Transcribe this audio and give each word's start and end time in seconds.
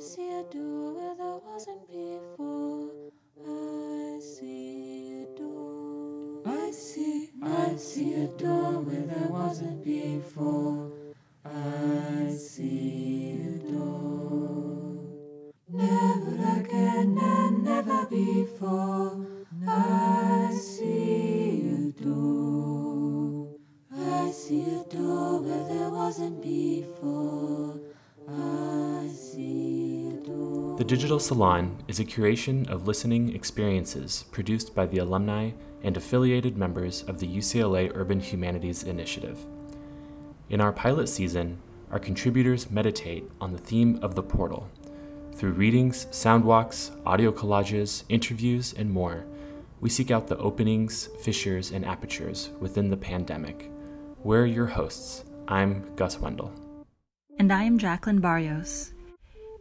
see 0.00 0.30
a 0.30 0.42
door 0.44 0.94
where 0.94 1.14
there 1.14 1.38
wasn't 1.44 1.86
before. 1.86 2.88
I 3.46 4.18
see 4.18 5.24
a 5.24 5.38
door. 5.38 6.42
I 6.46 6.70
see, 6.70 7.28
I 7.42 7.76
see 7.76 8.14
a 8.14 8.28
door 8.28 8.59
Digital 31.00 31.18
Salon 31.18 31.82
is 31.88 31.98
a 31.98 32.04
curation 32.04 32.68
of 32.68 32.86
listening 32.86 33.34
experiences 33.34 34.26
produced 34.32 34.74
by 34.74 34.84
the 34.84 34.98
alumni 34.98 35.52
and 35.82 35.96
affiliated 35.96 36.58
members 36.58 37.04
of 37.04 37.18
the 37.18 37.26
UCLA 37.26 37.90
Urban 37.94 38.20
Humanities 38.20 38.82
Initiative. 38.82 39.38
In 40.50 40.60
our 40.60 40.74
pilot 40.74 41.08
season, 41.08 41.56
our 41.90 41.98
contributors 41.98 42.70
meditate 42.70 43.24
on 43.40 43.50
the 43.50 43.58
theme 43.58 43.98
of 44.02 44.14
the 44.14 44.22
portal. 44.22 44.68
Through 45.32 45.52
readings, 45.52 46.06
sound 46.10 46.44
walks, 46.44 46.90
audio 47.06 47.32
collages, 47.32 48.04
interviews, 48.10 48.74
and 48.74 48.90
more, 48.90 49.24
we 49.80 49.88
seek 49.88 50.10
out 50.10 50.26
the 50.26 50.36
openings, 50.36 51.08
fissures, 51.22 51.70
and 51.70 51.86
apertures 51.86 52.50
within 52.60 52.90
the 52.90 52.96
pandemic. 52.98 53.70
We're 54.22 54.44
your 54.44 54.66
hosts. 54.66 55.24
I'm 55.48 55.94
Gus 55.96 56.20
Wendell. 56.20 56.52
And 57.38 57.50
I 57.50 57.62
am 57.62 57.78
Jacqueline 57.78 58.20
Barrios. 58.20 58.92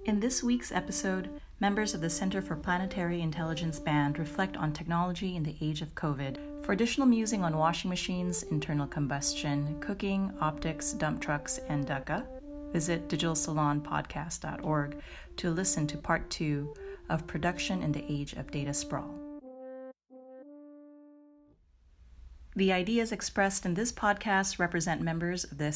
In 0.09 0.19
this 0.19 0.41
week's 0.41 0.71
episode, 0.71 1.29
members 1.59 1.93
of 1.93 2.01
the 2.01 2.09
Center 2.09 2.41
for 2.41 2.55
Planetary 2.55 3.21
Intelligence 3.21 3.77
Band 3.77 4.17
reflect 4.17 4.57
on 4.57 4.73
technology 4.73 5.35
in 5.35 5.43
the 5.43 5.55
age 5.61 5.83
of 5.83 5.93
COVID. 5.93 6.65
For 6.65 6.71
additional 6.71 7.05
musing 7.05 7.43
on 7.43 7.55
washing 7.55 7.89
machines, 7.89 8.41
internal 8.41 8.87
combustion, 8.87 9.79
cooking, 9.79 10.33
optics, 10.41 10.93
dump 10.93 11.21
trucks, 11.21 11.59
and 11.69 11.85
DECA, 11.85 12.25
visit 12.73 13.07
digitalsalonpodcast.org 13.07 14.99
to 15.37 15.51
listen 15.51 15.85
to 15.85 15.97
part 15.99 16.27
two 16.31 16.73
of 17.09 17.27
Production 17.27 17.83
in 17.83 17.91
the 17.91 18.11
Age 18.11 18.33
of 18.33 18.49
Data 18.49 18.73
Sprawl. 18.73 19.13
The 22.55 22.73
ideas 22.73 23.11
expressed 23.11 23.63
in 23.63 23.75
this 23.75 23.91
podcast 23.91 24.57
represent 24.57 25.01
members 25.01 25.43
of 25.43 25.59
the 25.59 25.71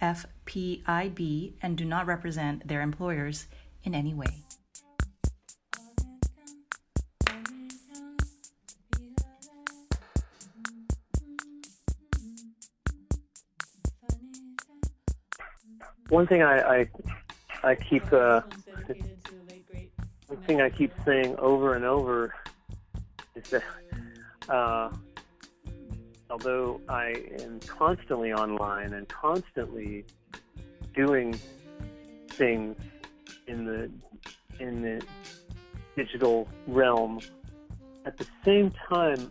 CFPIB 0.00 1.54
and 1.62 1.76
do 1.76 1.84
not 1.84 2.06
represent 2.06 2.66
their 2.66 2.82
employers 2.82 3.46
in 3.82 3.94
any 3.94 4.14
way. 4.14 4.42
One 16.08 16.26
thing 16.26 16.42
I 16.42 16.60
I, 16.60 16.90
I 17.62 17.74
keep 17.74 18.12
uh, 18.12 18.42
one 20.26 20.38
thing 20.46 20.60
I 20.60 20.70
keep 20.70 20.92
saying 21.04 21.36
over 21.38 21.74
and 21.74 21.84
over 21.84 22.34
is 23.34 23.50
that 23.50 23.62
uh, 24.48 24.90
although 26.34 26.80
I 26.88 27.14
am 27.38 27.60
constantly 27.60 28.32
online 28.32 28.92
and 28.92 29.08
constantly 29.08 30.04
doing 30.92 31.38
things 32.30 32.76
in 33.46 33.64
the 33.64 33.88
in 34.58 34.82
the 34.82 35.00
digital 35.94 36.48
realm, 36.66 37.20
at 38.04 38.18
the 38.18 38.26
same 38.44 38.72
time, 38.72 39.30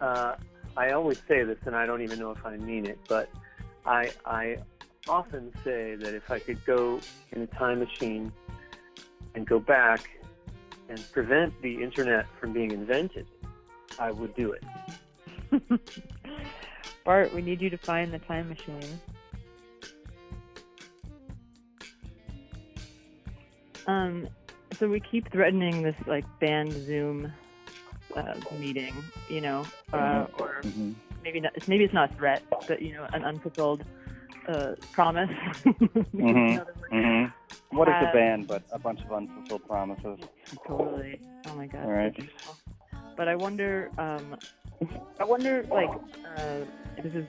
uh, 0.00 0.36
I 0.74 0.92
always 0.92 1.20
say 1.28 1.42
this, 1.42 1.58
and 1.66 1.76
I 1.76 1.84
don't 1.84 2.00
even 2.00 2.18
know 2.18 2.30
if 2.30 2.46
I 2.46 2.56
mean 2.56 2.86
it, 2.86 2.98
but 3.08 3.28
I 3.84 4.10
I 4.24 4.56
often 5.08 5.52
say 5.62 5.96
that 5.96 6.14
if 6.14 6.30
I 6.30 6.38
could 6.38 6.64
go 6.64 6.98
in 7.32 7.42
a 7.42 7.46
time 7.46 7.80
machine 7.80 8.32
and 9.34 9.46
go 9.46 9.60
back 9.60 10.08
and 10.88 10.98
prevent 11.12 11.60
the 11.60 11.82
internet 11.82 12.24
from 12.40 12.54
being 12.54 12.70
invented, 12.70 13.26
I 13.98 14.12
would 14.12 14.34
do 14.34 14.52
it. 14.52 14.64
Bart, 17.04 17.34
we 17.34 17.42
need 17.42 17.60
you 17.60 17.70
to 17.70 17.78
find 17.78 18.12
the 18.12 18.18
time 18.20 18.48
machine. 18.48 19.00
Um, 23.86 24.28
so 24.78 24.88
we 24.88 25.00
keep 25.00 25.30
threatening 25.30 25.82
this 25.82 25.96
like 26.06 26.24
band 26.40 26.72
Zoom 26.86 27.32
uh, 28.16 28.34
meeting, 28.58 28.94
you 29.28 29.40
know, 29.40 29.66
uh, 29.92 30.26
or 30.38 30.60
Mhm. 30.62 30.94
maybe 31.24 31.40
not, 31.40 31.52
maybe 31.66 31.84
it's 31.84 31.94
not 31.94 32.10
a 32.10 32.14
threat, 32.14 32.42
but 32.68 32.80
you 32.80 32.92
know, 32.92 33.06
an 33.12 33.24
unfulfilled 33.24 33.84
uh, 34.48 34.74
promise. 34.92 35.30
Mhm. 36.12 36.64
Mhm. 36.92 37.32
What 37.70 37.88
is 37.88 37.94
Uh, 37.94 38.00
the 38.06 38.10
ban 38.12 38.44
but 38.44 38.62
a 38.70 38.78
bunch 38.78 39.00
of 39.02 39.12
unfulfilled 39.12 39.66
promises? 39.66 40.18
Totally. 40.66 41.20
Oh 41.46 41.54
my 41.54 41.66
god. 41.66 41.84
All 41.84 41.90
right. 41.90 42.14
But 43.16 43.28
I 43.28 43.36
wonder, 43.36 43.90
um, 43.98 44.36
I 45.20 45.24
wonder, 45.24 45.64
like, 45.70 45.90
uh, 46.36 46.58
this 47.02 47.14
is 47.14 47.26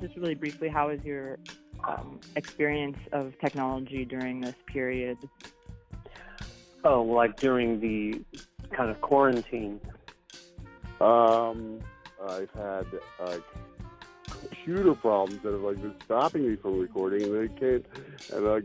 just 0.00 0.16
really 0.16 0.34
briefly, 0.34 0.68
how 0.68 0.88
is 0.88 1.04
your 1.04 1.38
um, 1.84 2.20
experience 2.36 2.98
of 3.12 3.38
technology 3.40 4.04
during 4.04 4.40
this 4.40 4.54
period? 4.66 5.18
Oh, 6.84 7.02
like 7.02 7.36
during 7.36 7.80
the 7.80 8.22
kind 8.72 8.90
of 8.90 9.00
quarantine. 9.00 9.80
Um, 11.00 11.80
I've 12.28 12.50
had 12.52 12.86
uh, 13.20 13.38
computer 14.26 14.94
problems 14.94 15.42
that 15.42 15.52
have 15.52 15.60
like 15.60 15.80
been 15.80 15.94
stopping 16.04 16.48
me 16.48 16.56
from 16.56 16.78
recording, 16.78 17.22
and 17.24 17.34
they 17.34 17.54
can't. 17.54 17.86
And 18.32 18.48
I 18.48 18.60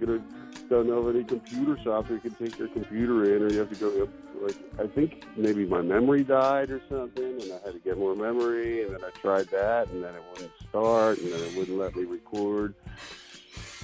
don't 0.70 0.88
know 0.88 1.08
of 1.08 1.16
any 1.16 1.24
computer 1.24 1.76
where 1.76 2.14
you 2.14 2.20
can 2.20 2.36
take 2.36 2.58
your 2.58 2.68
computer 2.70 3.36
in, 3.36 3.44
or 3.44 3.50
you 3.50 3.60
have 3.60 3.70
to 3.70 3.76
go. 3.76 4.10
Like 4.44 4.58
I 4.80 4.88
think 4.88 5.24
maybe 5.38 5.66
my 5.66 5.82
memory 5.82 6.24
died 6.24 6.70
or 6.70 6.82
something, 6.90 7.42
and 7.42 7.54
I 7.54 7.66
had 7.66 7.74
to 7.74 7.80
get 7.80 7.98
more 7.98 8.16
memory, 8.16 8.84
and 8.84 8.94
then 8.94 9.02
I 9.04 9.10
tried 9.20 9.48
that, 9.48 9.90
and 9.90 10.04
then 10.04 10.14
it 10.14 10.24
wouldn't 10.32 10.52
start, 10.70 11.20
and 11.20 11.32
then 11.32 11.40
it 11.40 11.56
wouldn't 11.56 11.78
let 11.78 11.96
me 11.96 12.04
record. 12.04 12.76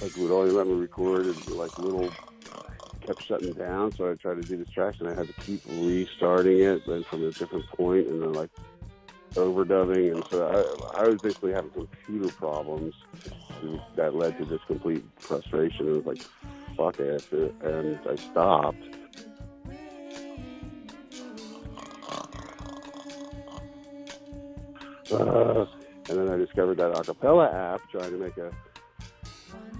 Like 0.02 0.16
it 0.16 0.18
would 0.18 0.30
only 0.30 0.50
let 0.50 0.66
me 0.66 0.74
record 0.74 1.26
and 1.26 1.50
like 1.50 1.78
little 1.78 2.10
kept 3.00 3.24
shutting 3.24 3.52
down, 3.54 3.92
so 3.92 4.10
I 4.10 4.14
tried 4.14 4.42
to 4.42 4.42
do 4.42 4.56
this 4.56 4.68
track, 4.70 4.96
and 5.00 5.08
I 5.08 5.14
had 5.14 5.26
to 5.26 5.32
keep 5.40 5.62
restarting 5.66 6.60
it, 6.60 6.86
then 6.86 7.04
from 7.04 7.24
a 7.24 7.30
different 7.32 7.66
point, 7.68 8.06
and 8.06 8.22
then 8.22 8.32
like 8.34 8.50
overdubbing, 9.34 10.14
and 10.14 10.24
so 10.30 10.86
I, 10.94 11.02
I 11.02 11.08
was 11.08 11.20
basically 11.20 11.52
having 11.52 11.70
computer 11.70 12.28
problems 12.34 12.94
that 13.96 14.14
led 14.14 14.36
to 14.38 14.44
this 14.44 14.60
complete 14.66 15.04
frustration. 15.18 15.88
It 15.88 15.92
was 15.92 16.06
like, 16.06 16.22
fuck 16.76 16.98
it, 17.00 17.24
and 17.62 17.98
I 18.08 18.16
stopped. 18.16 18.82
And 25.12 26.18
then 26.18 26.28
I 26.28 26.36
discovered 26.36 26.78
that 26.78 26.92
acapella 26.94 27.52
app, 27.52 27.80
trying 27.90 28.10
to 28.10 28.16
make 28.16 28.36
a 28.36 28.50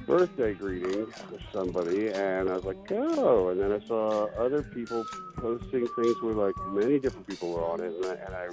birthday 0.07 0.55
greeting 0.55 1.07
for 1.07 1.39
somebody, 1.53 2.09
and 2.09 2.49
I 2.49 2.55
was 2.55 2.65
like, 2.65 2.79
oh. 2.91 3.49
And 3.49 3.61
then 3.61 3.73
I 3.73 3.87
saw 3.87 4.27
other 4.39 4.63
people 4.63 5.05
posting 5.37 5.87
things 5.87 6.23
where 6.23 6.35
like 6.35 6.57
many 6.69 6.99
different 6.99 7.27
people 7.27 7.53
were 7.53 7.65
on 7.65 7.81
it, 7.81 7.95
and 7.95 8.05
I, 8.07 8.15
and 8.15 8.35
I, 8.35 8.49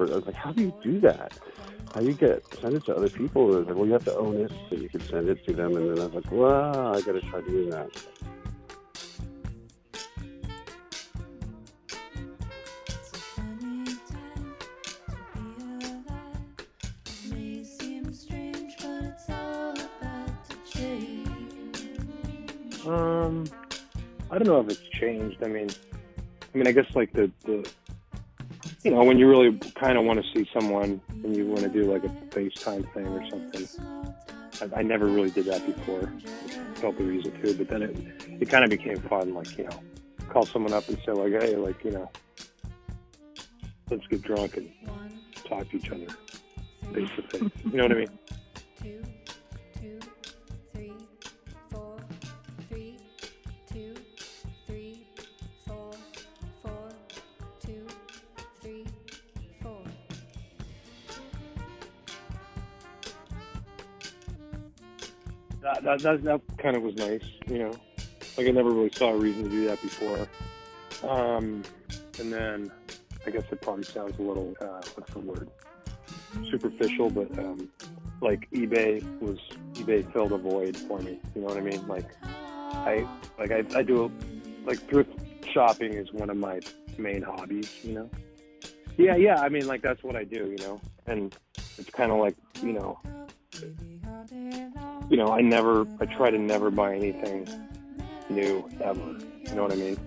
I 0.00 0.02
was 0.02 0.26
like, 0.26 0.34
how 0.34 0.52
do 0.52 0.62
you 0.62 0.74
do 0.82 1.00
that? 1.00 1.38
How 1.94 2.00
you 2.00 2.12
get 2.12 2.44
send 2.60 2.74
it 2.74 2.84
to 2.86 2.96
other 2.96 3.08
people? 3.08 3.46
And 3.46 3.54
I 3.54 3.58
was 3.58 3.66
like, 3.68 3.76
well, 3.76 3.86
you 3.86 3.92
have 3.92 4.04
to 4.04 4.16
own 4.16 4.36
it, 4.36 4.52
so 4.68 4.76
you 4.76 4.88
can 4.88 5.00
send 5.00 5.28
it 5.28 5.44
to 5.46 5.52
them. 5.52 5.76
And 5.76 5.90
then 5.90 5.98
I 5.98 6.06
was 6.06 6.14
like, 6.14 6.32
well, 6.32 6.96
I 6.96 7.00
got 7.00 7.12
to 7.12 7.20
try 7.20 7.40
doing 7.40 7.70
that. 7.70 7.90
Um, 22.86 23.44
I 24.30 24.38
don't 24.38 24.46
know 24.46 24.60
if 24.60 24.68
it's 24.68 24.88
changed. 24.90 25.42
I 25.42 25.48
mean, 25.48 25.68
I 26.54 26.58
mean, 26.58 26.66
I 26.66 26.72
guess 26.72 26.86
like 26.94 27.12
the 27.12 27.30
the, 27.44 27.68
you 28.82 28.90
know, 28.90 29.02
when 29.04 29.18
you 29.18 29.28
really 29.28 29.56
kind 29.74 29.98
of 29.98 30.04
want 30.04 30.22
to 30.24 30.32
see 30.32 30.48
someone 30.52 31.00
and 31.08 31.36
you 31.36 31.46
want 31.46 31.60
to 31.60 31.68
do 31.68 31.90
like 31.90 32.04
a 32.04 32.08
FaceTime 32.08 32.90
thing 32.92 33.06
or 33.06 33.28
something. 33.28 33.66
I, 34.60 34.80
I 34.80 34.82
never 34.82 35.06
really 35.06 35.30
did 35.30 35.46
that 35.46 35.64
before. 35.64 36.12
The 36.80 37.04
reason 37.04 37.32
to, 37.42 37.54
but 37.54 37.68
then 37.68 37.82
it 37.82 37.96
it 38.40 38.48
kind 38.48 38.62
of 38.62 38.70
became 38.70 38.98
fun. 39.00 39.34
Like 39.34 39.58
you 39.58 39.64
know, 39.64 39.80
call 40.28 40.46
someone 40.46 40.72
up 40.72 40.88
and 40.88 40.96
say 41.04 41.12
like, 41.12 41.32
hey, 41.32 41.56
like 41.56 41.82
you 41.84 41.90
know, 41.90 42.10
let's 43.90 44.06
get 44.06 44.22
drunk 44.22 44.56
and 44.56 44.70
talk 45.44 45.68
to 45.70 45.76
each 45.76 45.90
other 45.90 46.06
face 46.92 47.08
to 47.16 47.22
face. 47.22 47.50
You 47.64 47.72
know 47.72 47.82
what 47.84 47.92
I 47.92 47.94
mean? 47.94 48.18
That, 65.80 66.00
that, 66.00 66.22
that, 66.24 66.40
kind 66.58 66.76
of 66.76 66.82
was 66.82 66.96
nice, 66.96 67.24
you 67.46 67.58
know. 67.58 67.74
Like 68.36 68.46
I 68.46 68.50
never 68.50 68.70
really 68.70 68.90
saw 68.90 69.10
a 69.10 69.16
reason 69.16 69.44
to 69.44 69.50
do 69.50 69.66
that 69.66 69.80
before. 69.82 70.28
Um, 71.08 71.62
and 72.18 72.32
then 72.32 72.72
I 73.26 73.30
guess 73.30 73.44
it 73.50 73.60
probably 73.60 73.84
sounds 73.84 74.18
a 74.18 74.22
little, 74.22 74.54
uh, 74.60 74.82
what's 74.94 75.12
the 75.12 75.20
word? 75.20 75.48
Superficial, 76.50 77.10
but 77.10 77.36
um, 77.38 77.68
like 78.20 78.48
eBay 78.52 79.02
was, 79.20 79.38
eBay 79.74 80.10
filled 80.12 80.32
a 80.32 80.38
void 80.38 80.76
for 80.76 81.00
me. 81.00 81.18
You 81.34 81.42
know 81.42 81.48
what 81.48 81.56
I 81.56 81.60
mean? 81.60 81.86
Like 81.86 82.06
I, 82.22 83.06
like 83.38 83.50
I, 83.50 83.64
I 83.74 83.82
do, 83.82 84.12
like 84.64 84.78
thrift 84.88 85.12
shopping 85.50 85.94
is 85.94 86.12
one 86.12 86.30
of 86.30 86.36
my 86.36 86.60
main 86.98 87.22
hobbies, 87.22 87.72
you 87.82 87.94
know? 87.94 88.10
Yeah, 88.96 89.16
yeah, 89.16 89.40
I 89.40 89.48
mean, 89.48 89.66
like 89.66 89.82
that's 89.82 90.02
what 90.02 90.16
I 90.16 90.24
do, 90.24 90.50
you 90.50 90.58
know? 90.58 90.80
And 91.06 91.34
it's 91.78 91.90
kind 91.90 92.10
of 92.10 92.18
like, 92.18 92.36
you 92.62 92.72
know, 92.72 92.98
you 95.10 95.16
know, 95.16 95.28
I 95.28 95.40
never, 95.40 95.86
I 96.00 96.06
try 96.06 96.30
to 96.30 96.38
never 96.38 96.70
buy 96.70 96.94
anything 96.94 97.48
new 98.28 98.68
ever. 98.82 99.18
You 99.48 99.54
know 99.54 99.62
what 99.62 99.72
I 99.72 99.76
mean? 99.76 99.98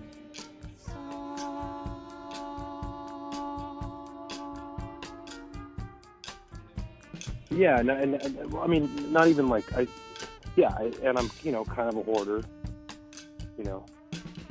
Yeah, 7.50 7.80
and, 7.80 7.90
and, 7.90 8.14
and 8.14 8.54
I 8.56 8.66
mean, 8.66 9.12
not 9.12 9.28
even 9.28 9.48
like 9.48 9.72
I, 9.76 9.86
yeah, 10.56 10.70
I, 10.70 10.92
and 11.02 11.18
I'm, 11.18 11.30
you 11.42 11.52
know, 11.52 11.64
kind 11.64 11.88
of 11.88 11.96
a 11.96 12.02
hoarder. 12.02 12.42
You 13.58 13.64
know, 13.64 13.86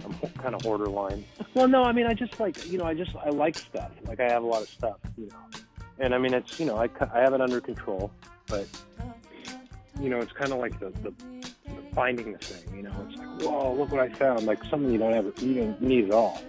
I'm 0.06 0.13
kind 0.38 0.53
of 0.53 0.62
hoarder 0.62 0.88
line. 0.88 1.25
Well, 1.53 1.68
no, 1.68 1.83
I 1.83 1.92
mean, 1.92 2.07
I 2.07 2.13
just 2.13 2.39
like, 2.39 2.71
you 2.71 2.77
know, 2.77 2.86
I 2.86 2.94
just 2.94 3.13
I 3.13 3.27
like 3.27 3.57
stuff. 3.57 3.92
Like 4.06 4.21
I 4.21 4.30
have 4.30 4.42
a 4.42 4.45
lot 4.45 4.62
of 4.62 4.69
stuff, 4.69 4.95
you 5.18 5.27
know, 5.27 5.36
and 6.00 6.15
I 6.15 6.18
mean, 6.18 6.33
it's, 6.33 6.57
you 6.62 6.65
know, 6.65 6.77
I, 6.77 6.88
I 7.13 7.19
have 7.19 7.33
it 7.33 7.42
under 7.42 7.59
control, 7.59 8.09
but 8.48 8.65
you 9.99 10.09
know, 10.09 10.19
it's 10.19 10.31
kind 10.31 10.51
of 10.51 10.59
like 10.59 10.79
the, 10.79 10.89
the, 10.89 11.11
the 11.11 11.81
finding 11.93 12.33
the 12.33 12.38
thing. 12.39 12.75
You 12.75 12.83
know, 12.83 13.07
it's 13.07 13.17
like, 13.17 13.41
whoa, 13.41 13.73
look 13.73 13.91
what 13.91 14.01
I 14.01 14.09
found! 14.09 14.45
Like 14.45 14.63
something 14.65 14.91
you 14.91 14.97
don't 14.97 15.13
ever 15.13 15.31
you 15.39 15.55
don't 15.55 15.81
need 15.81 16.05
at 16.05 16.11
all, 16.11 16.41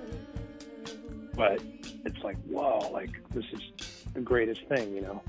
but 1.34 1.62
it's 2.04 2.22
like, 2.22 2.36
whoa, 2.44 2.90
like 2.92 3.10
this 3.30 3.44
is 3.52 3.60
the 4.14 4.20
greatest 4.20 4.62
thing, 4.66 4.94
you 4.94 5.00
know. 5.00 5.22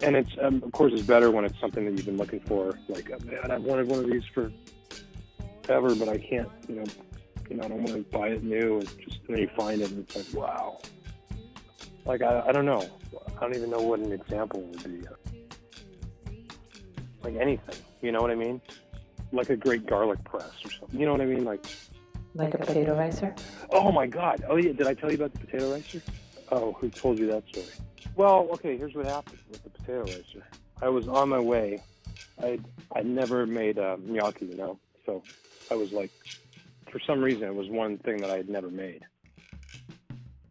And 0.00 0.14
it's 0.14 0.30
um, 0.40 0.62
of 0.62 0.72
course 0.72 0.92
it's 0.92 1.02
better 1.02 1.30
when 1.30 1.44
it's 1.44 1.58
something 1.60 1.84
that 1.84 1.92
you've 1.92 2.06
been 2.06 2.18
looking 2.18 2.40
for. 2.40 2.78
Like, 2.88 3.10
oh, 3.10 3.24
man, 3.24 3.50
I've 3.50 3.62
wanted 3.62 3.88
one 3.88 4.00
of 4.00 4.06
these 4.10 4.24
for 4.32 4.52
ever, 5.68 5.94
but 5.94 6.08
I 6.08 6.18
can't, 6.18 6.48
you 6.68 6.76
know, 6.76 6.84
you 7.48 7.56
know, 7.56 7.64
I 7.64 7.68
don't 7.68 7.82
want 7.82 7.94
to 7.96 8.02
buy 8.16 8.28
it 8.28 8.42
new. 8.42 8.80
And 8.80 9.00
just 9.00 9.20
then 9.26 9.38
you 9.38 9.48
find 9.56 9.80
it, 9.80 9.90
and 9.90 10.00
it's 10.00 10.34
like, 10.34 10.42
wow. 10.42 10.80
Like 12.04 12.22
I, 12.22 12.44
I 12.46 12.52
don't 12.52 12.66
know. 12.66 12.88
I 13.36 13.40
don't 13.40 13.56
even 13.56 13.70
know 13.70 13.80
what 13.80 14.00
an 14.00 14.12
example 14.12 14.62
would 14.62 14.84
be. 14.84 15.06
Like 17.26 17.42
anything, 17.42 17.74
you 18.02 18.12
know 18.12 18.20
what 18.20 18.30
I 18.30 18.36
mean? 18.36 18.60
Like 19.32 19.50
a 19.50 19.56
great 19.56 19.84
garlic 19.84 20.22
press 20.22 20.52
or 20.64 20.70
something. 20.70 21.00
You 21.00 21.06
know 21.06 21.12
what 21.12 21.20
I 21.20 21.24
mean? 21.24 21.44
Like, 21.44 21.66
Like 22.34 22.54
a 22.54 22.58
potato 22.58 22.96
ricer? 22.96 23.34
oh 23.70 23.90
my 23.90 24.06
God! 24.06 24.44
Oh 24.48 24.54
yeah, 24.54 24.70
did 24.70 24.86
I 24.86 24.94
tell 24.94 25.10
you 25.10 25.16
about 25.16 25.32
the 25.32 25.40
potato 25.40 25.72
ricer? 25.72 26.02
Oh, 26.52 26.74
who 26.74 26.88
told 26.88 27.18
you 27.18 27.26
that 27.32 27.42
story? 27.48 27.66
Well, 28.14 28.46
okay. 28.52 28.76
Here's 28.76 28.94
what 28.94 29.06
happened 29.06 29.40
with 29.50 29.60
the 29.64 29.70
potato 29.70 30.04
ricer. 30.04 30.46
I 30.80 30.88
was 30.88 31.08
on 31.08 31.28
my 31.30 31.40
way. 31.40 31.82
I 32.40 32.60
I 32.94 33.02
never 33.02 33.44
made 33.44 33.80
uh, 33.80 33.96
gnocchi, 34.00 34.46
you 34.46 34.56
know. 34.56 34.78
So 35.04 35.24
I 35.68 35.74
was 35.74 35.90
like, 35.90 36.12
for 36.92 37.00
some 37.08 37.20
reason, 37.20 37.42
it 37.42 37.56
was 37.56 37.68
one 37.68 37.98
thing 37.98 38.18
that 38.18 38.30
I 38.30 38.36
had 38.36 38.48
never 38.48 38.70
made. 38.70 39.02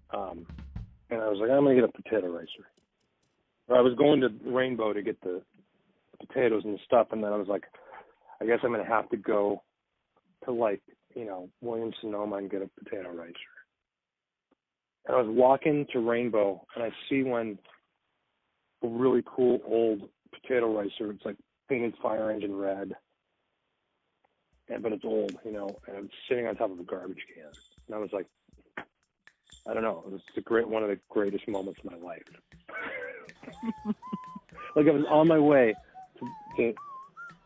Um, 0.10 0.46
and 1.10 1.22
I 1.22 1.30
was 1.30 1.40
like, 1.40 1.52
I'm 1.52 1.64
gonna 1.64 1.76
get 1.76 1.86
a 1.86 1.88
potato 1.88 2.28
ricer. 2.28 2.68
I 3.74 3.80
was 3.80 3.96
going 3.96 4.20
to 4.20 4.30
Rainbow 4.44 4.92
to 4.92 5.02
get 5.02 5.22
the 5.22 5.42
potatoes 6.20 6.64
and 6.66 6.80
stuff, 6.86 7.08
and 7.12 7.24
then 7.24 7.32
I 7.32 7.38
was 7.38 7.48
like, 7.48 7.64
I 8.42 8.46
guess 8.46 8.60
I'm 8.64 8.72
gonna 8.72 8.86
have 8.86 9.10
to 9.10 9.18
go 9.18 9.64
to 10.46 10.52
like, 10.52 10.82
you 11.16 11.26
know, 11.26 11.50
Williams 11.62 11.96
Sonoma 12.02 12.38
and 12.38 12.52
get 12.52 12.62
a 12.62 12.70
potato 12.84 13.12
ricer. 13.12 13.34
And 15.08 15.16
I 15.16 15.22
was 15.22 15.30
walking 15.30 15.86
to 15.94 16.00
Rainbow, 16.00 16.66
and 16.76 16.84
I 16.84 16.92
see 17.10 17.24
one 17.24 17.58
a 18.84 18.88
really 18.88 19.24
cool 19.26 19.60
old 19.66 20.10
potato 20.32 20.76
ricer. 20.76 21.12
It's 21.12 21.26
like 21.26 21.38
painted 21.70 21.94
fire 22.02 22.32
engine 22.32 22.56
red, 22.56 22.94
and 24.70 24.84
but 24.84 24.92
it's 24.92 25.06
old, 25.06 25.34
you 25.44 25.52
know, 25.52 25.76
and 25.88 26.06
it's 26.06 26.14
sitting 26.30 26.48
on 26.48 26.56
top 26.56 26.72
of 26.72 26.80
a 26.80 26.84
garbage 26.84 27.24
can. 27.34 27.52
And 27.88 27.96
I 27.96 28.00
was 28.00 28.10
like, 28.12 28.28
I 29.68 29.74
don't 29.74 29.84
know, 29.84 30.04
it 30.06 30.12
was 30.12 30.22
the 30.36 30.42
great 30.42 30.68
one 30.68 30.84
of 30.84 30.90
the 30.90 31.00
greatest 31.10 31.48
moments 31.48 31.80
of 31.84 31.92
my 31.92 31.98
life. 31.98 32.24
like 34.76 34.88
I 34.88 34.92
was 34.92 35.06
on 35.10 35.28
my 35.28 35.40
way 35.40 35.76
to, 36.58 36.72
to 36.74 36.78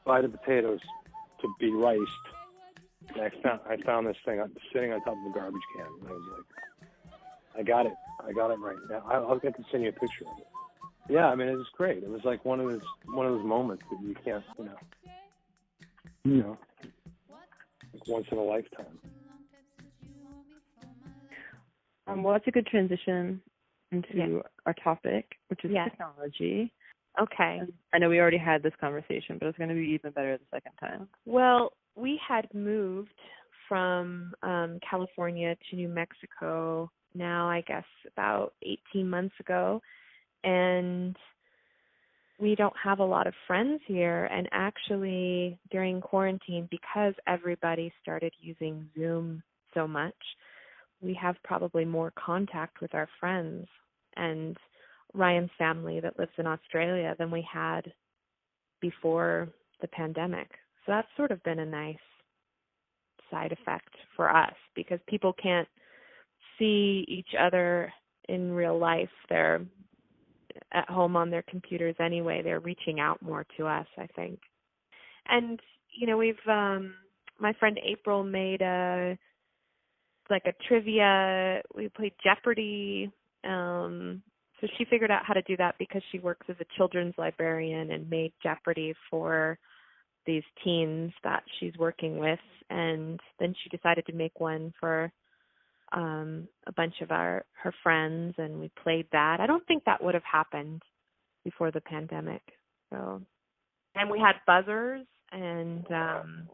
buy 0.05 0.21
the 0.21 0.29
potatoes 0.29 0.79
to 1.41 1.47
be 1.59 1.71
riced, 1.71 2.01
and 3.15 3.23
I 3.23 3.29
found 3.41 3.61
I 3.67 3.77
found 3.85 4.07
this 4.07 4.17
thing 4.25 4.41
sitting 4.73 4.91
on 4.91 5.01
top 5.01 5.13
of 5.13 5.31
a 5.31 5.33
garbage 5.33 5.61
can, 5.75 5.85
and 5.85 6.07
I 6.07 6.11
was 6.11 6.21
like, 6.37 7.59
I 7.59 7.63
got 7.63 7.85
it, 7.85 7.93
I 8.27 8.31
got 8.33 8.51
it 8.51 8.59
right 8.59 8.77
now. 8.89 9.03
I, 9.07 9.15
I'll 9.15 9.39
get 9.39 9.55
to 9.57 9.63
send 9.71 9.83
you 9.83 9.89
a 9.89 9.93
picture 9.93 10.25
of 10.25 10.37
it. 10.39 10.47
Yeah, 11.09 11.27
I 11.27 11.35
mean 11.35 11.47
it 11.47 11.55
was 11.55 11.67
great. 11.75 12.03
It 12.03 12.09
was 12.09 12.21
like 12.23 12.45
one 12.45 12.59
of 12.59 12.67
those 12.67 12.81
one 13.05 13.25
of 13.25 13.33
those 13.33 13.45
moments 13.45 13.83
that 13.89 13.99
you 14.01 14.15
can't, 14.23 14.43
you 14.57 14.65
know, 14.65 14.77
you 16.25 16.37
know, 16.37 16.57
like 17.93 18.07
once 18.07 18.25
in 18.31 18.37
a 18.37 18.43
lifetime. 18.43 18.99
Um, 22.07 22.23
well, 22.23 22.33
that's 22.33 22.47
a 22.47 22.51
good 22.51 22.65
transition 22.67 23.41
into 23.91 24.07
Yeah. 24.15 24.41
our 24.65 24.73
topic, 24.83 25.37
which 25.47 25.63
is 25.63 25.71
Yes. 25.71 25.89
technology. 25.89 26.71
Okay. 27.21 27.61
I 27.93 27.97
know 27.97 28.09
we 28.09 28.19
already 28.19 28.37
had 28.37 28.63
this 28.63 28.73
conversation, 28.79 29.37
but 29.39 29.47
it's 29.47 29.57
going 29.57 29.69
to 29.69 29.75
be 29.75 29.89
even 29.93 30.11
better 30.11 30.37
the 30.37 30.43
second 30.51 30.71
time. 30.79 31.07
Well, 31.25 31.73
we 31.95 32.19
had 32.25 32.47
moved 32.53 33.09
from 33.67 34.33
um, 34.41 34.79
California 34.89 35.55
to 35.69 35.75
New 35.75 35.89
Mexico 35.89 36.91
now, 37.13 37.49
I 37.49 37.61
guess, 37.61 37.85
about 38.11 38.53
18 38.63 39.09
months 39.09 39.35
ago. 39.39 39.81
And 40.43 41.15
we 42.39 42.55
don't 42.55 42.75
have 42.81 42.99
a 42.99 43.05
lot 43.05 43.27
of 43.27 43.33
friends 43.47 43.81
here. 43.85 44.25
And 44.25 44.47
actually, 44.51 45.59
during 45.71 46.01
quarantine, 46.01 46.67
because 46.71 47.13
everybody 47.27 47.91
started 48.01 48.33
using 48.39 48.87
Zoom 48.97 49.43
so 49.73 49.87
much, 49.87 50.15
we 51.01 51.13
have 51.21 51.35
probably 51.43 51.85
more 51.85 52.11
contact 52.17 52.81
with 52.81 52.93
our 52.93 53.07
friends 53.19 53.67
and 54.15 54.57
Ryan's 55.13 55.51
family 55.57 55.99
that 55.99 56.19
lives 56.19 56.31
in 56.37 56.47
Australia 56.47 57.15
than 57.17 57.31
we 57.31 57.45
had 57.51 57.91
before 58.81 59.49
the 59.81 59.87
pandemic. 59.87 60.49
So 60.85 60.91
that's 60.91 61.07
sort 61.17 61.31
of 61.31 61.43
been 61.43 61.59
a 61.59 61.65
nice 61.65 61.97
side 63.31 63.51
effect 63.51 63.93
for 64.15 64.35
us 64.35 64.53
because 64.75 64.99
people 65.07 65.33
can't 65.33 65.67
see 66.57 67.05
each 67.07 67.29
other 67.39 67.91
in 68.27 68.51
real 68.51 68.77
life. 68.77 69.09
They're 69.29 69.61
at 70.73 70.89
home 70.89 71.15
on 71.15 71.29
their 71.29 71.43
computers 71.43 71.95
anyway. 71.99 72.41
They're 72.43 72.59
reaching 72.59 72.99
out 72.99 73.21
more 73.21 73.45
to 73.57 73.67
us, 73.67 73.87
I 73.97 74.07
think. 74.15 74.39
And 75.27 75.59
you 75.97 76.07
know, 76.07 76.17
we've 76.17 76.35
um 76.47 76.93
my 77.39 77.53
friend 77.53 77.79
April 77.83 78.23
made 78.23 78.61
a 78.61 79.17
like 80.29 80.43
a 80.45 80.53
trivia. 80.67 81.61
We 81.75 81.89
played 81.89 82.13
Jeopardy. 82.23 83.11
Um 83.43 84.21
so 84.61 84.67
she 84.77 84.85
figured 84.85 85.11
out 85.11 85.25
how 85.25 85.33
to 85.33 85.41
do 85.43 85.55
that 85.57 85.75
because 85.79 86.01
she 86.11 86.19
works 86.19 86.45
as 86.49 86.55
a 86.59 86.77
children's 86.77 87.13
librarian 87.17 87.91
and 87.91 88.09
made 88.09 88.33
Jeopardy 88.43 88.93
for 89.09 89.57
these 90.25 90.43
teens 90.63 91.11
that 91.23 91.43
she's 91.59 91.73
working 91.77 92.17
with 92.17 92.39
and 92.69 93.19
then 93.39 93.53
she 93.63 93.69
decided 93.75 94.05
to 94.05 94.13
make 94.13 94.39
one 94.39 94.73
for 94.79 95.11
um 95.91 96.47
a 96.67 96.71
bunch 96.73 96.93
of 97.01 97.09
our 97.09 97.45
her 97.53 97.73
friends 97.81 98.35
and 98.37 98.59
we 98.59 98.69
played 98.83 99.07
that. 99.11 99.39
I 99.39 99.47
don't 99.47 99.65
think 99.65 99.83
that 99.85 100.03
would 100.03 100.13
have 100.13 100.23
happened 100.23 100.83
before 101.43 101.71
the 101.71 101.81
pandemic. 101.81 102.41
So 102.91 103.21
and 103.95 104.09
we 104.09 104.19
had 104.19 104.35
buzzers 104.45 105.05
and 105.31 105.85
um 105.91 106.47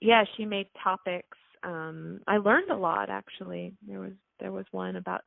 yeah, 0.00 0.24
she 0.36 0.44
made 0.44 0.68
topics. 0.82 1.38
Um 1.64 2.20
I 2.28 2.36
learned 2.36 2.70
a 2.70 2.76
lot 2.76 3.10
actually. 3.10 3.72
There 3.88 4.00
was 4.00 4.12
there 4.38 4.52
was 4.52 4.66
one 4.70 4.96
about 4.96 5.22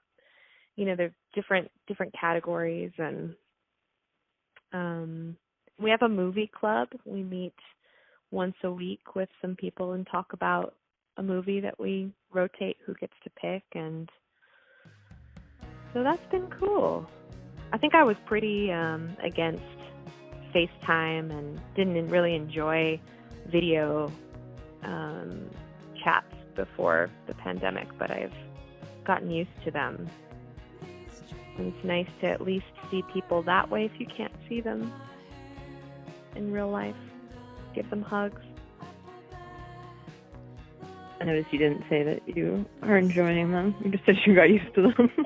you 0.77 0.86
know, 0.86 0.96
the 0.96 1.12
different 1.34 1.69
different 1.88 2.13
categories 2.19 2.91
and 2.98 3.36
um 4.72 5.36
we 5.79 5.89
have 5.89 6.01
a 6.03 6.10
movie 6.10 6.50
club. 6.57 6.88
We 7.05 7.24
meet 7.24 7.53
once 8.31 8.55
a 8.63 8.72
week 8.72 9.15
with 9.15 9.29
some 9.41 9.55
people 9.55 9.93
and 9.93 10.07
talk 10.10 10.34
about 10.34 10.75
a 11.17 11.24
movie 11.24 11.60
that 11.60 11.79
we 11.79 12.12
rotate 12.31 12.77
who 12.86 12.93
gets 12.96 13.13
to 13.24 13.29
pick 13.31 13.63
and 13.74 14.10
so 15.93 16.03
that's 16.03 16.25
been 16.31 16.48
cool. 16.60 17.10
I 17.74 17.77
think 17.77 17.96
I 17.96 18.03
was 18.03 18.15
pretty 18.25 18.72
um 18.72 19.17
against 19.24 19.63
FaceTime 20.55 21.31
and 21.38 21.60
didn't 21.75 22.10
really 22.10 22.36
enjoy 22.36 23.01
video 23.51 24.12
um 24.84 25.50
chats 26.03 26.34
before 26.55 27.10
the 27.27 27.34
pandemic, 27.36 27.88
but 27.98 28.12
I've 28.12 28.34
gotten 29.05 29.31
used 29.31 29.50
to 29.65 29.72
them. 29.72 30.07
And 31.57 31.73
it's 31.73 31.83
nice 31.83 32.07
to 32.21 32.27
at 32.27 32.41
least 32.41 32.65
see 32.91 33.03
people 33.13 33.41
that 33.43 33.69
way 33.69 33.85
if 33.85 33.99
you 33.99 34.05
can't 34.05 34.33
see 34.47 34.61
them 34.61 34.93
in 36.35 36.51
real 36.51 36.69
life. 36.69 36.95
give 37.73 37.89
them 37.89 38.01
hugs. 38.01 38.41
I 41.19 41.25
noticed 41.25 41.51
you 41.51 41.59
didn't 41.59 41.83
say 41.89 42.03
that 42.03 42.21
you 42.27 42.65
are 42.83 42.97
enjoying 42.97 43.51
them. 43.51 43.75
You 43.83 43.91
just 43.91 44.05
said 44.05 44.15
you 44.25 44.35
got 44.35 44.49
used 44.49 44.73
to 44.75 44.83
them. 44.83 45.11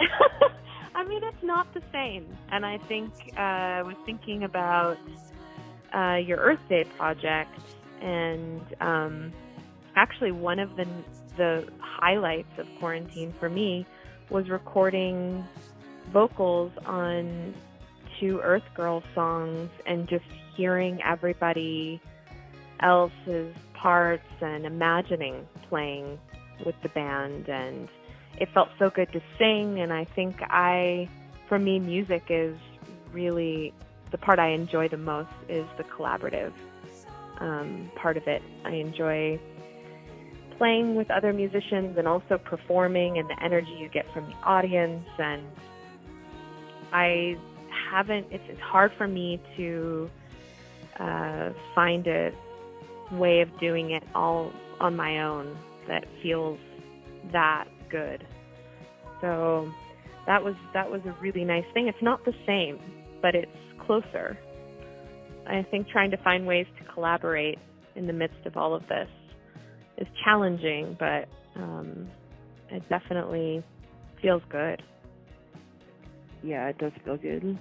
I 0.95 1.03
mean, 1.03 1.23
it's 1.23 1.43
not 1.43 1.73
the 1.73 1.81
same. 1.91 2.25
And 2.51 2.65
I 2.65 2.77
think 2.77 3.11
uh, 3.38 3.41
I 3.41 3.81
was 3.83 3.95
thinking 4.05 4.43
about 4.43 4.97
uh, 5.93 6.15
your 6.15 6.38
Earth 6.38 6.61
Day 6.69 6.85
project, 6.97 7.59
and 8.01 8.61
um, 8.79 9.33
actually, 9.95 10.31
one 10.31 10.59
of 10.59 10.75
the 10.77 10.88
the 11.38 11.67
highlights 11.79 12.57
of 12.57 12.67
quarantine 12.79 13.33
for 13.39 13.50
me 13.50 13.85
was 14.29 14.50
recording 14.50 15.45
vocals 16.12 16.72
on 16.86 17.53
two 18.20 18.39
Earth 18.44 18.63
Girl 18.75 19.03
songs 19.15 19.70
and 19.86 20.08
just 20.08 20.25
hearing 20.56 21.01
everybody 21.03 22.01
else's 22.82 23.56
parts 23.74 24.24
and 24.41 24.65
imagining 24.65 25.48
playing 25.70 26.20
with 26.65 26.75
the 26.84 26.89
band. 26.89 27.50
And 27.50 27.88
it 28.39 28.50
felt 28.53 28.70
so 28.77 28.89
good 28.89 29.12
to 29.13 29.22
sing. 29.38 29.80
And 29.80 29.91
I 29.91 30.06
think 30.06 30.38
I 30.41 31.10
for 31.48 31.60
me 31.60 31.80
music 31.80 32.25
is 32.30 32.56
really 33.12 33.74
the 34.12 34.18
part 34.18 34.39
I 34.39 34.50
enjoy 34.50 34.88
the 34.88 34.98
most 34.98 35.30
is 35.50 35.65
the 35.77 35.84
collaborative 35.84 36.53
um, 37.39 37.91
part 37.96 38.18
of 38.18 38.27
it. 38.27 38.41
I 38.63 38.72
enjoy 38.72 39.39
playing 40.58 40.96
with 40.96 41.10
other 41.10 41.34
musicians 41.34 41.98
and 41.98 42.08
also 42.08 42.38
performing 42.38 43.18
and 43.18 43.27
the 43.30 43.44
energy 43.44 43.75
you 43.80 43.89
get 43.89 44.06
from 44.13 44.27
the 44.27 44.36
audience. 44.44 45.08
And 45.18 45.44
I 46.91 47.38
haven't 47.91 48.27
it's, 48.31 48.43
it's 48.48 48.62
hard 48.62 48.91
for 48.98 49.07
me 49.07 49.41
to 49.57 50.10
uh, 51.00 51.50
find 51.74 52.05
a 52.07 52.31
way 53.12 53.41
of 53.41 53.50
doing 53.60 53.91
it 53.91 54.03
all 54.15 54.51
on 54.79 54.95
my 54.95 55.24
own 55.24 55.57
that 55.88 56.05
feels 56.21 56.60
that 57.31 57.65
good. 57.89 58.25
So 59.21 59.71
that 60.25 60.43
was 60.43 60.55
that 60.74 60.89
was 60.89 61.01
a 61.05 61.15
really 61.21 61.43
nice 61.43 61.65
thing. 61.74 61.88
It's 61.88 62.01
not 62.01 62.24
the 62.25 62.33
same, 62.45 62.79
but 63.21 63.36
it's 63.36 63.51
closer. 63.86 64.38
I 65.48 65.63
think 65.69 65.88
trying 65.89 66.12
to 66.12 66.17
find 66.17 66.45
ways 66.45 66.67
to 66.79 66.93
collaborate 66.93 67.60
in 67.95 68.07
the 68.07 68.13
midst 68.13 68.45
of 68.45 68.57
all 68.57 68.74
of 68.74 68.88
this 68.88 69.10
is 69.98 70.07
challenging, 70.24 70.95
but 71.00 71.27
um, 71.55 72.07
it 72.69 72.88
definitely 72.89 73.63
feels 74.21 74.41
good. 74.50 74.81
Yeah, 76.43 76.67
it 76.69 76.77
does 76.77 76.91
feel 77.03 77.17
good. 77.17 77.57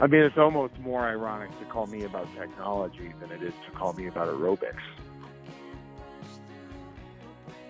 I 0.00 0.06
mean, 0.06 0.22
it's 0.22 0.38
almost 0.38 0.78
more 0.78 1.08
ironic 1.08 1.50
to 1.58 1.64
call 1.64 1.86
me 1.88 2.04
about 2.04 2.28
technology 2.38 3.12
than 3.20 3.32
it 3.32 3.42
is 3.42 3.52
to 3.66 3.76
call 3.76 3.92
me 3.94 4.06
about 4.06 4.28
aerobics. 4.28 4.76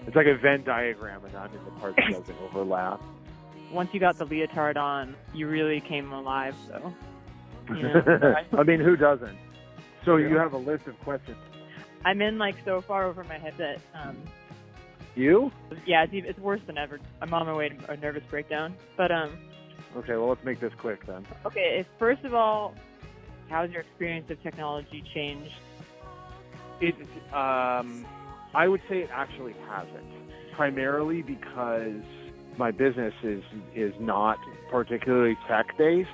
It's 0.08 0.16
like 0.16 0.26
a 0.26 0.36
Venn 0.38 0.64
diagram, 0.64 1.22
and 1.26 1.36
I'm 1.36 1.54
in 1.54 1.62
the 1.66 1.70
part 1.72 1.94
that 1.96 2.10
doesn't 2.10 2.38
overlap. 2.40 2.98
Once 3.72 3.90
you 3.92 4.00
got 4.00 4.16
the 4.16 4.24
leotard 4.24 4.78
on, 4.78 5.14
you 5.34 5.46
really 5.46 5.82
came 5.82 6.10
alive, 6.14 6.54
though. 6.66 6.94
Yeah. 7.76 8.42
I 8.58 8.62
mean, 8.62 8.80
who 8.80 8.96
doesn't? 8.96 9.36
So 10.06 10.16
you 10.16 10.34
have 10.38 10.54
a 10.54 10.58
list 10.58 10.86
of 10.86 10.98
questions. 11.00 11.36
I'm 12.06 12.22
in 12.22 12.38
like 12.38 12.54
so 12.64 12.80
far 12.80 13.04
over 13.04 13.22
my 13.24 13.36
head 13.36 13.52
that 13.58 13.80
um, 13.92 14.16
You? 15.14 15.52
yeah, 15.84 16.04
it's, 16.04 16.12
it's 16.14 16.38
worse 16.38 16.62
than 16.66 16.78
ever. 16.78 16.98
I'm 17.20 17.34
on 17.34 17.44
my 17.44 17.52
way 17.52 17.68
to 17.68 17.90
a 17.90 17.96
nervous 17.98 18.22
breakdown. 18.30 18.74
But 18.96 19.12
um, 19.12 19.36
Okay, 19.94 20.12
well, 20.16 20.28
let's 20.28 20.42
make 20.42 20.58
this 20.58 20.72
quick 20.78 21.04
then. 21.06 21.26
okay, 21.44 21.80
if, 21.80 21.86
first 21.98 22.24
of 22.24 22.32
all, 22.32 22.74
how's 23.50 23.70
your 23.70 23.82
experience 23.82 24.30
of 24.30 24.42
technology 24.42 25.04
changed? 25.12 25.52
It, 26.80 26.94
um, 27.34 28.06
I 28.54 28.68
would 28.68 28.80
say 28.88 28.98
it 28.98 29.10
actually 29.12 29.54
hasn't, 29.68 30.06
primarily 30.56 31.22
because 31.22 32.02
my 32.58 32.70
business 32.70 33.14
is 33.22 33.42
is 33.74 33.92
not 34.00 34.38
particularly 34.70 35.36
tech 35.48 35.66
based. 35.78 36.08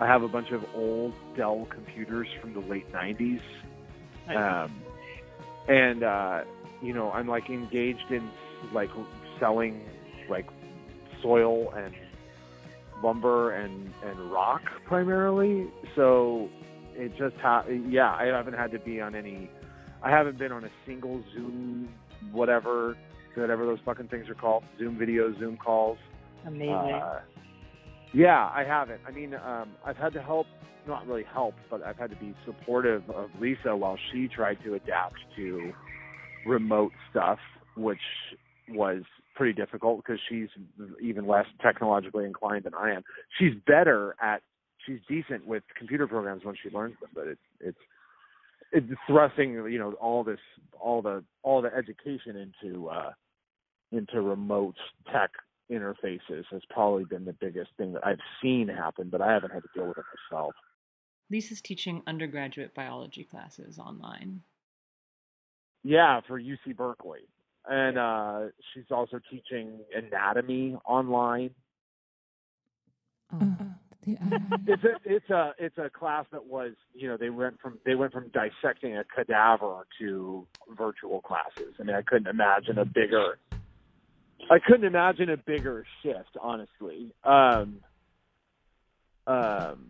I 0.00 0.06
have 0.06 0.22
a 0.22 0.28
bunch 0.28 0.50
of 0.50 0.62
old 0.74 1.14
Dell 1.36 1.66
computers 1.70 2.28
from 2.40 2.54
the 2.54 2.60
late 2.60 2.90
'90s, 2.92 3.40
um, 4.64 4.82
and 5.68 6.02
uh, 6.02 6.42
you 6.80 6.92
know 6.92 7.10
I'm 7.10 7.28
like 7.28 7.48
engaged 7.50 8.10
in 8.10 8.30
like 8.72 8.90
selling 9.40 9.82
like 10.28 10.46
soil 11.22 11.72
and 11.72 11.94
lumber 13.02 13.52
and 13.52 13.92
and 14.04 14.30
rock 14.30 14.62
primarily. 14.86 15.68
So 15.96 16.48
it 16.94 17.12
just 17.18 17.36
ha- 17.36 17.64
yeah, 17.66 18.12
I 18.12 18.26
haven't 18.26 18.54
had 18.54 18.70
to 18.72 18.78
be 18.78 19.00
on 19.00 19.14
any. 19.14 19.50
I 20.04 20.10
haven't 20.10 20.38
been 20.38 20.52
on 20.52 20.64
a 20.64 20.70
single 20.86 21.22
Zoom, 21.32 21.88
whatever, 22.32 22.96
whatever 23.34 23.64
those 23.64 23.78
fucking 23.84 24.08
things 24.08 24.28
are 24.28 24.34
called, 24.34 24.64
Zoom 24.78 24.96
videos, 24.96 25.38
Zoom 25.38 25.56
calls. 25.56 25.98
Amazing. 26.46 26.70
Uh, 26.70 27.20
yeah, 28.12 28.50
I 28.52 28.64
haven't. 28.66 29.00
I 29.06 29.10
mean, 29.10 29.34
um, 29.34 29.70
I've 29.86 29.96
had 29.96 30.12
to 30.14 30.22
help, 30.22 30.46
not 30.86 31.06
really 31.06 31.24
help, 31.32 31.54
but 31.70 31.82
I've 31.82 31.96
had 31.96 32.10
to 32.10 32.16
be 32.16 32.34
supportive 32.44 33.08
of 33.10 33.30
Lisa 33.40 33.76
while 33.76 33.96
she 34.10 34.28
tried 34.28 34.58
to 34.64 34.74
adapt 34.74 35.16
to 35.36 35.72
remote 36.46 36.92
stuff, 37.10 37.38
which 37.76 38.00
was 38.68 39.02
pretty 39.34 39.52
difficult 39.52 40.04
because 40.04 40.20
she's 40.28 40.48
even 41.00 41.26
less 41.26 41.46
technologically 41.62 42.24
inclined 42.24 42.64
than 42.64 42.74
I 42.74 42.90
am. 42.90 43.02
She's 43.38 43.52
better 43.66 44.14
at, 44.20 44.42
she's 44.84 44.98
decent 45.08 45.46
with 45.46 45.62
computer 45.78 46.06
programs 46.06 46.44
when 46.44 46.56
she 46.62 46.70
learns 46.70 46.96
them, 47.00 47.10
but 47.14 47.26
it's 47.28 47.40
it's 47.60 47.78
it's 48.72 48.90
thrusting, 49.06 49.52
you 49.52 49.78
know, 49.78 49.92
all 49.94 50.24
this, 50.24 50.40
all 50.80 51.02
the 51.02 51.22
all 51.42 51.62
the 51.62 51.74
education 51.74 52.36
into 52.36 52.88
uh, 52.88 53.12
into 53.92 54.20
remote 54.20 54.76
tech 55.12 55.30
interfaces 55.70 56.44
has 56.50 56.62
probably 56.70 57.04
been 57.04 57.24
the 57.24 57.32
biggest 57.34 57.70
thing 57.76 57.92
that 57.92 58.06
I've 58.06 58.18
seen 58.42 58.68
happen, 58.68 59.08
but 59.10 59.20
I 59.20 59.32
haven't 59.32 59.52
had 59.52 59.62
to 59.62 59.68
deal 59.74 59.86
with 59.86 59.98
it 59.98 60.04
myself. 60.30 60.54
Lisa's 61.30 61.60
teaching 61.60 62.02
undergraduate 62.06 62.74
biology 62.74 63.24
classes 63.24 63.78
online. 63.78 64.42
Yeah, 65.82 66.20
for 66.26 66.40
UC 66.40 66.76
Berkeley. 66.76 67.20
And 67.68 67.96
uh 67.96 68.40
she's 68.72 68.90
also 68.90 69.20
teaching 69.30 69.78
anatomy 69.94 70.76
online. 70.84 71.50
It's 74.04 74.84
a 74.84 74.98
it's 75.04 75.30
a 75.30 75.54
it's 75.58 75.78
a 75.78 75.88
class 75.88 76.26
that 76.32 76.46
was 76.46 76.72
you 76.94 77.08
know 77.08 77.16
they 77.16 77.30
went 77.30 77.60
from 77.60 77.78
they 77.86 77.94
went 77.94 78.12
from 78.12 78.30
dissecting 78.30 78.96
a 78.96 79.04
cadaver 79.04 79.86
to 80.00 80.46
virtual 80.76 81.20
classes. 81.20 81.74
I 81.78 81.84
mean 81.84 81.94
I 81.94 82.02
couldn't 82.02 82.26
imagine 82.26 82.78
a 82.78 82.84
bigger 82.84 83.38
I 84.50 84.58
couldn't 84.58 84.84
imagine 84.84 85.30
a 85.30 85.36
bigger 85.36 85.84
shift, 86.02 86.36
honestly. 86.40 87.14
Um, 87.24 87.76
um, 89.26 89.88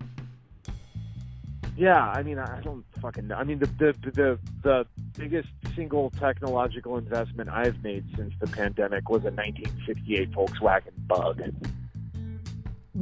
yeah, 1.76 2.06
I 2.06 2.22
mean, 2.22 2.38
I 2.38 2.60
don't 2.60 2.84
fucking 3.00 3.28
know. 3.28 3.36
I 3.36 3.44
mean, 3.44 3.58
the 3.58 3.66
the 3.66 3.94
the 4.10 4.38
the 4.62 4.86
biggest 5.18 5.48
single 5.74 6.10
technological 6.10 6.98
investment 6.98 7.48
I've 7.48 7.82
made 7.82 8.04
since 8.16 8.34
the 8.40 8.46
pandemic 8.46 9.08
was 9.08 9.22
a 9.22 9.30
1968 9.30 10.32
Volkswagen 10.32 10.92
Bug. 11.06 11.40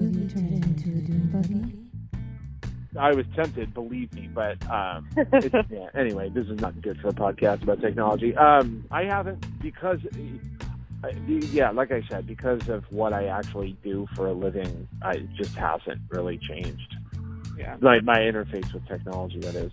Will 0.01 0.17
you 0.17 0.31
turn 0.31 0.47
it 0.47 0.65
into 0.65 0.89
a 0.97 1.03
dune 1.03 1.29
buggy? 1.31 2.99
I 2.99 3.13
was 3.13 3.27
tempted, 3.37 3.75
believe 3.75 4.11
me, 4.15 4.31
but 4.33 4.57
um, 4.71 5.07
it's, 5.17 5.55
yeah. 5.71 5.91
Anyway, 5.95 6.31
this 6.31 6.47
is 6.47 6.59
not 6.59 6.81
good 6.81 6.99
for 7.03 7.09
a 7.09 7.13
podcast 7.13 7.63
about 7.65 7.83
technology. 7.83 8.35
Um, 8.35 8.83
I 8.91 9.05
haven't 9.05 9.45
because, 9.61 9.99
uh, 11.05 11.09
yeah, 11.29 11.71
like 11.71 11.93
I 11.93 12.03
said, 12.09 12.27
because 12.27 12.67
of 12.71 12.91
what 12.91 13.13
I 13.13 13.27
actually 13.27 13.77
do 13.85 14.09
for 14.17 14.27
a 14.29 14.33
living, 14.33 14.89
I 15.03 15.17
it 15.17 15.29
just 15.35 15.55
hasn't 15.55 16.01
really 16.09 16.39
changed. 16.39 16.97
Yeah. 17.59 17.77
Like 17.83 18.03
my 18.03 18.21
interface 18.21 18.73
with 18.73 18.89
technology, 18.89 19.41
that 19.41 19.55
is. 19.55 19.73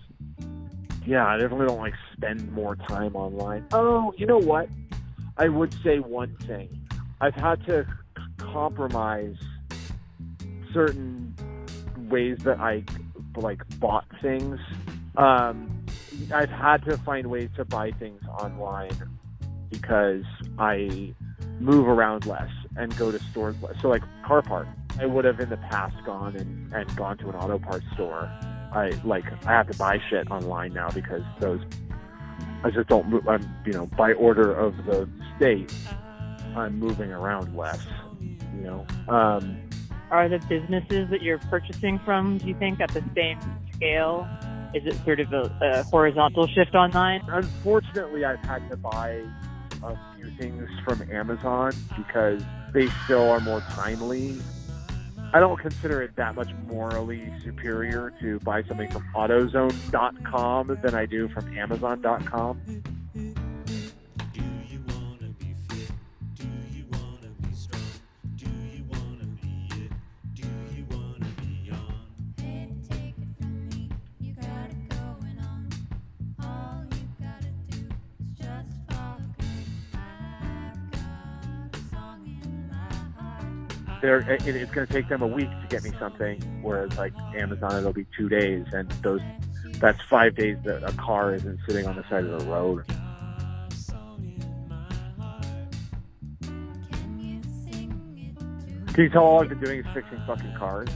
Yeah, 1.06 1.26
I 1.26 1.38
definitely 1.38 1.68
don't 1.68 1.80
like 1.80 1.94
spend 2.12 2.52
more 2.52 2.76
time 2.76 3.16
online. 3.16 3.64
Oh, 3.72 4.12
you 4.18 4.26
know 4.26 4.36
what? 4.36 4.68
I 5.38 5.48
would 5.48 5.74
say 5.82 6.00
one 6.00 6.36
thing. 6.46 6.68
I've 7.18 7.34
had 7.34 7.64
to 7.64 7.86
c- 7.86 8.22
compromise 8.52 9.36
certain 10.72 11.34
ways 12.08 12.38
that 12.44 12.60
I 12.60 12.84
like 13.36 13.62
bought 13.78 14.06
things. 14.20 14.58
Um, 15.16 15.84
I've 16.32 16.50
had 16.50 16.84
to 16.84 16.96
find 16.98 17.28
ways 17.28 17.50
to 17.56 17.64
buy 17.64 17.92
things 17.92 18.20
online 18.40 18.96
because 19.70 20.24
I 20.58 21.14
move 21.60 21.88
around 21.88 22.26
less 22.26 22.50
and 22.76 22.96
go 22.96 23.10
to 23.10 23.18
stores 23.30 23.56
less. 23.62 23.74
So 23.80 23.88
like 23.88 24.02
car 24.24 24.42
park. 24.42 24.68
I 25.00 25.06
would 25.06 25.24
have 25.24 25.38
in 25.38 25.48
the 25.48 25.56
past 25.56 25.94
gone 26.04 26.34
and, 26.34 26.72
and 26.74 26.96
gone 26.96 27.18
to 27.18 27.28
an 27.28 27.36
auto 27.36 27.58
parts 27.58 27.84
store. 27.94 28.28
I 28.72 28.90
like 29.04 29.24
I 29.46 29.52
have 29.52 29.70
to 29.70 29.78
buy 29.78 30.00
shit 30.10 30.30
online 30.30 30.72
now 30.72 30.90
because 30.90 31.22
those 31.38 31.60
I 32.64 32.70
just 32.70 32.88
don't 32.88 33.08
move. 33.08 33.28
I'm 33.28 33.48
you 33.64 33.72
know 33.72 33.86
by 33.86 34.12
order 34.14 34.52
of 34.52 34.76
the 34.86 35.08
state, 35.36 35.72
I'm 36.56 36.78
moving 36.78 37.12
around 37.12 37.56
less. 37.56 37.80
You 38.20 38.62
know, 38.62 38.86
um, 39.08 39.56
Are 40.10 40.28
the 40.28 40.38
businesses 40.48 41.10
that 41.10 41.22
you're 41.22 41.38
purchasing 41.38 41.98
from, 42.04 42.38
do 42.38 42.46
you 42.46 42.54
think, 42.54 42.80
at 42.80 42.90
the 42.90 43.04
same 43.14 43.38
scale? 43.74 44.26
Is 44.74 44.86
it 44.86 44.96
sort 45.04 45.20
of 45.20 45.32
a, 45.32 45.50
a 45.62 45.82
horizontal 45.84 46.46
shift 46.46 46.74
online? 46.74 47.22
Unfortunately, 47.28 48.24
I've 48.24 48.40
had 48.40 48.68
to 48.70 48.76
buy 48.76 49.22
a 49.82 49.98
few 50.16 50.30
things 50.38 50.68
from 50.84 51.02
Amazon 51.10 51.72
because 51.96 52.42
they 52.72 52.88
still 53.04 53.30
are 53.30 53.40
more 53.40 53.60
timely. 53.70 54.38
I 55.32 55.40
don't 55.40 55.58
consider 55.58 56.02
it 56.02 56.16
that 56.16 56.34
much 56.34 56.48
morally 56.66 57.30
superior 57.44 58.12
to 58.20 58.38
buy 58.40 58.62
something 58.62 58.90
from 58.90 59.04
AutoZone.com 59.14 60.78
than 60.82 60.94
I 60.94 61.04
do 61.04 61.28
from 61.28 61.56
Amazon.com. 61.56 62.82
They're, 84.08 84.20
it, 84.20 84.46
it's 84.46 84.72
going 84.72 84.86
to 84.86 84.90
take 84.90 85.06
them 85.10 85.20
a 85.20 85.26
week 85.26 85.50
to 85.50 85.66
get 85.68 85.84
me 85.84 85.92
something, 85.98 86.40
whereas 86.62 86.96
like 86.96 87.12
Amazon, 87.34 87.76
it'll 87.76 87.92
be 87.92 88.06
two 88.16 88.30
days, 88.30 88.64
and 88.72 88.90
those 89.02 89.20
that's 89.80 90.00
five 90.00 90.34
days 90.34 90.56
that 90.64 90.82
a 90.82 90.92
car 90.96 91.34
isn't 91.34 91.58
sitting 91.66 91.86
on 91.86 91.94
the 91.94 92.02
side 92.08 92.24
of 92.24 92.40
the 92.40 92.46
road. 92.46 92.86
Can 98.94 99.04
you 99.04 99.10
tell 99.10 99.24
all 99.24 99.42
I've 99.42 99.50
been 99.50 99.60
doing 99.60 99.80
is 99.80 99.86
fixing 99.92 100.22
fucking 100.26 100.54
cars? 100.56 100.88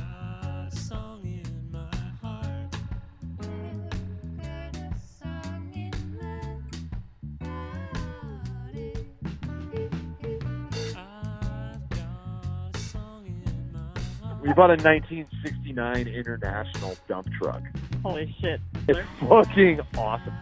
We 14.52 14.56
bought 14.56 14.68
a 14.68 14.84
1969 14.84 16.08
International 16.08 16.94
dump 17.08 17.26
truck. 17.40 17.62
Holy 18.02 18.36
shit. 18.38 18.60
It's 18.86 18.98
fucking 19.20 19.80
awesome. 19.96 20.34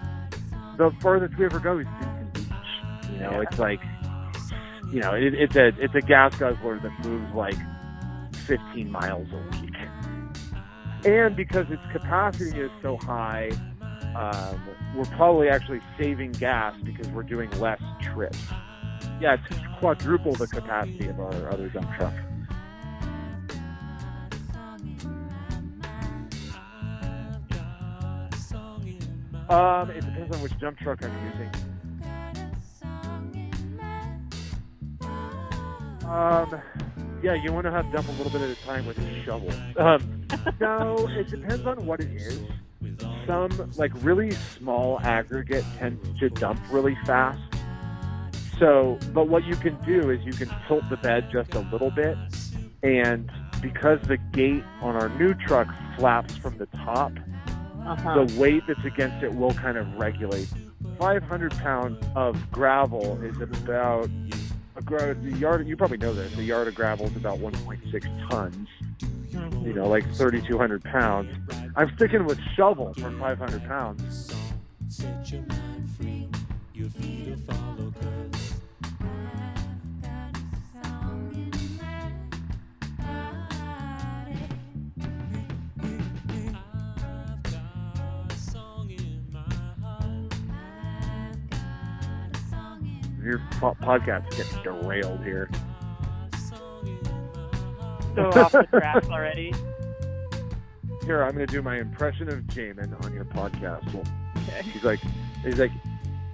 The 0.79 0.91
furthest 1.01 1.39
we 1.39 1.45
ever 1.45 1.61
go 1.61 1.79
is 1.79 1.87
Newton 1.87 2.31
Beach. 2.35 3.13
You 3.13 3.19
know, 3.21 3.41
it's 3.41 3.61
like, 3.61 3.79
you 4.91 4.99
know, 4.99 5.15
it, 5.15 5.35
it's 5.35 5.55
a 5.55 5.69
it's 5.79 5.95
a 5.95 6.01
gas 6.01 6.37
guzzler 6.37 6.81
that 6.81 7.07
moves 7.07 7.33
like 7.37 7.55
15 8.35 8.91
miles 8.91 9.29
a 9.31 9.61
week. 9.61 9.75
And 11.05 11.37
because 11.37 11.71
its 11.71 11.83
capacity 11.93 12.59
is 12.59 12.71
so 12.83 12.97
high, 12.97 13.51
um, 14.17 14.61
we're 14.97 15.05
probably 15.17 15.49
actually 15.49 15.83
saving 15.97 16.33
gas 16.33 16.75
because 16.83 17.07
we're 17.11 17.23
doing 17.23 17.49
less 17.61 17.81
trips. 18.13 18.41
Yeah, 19.21 19.37
it's 19.37 19.61
quadruple 19.79 20.35
the 20.35 20.49
capacity 20.49 21.07
of 21.07 21.21
our 21.21 21.53
other 21.53 21.69
dump 21.69 21.89
truck. 21.97 22.15
Um, 29.51 29.91
it 29.91 30.05
depends 30.05 30.37
on 30.37 30.43
which 30.43 30.57
dump 30.61 30.79
truck 30.79 31.03
I'm 31.03 31.13
using. 31.33 31.51
Um, 36.05 36.61
yeah, 37.21 37.35
you 37.35 37.53
want 37.53 37.65
to 37.65 37.73
have 37.73 37.91
dump 37.93 38.09
a 38.09 38.13
little 38.13 38.31
bit 38.31 38.43
at 38.43 38.51
a 38.51 38.63
time 38.63 38.87
with 38.87 38.97
a 38.99 39.25
shovel. 39.25 39.51
Um, 39.77 40.27
no, 40.61 41.09
it 41.11 41.29
depends 41.29 41.67
on 41.67 41.85
what 41.85 42.01
it 42.01 42.11
is. 42.13 42.41
Some 43.27 43.51
like 43.77 43.91
really 44.03 44.31
small 44.31 45.01
aggregate 45.01 45.65
tends 45.79 46.19
to 46.21 46.31
dump 46.31 46.61
really 46.71 46.97
fast. 47.05 47.43
So, 48.59 48.99
but 49.13 49.29
what 49.29 49.45
you 49.45 49.57
can 49.57 49.77
do 49.85 50.11
is 50.11 50.25
you 50.25 50.33
can 50.33 50.49
tilt 50.69 50.89
the 50.91 50.97
bed 50.97 51.29
just 51.33 51.55
a 51.55 51.61
little 51.73 51.91
bit, 51.91 52.17
and 52.85 53.29
because 53.61 54.01
the 54.03 54.17
gate 54.33 54.63
on 54.81 54.95
our 54.95 55.09
new 55.09 55.35
truck 55.35 55.69
flaps 55.97 56.37
from 56.37 56.57
the 56.59 56.67
top, 56.85 57.13
Uh-huh. 57.87 58.25
the 58.25 58.39
weight 58.41 58.63
that's 58.67 58.85
against 58.85 59.23
it 59.25 59.35
will 59.35 59.55
kind 59.55 59.77
of 59.77 59.93
regulate. 59.97 60.49
500 60.99 61.53
pounds 61.53 62.05
of 62.15 62.51
gravel 62.51 63.21
is 63.23 63.41
about 63.41 64.09
a 64.77 64.83
gra- 64.83 65.15
the 65.15 65.33
yard. 65.33 65.67
You 65.67 65.77
probably 65.77 65.97
know 65.99 66.13
this. 66.13 66.37
A 66.37 66.43
yard 66.43 66.69
of 66.69 66.75
gravel 66.75 67.07
is 67.07 67.17
about 67.17 67.39
1.6 67.39 68.29
tons. 68.31 68.69
You 69.65 69.73
know, 69.73 69.89
like 69.89 70.05
3,200 70.15 70.83
pounds. 70.85 71.35
I'm 71.77 71.95
sticking 71.97 72.25
with 72.25 72.39
shovel 72.55 72.93
for 72.95 73.11
500 73.11 73.65
pounds. 73.65 74.33
Po- 93.39 93.77
podcast 93.81 94.31
getting 94.37 94.63
derailed 94.63 95.23
here. 95.25 95.51
So 98.15 98.31
off 98.41 98.53
the 98.53 98.67
track 98.71 99.09
already. 99.09 99.53
Here, 101.05 101.23
I'm 101.23 101.35
going 101.35 101.47
to 101.47 101.53
do 101.53 101.63
my 101.63 101.79
impression 101.79 102.29
of 102.29 102.41
Jamin 102.45 103.05
on 103.05 103.13
your 103.15 103.25
podcast. 103.25 103.89
Okay. 104.37 104.63
He's 104.63 104.85
like, 104.85 105.01
he's 105.43 105.59
like, 105.59 105.73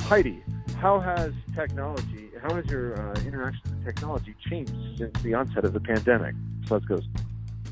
Heidi, 0.02 0.42
how 0.78 1.00
has 1.00 1.32
technology, 1.54 2.30
how 2.42 2.54
has 2.54 2.66
your 2.66 3.00
uh, 3.00 3.14
interaction 3.24 3.62
with 3.64 3.84
technology 3.84 4.34
changed 4.48 4.72
since 4.98 5.22
the 5.22 5.34
onset 5.34 5.64
of 5.64 5.72
the 5.72 5.80
pandemic? 5.80 6.34
Sluts 6.64 6.86
goes, 6.86 7.04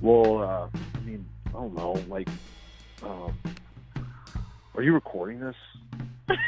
well, 0.00 0.42
uh, 0.42 0.68
I 0.94 1.00
mean, 1.00 1.24
I 1.48 1.52
don't 1.52 1.74
know, 1.74 1.92
like, 2.08 2.28
um, 3.02 3.37
are 4.74 4.82
you 4.82 4.92
recording 4.92 5.40
this? 5.40 5.56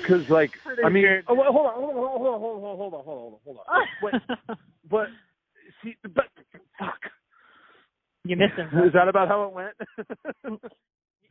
because 0.00 0.28
like 0.28 0.52
I 0.84 0.88
mean, 0.88 1.04
oh, 1.28 1.34
wait, 1.34 1.46
hold 1.48 1.66
on, 1.66 1.74
hold 1.74 1.90
on, 1.90 1.94
hold 1.94 2.34
on, 2.34 2.40
hold 2.40 2.54
on, 2.64 2.74
hold 2.74 2.94
on, 2.94 3.04
hold 3.04 3.04
on, 3.04 3.04
hold 3.04 3.32
on. 3.34 3.40
Hold 3.44 3.58
on. 3.58 4.18
Wait, 4.48 4.58
but 4.90 5.06
see, 5.82 5.96
but 6.02 6.26
fuck. 6.78 7.00
You 8.24 8.36
missed 8.36 8.54
him. 8.56 8.68
Is 8.86 8.92
that 8.94 9.08
about 9.08 9.28
how 9.28 9.44
it 9.44 9.52
went? 9.52 10.60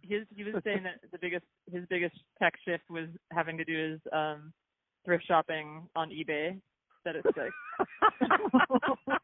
his 0.03 0.23
he 0.35 0.43
was 0.43 0.61
saying 0.63 0.83
that 0.83 0.99
the 1.11 1.17
biggest 1.19 1.45
his 1.71 1.83
biggest 1.89 2.15
tech 2.41 2.53
shift 2.65 2.83
was 2.89 3.07
having 3.31 3.57
to 3.57 3.65
do 3.65 3.91
his 3.91 3.99
um 4.11 4.53
thrift 5.05 5.25
shopping 5.27 5.87
on 5.95 6.09
eBay 6.09 6.59
that 7.05 7.15
it's 7.15 7.25
like. 7.37 7.51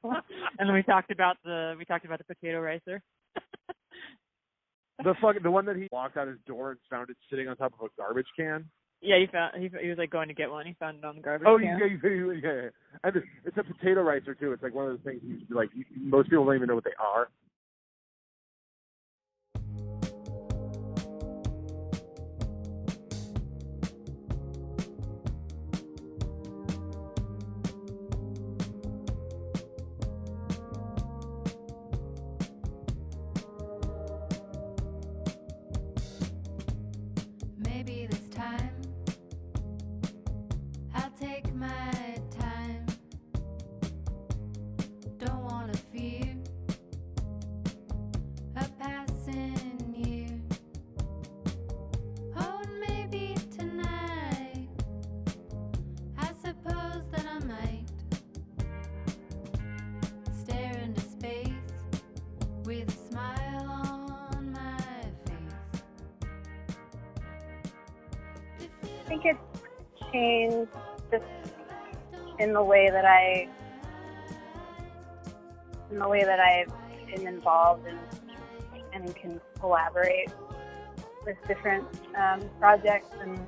and 0.59 0.67
then 0.67 0.73
we 0.73 0.83
talked 0.83 1.11
about 1.11 1.37
the 1.43 1.75
we 1.77 1.85
talked 1.85 2.05
about 2.05 2.19
the 2.19 2.35
potato 2.35 2.59
ricer. 2.59 3.01
the 5.03 5.13
fuck 5.21 5.35
the 5.41 5.51
one 5.51 5.65
that 5.65 5.75
he 5.75 5.87
walked 5.91 6.17
out 6.17 6.27
his 6.27 6.39
door 6.45 6.71
and 6.71 6.79
found 6.89 7.09
it 7.09 7.17
sitting 7.29 7.47
on 7.47 7.55
top 7.55 7.73
of 7.79 7.85
a 7.85 7.89
garbage 7.97 8.27
can. 8.37 8.65
Yeah, 9.01 9.17
he 9.19 9.27
found 9.27 9.55
he, 9.55 9.69
he 9.81 9.87
was 9.87 9.97
like 9.97 10.09
going 10.09 10.27
to 10.27 10.33
get 10.33 10.51
one. 10.51 10.65
He 10.65 10.75
found 10.79 10.97
it 10.97 11.05
on 11.05 11.15
the 11.15 11.21
garbage 11.21 11.47
Oh 11.47 11.57
can. 11.57 11.79
yeah, 11.79 11.85
yeah, 12.03 12.09
yeah, 12.09 12.33
yeah. 12.43 12.69
And 13.03 13.15
it's, 13.15 13.25
it's 13.45 13.57
a 13.57 13.63
potato 13.63 14.01
ricer 14.01 14.33
too. 14.35 14.51
It's 14.51 14.61
like 14.63 14.75
one 14.75 14.85
of 14.85 14.91
those 14.91 15.03
things 15.05 15.21
you 15.23 15.55
like. 15.55 15.69
You, 15.73 15.85
most 15.95 16.29
people 16.29 16.45
don't 16.45 16.55
even 16.55 16.67
know 16.67 16.75
what 16.75 16.83
they 16.83 16.97
are. 16.99 17.29
Just 70.11 71.23
in 72.39 72.53
the 72.53 72.63
way 72.63 72.89
that 72.89 73.05
I 73.05 73.47
in 75.91 75.99
the 75.99 76.07
way 76.07 76.23
that 76.23 76.39
I 76.39 76.65
am 77.15 77.27
involved 77.27 77.87
and 77.87 77.99
and 78.93 79.15
can 79.15 79.39
collaborate 79.59 80.29
with 81.25 81.37
different 81.47 81.85
um, 82.17 82.41
projects 82.59 83.15
and 83.21 83.39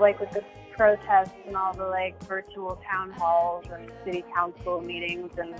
like 0.00 0.18
with 0.20 0.30
the 0.32 0.42
protests 0.76 1.34
and 1.46 1.56
all 1.56 1.74
the 1.74 1.86
like 1.86 2.20
virtual 2.24 2.80
town 2.90 3.10
halls 3.12 3.64
and 3.72 3.90
city 4.04 4.24
council 4.34 4.80
meetings 4.80 5.32
and 5.38 5.54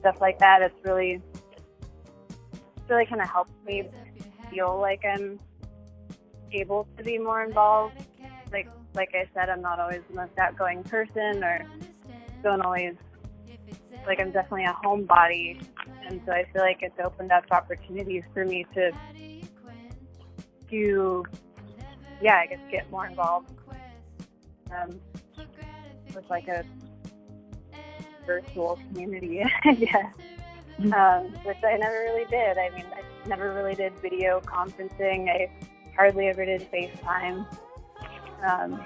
stuff 0.00 0.20
like 0.20 0.38
that. 0.38 0.62
It's 0.62 0.74
really 0.84 1.20
it's 2.52 2.90
really 2.90 3.06
kind 3.06 3.20
of 3.20 3.28
helped 3.28 3.52
me 3.64 3.88
feel 4.50 4.78
like 4.78 5.02
I'm 5.04 5.40
able 6.52 6.86
to 6.96 7.02
be 7.02 7.18
more 7.18 7.42
involved. 7.42 7.96
Like 8.94 9.14
I 9.14 9.26
said, 9.34 9.48
I'm 9.48 9.62
not 9.62 9.80
always 9.80 10.02
the 10.08 10.16
most 10.16 10.38
outgoing 10.38 10.82
person 10.84 11.42
or 11.42 11.64
don't 12.42 12.60
always 12.60 12.94
like 14.06 14.20
I'm 14.20 14.32
definitely 14.32 14.64
a 14.64 14.76
homebody 14.84 15.62
and 16.06 16.20
so 16.26 16.32
I 16.32 16.44
feel 16.52 16.62
like 16.62 16.78
it's 16.82 16.98
opened 17.02 17.30
up 17.30 17.44
opportunities 17.52 18.24
for 18.34 18.44
me 18.44 18.66
to 18.74 18.90
to 20.70 21.24
yeah, 22.20 22.36
I 22.36 22.46
guess 22.46 22.58
get 22.70 22.90
more 22.90 23.06
involved 23.06 23.50
um, 24.70 25.00
with 26.14 26.28
like 26.30 26.48
a 26.48 26.64
virtual 28.26 28.78
community, 28.88 29.42
I 29.64 29.74
guess. 29.74 30.14
Um, 30.78 31.32
which 31.44 31.58
I 31.64 31.76
never 31.76 32.00
really 32.00 32.24
did. 32.30 32.58
I 32.58 32.70
mean, 32.70 32.86
I 32.94 33.28
never 33.28 33.52
really 33.52 33.74
did 33.74 33.92
video 34.00 34.40
conferencing. 34.40 35.28
I 35.28 35.50
hardly 35.96 36.28
ever 36.28 36.44
did 36.44 36.68
FaceTime. 36.72 37.46
Um, 38.42 38.84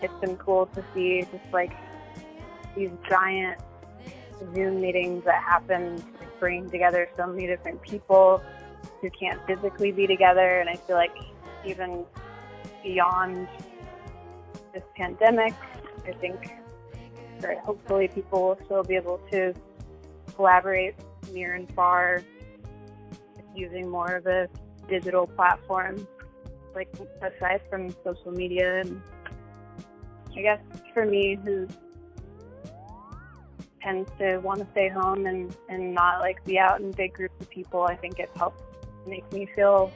it's 0.00 0.14
been 0.20 0.36
cool 0.36 0.66
to 0.66 0.84
see 0.94 1.22
just 1.22 1.52
like 1.52 1.72
these 2.76 2.90
giant 3.08 3.60
Zoom 4.54 4.80
meetings 4.80 5.24
that 5.24 5.42
happen, 5.42 6.02
bringing 6.38 6.70
together 6.70 7.08
so 7.16 7.26
many 7.26 7.46
different 7.46 7.82
people 7.82 8.42
who 9.00 9.10
can't 9.10 9.40
physically 9.46 9.92
be 9.92 10.06
together. 10.06 10.60
And 10.60 10.68
I 10.68 10.76
feel 10.76 10.96
like 10.96 11.16
even 11.66 12.04
beyond 12.82 13.48
this 14.72 14.84
pandemic, 14.96 15.54
I 16.06 16.12
think 16.12 16.50
hopefully 17.64 18.08
people 18.08 18.42
will 18.42 18.58
still 18.64 18.82
be 18.82 18.96
able 18.96 19.18
to 19.32 19.54
collaborate 20.34 20.94
near 21.32 21.54
and 21.54 21.70
far 21.74 22.22
using 23.54 23.88
more 23.88 24.16
of 24.16 24.26
a 24.26 24.48
digital 24.88 25.26
platform, 25.26 26.06
like 26.74 26.88
aside 27.22 27.60
from 27.68 27.90
social 28.04 28.32
media. 28.32 28.80
And 28.80 29.02
I 30.36 30.42
guess 30.42 30.60
for 30.94 31.04
me, 31.04 31.38
who 31.44 31.66
tends 33.82 34.10
to 34.18 34.38
want 34.38 34.60
to 34.60 34.66
stay 34.72 34.88
home 34.88 35.26
and, 35.26 35.54
and 35.68 35.94
not 35.94 36.20
like 36.20 36.44
be 36.44 36.58
out 36.58 36.80
in 36.80 36.90
big 36.92 37.14
groups 37.14 37.34
of 37.40 37.50
people, 37.50 37.82
I 37.82 37.96
think 37.96 38.18
it 38.18 38.30
helps 38.36 38.62
make 39.06 39.30
me 39.32 39.48
feel 39.54 39.92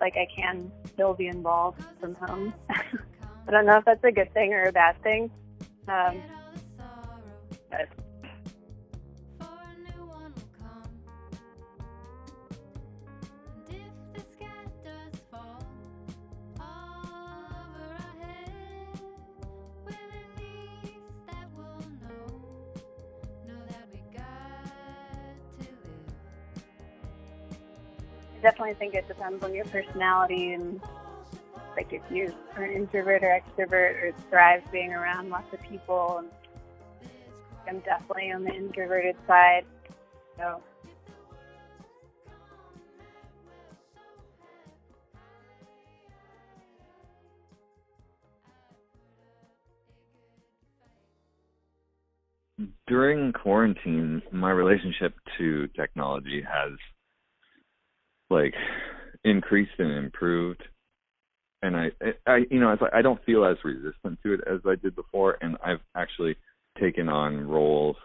like 0.00 0.16
I 0.16 0.26
can 0.34 0.70
still 0.92 1.14
be 1.14 1.26
involved 1.26 1.82
from 2.00 2.14
home. 2.14 2.54
I 2.70 3.50
don't 3.50 3.66
know 3.66 3.78
if 3.78 3.84
that's 3.84 4.04
a 4.04 4.12
good 4.12 4.32
thing 4.34 4.52
or 4.52 4.64
a 4.64 4.72
bad 4.72 5.02
thing. 5.02 5.30
Um, 5.88 6.22
but 7.70 7.88
definitely 28.42 28.74
think 28.74 28.94
it 28.94 29.06
depends 29.08 29.42
on 29.42 29.54
your 29.54 29.64
personality 29.66 30.52
and 30.54 30.80
like 31.76 31.92
if 31.92 32.02
you 32.10 32.34
are 32.56 32.64
an 32.64 32.72
introvert 32.72 33.22
or 33.22 33.40
extrovert 33.40 34.02
or 34.02 34.12
thrive 34.30 34.62
being 34.72 34.92
around 34.92 35.30
lots 35.30 35.52
of 35.52 35.60
people. 35.62 36.18
And 36.18 36.28
I'm 37.68 37.80
definitely 37.80 38.32
on 38.32 38.44
the 38.44 38.52
introverted 38.52 39.16
side. 39.26 39.64
So 40.36 40.60
during 52.88 53.32
quarantine, 53.32 54.22
my 54.32 54.50
relationship 54.50 55.14
to 55.38 55.68
technology 55.68 56.42
has 56.42 56.72
like 58.30 58.54
increased 59.24 59.78
and 59.78 59.92
improved. 59.92 60.62
And 61.62 61.76
I, 61.76 61.90
I, 62.26 62.38
you 62.50 62.60
know, 62.60 62.72
it's 62.72 62.82
like 62.82 62.94
I 62.94 63.02
don't 63.02 63.24
feel 63.24 63.44
as 63.44 63.56
resistant 63.64 64.18
to 64.22 64.34
it 64.34 64.40
as 64.46 64.60
I 64.66 64.76
did 64.76 64.94
before, 64.94 65.38
and 65.40 65.56
I've 65.64 65.80
actually 65.96 66.36
taken 66.80 67.08
on 67.08 67.48
roles 67.48 67.96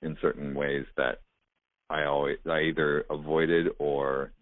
in 0.00 0.16
certain 0.22 0.54
ways 0.54 0.86
that 0.96 1.20
I 1.90 2.04
always 2.04 2.38
I 2.48 2.62
either 2.62 3.04
avoided 3.10 3.68
or 3.78 4.32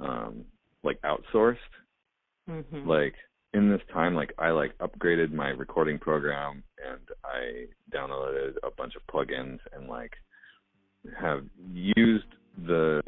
um 0.00 0.44
like 0.82 1.00
outsourced. 1.02 1.56
Mm-hmm. 2.50 2.88
Like 2.88 3.14
in 3.54 3.70
this 3.70 3.80
time, 3.92 4.14
like 4.14 4.32
I 4.38 4.50
like 4.50 4.76
upgraded 4.78 5.32
my 5.32 5.48
recording 5.48 5.98
program 5.98 6.62
and 6.84 7.00
I 7.24 7.66
downloaded 7.96 8.54
a 8.62 8.70
bunch 8.76 8.94
of 8.96 9.02
plugins 9.12 9.58
and 9.72 9.88
like 9.88 10.12
have 11.18 11.44
used 11.72 12.26
the 12.66 13.00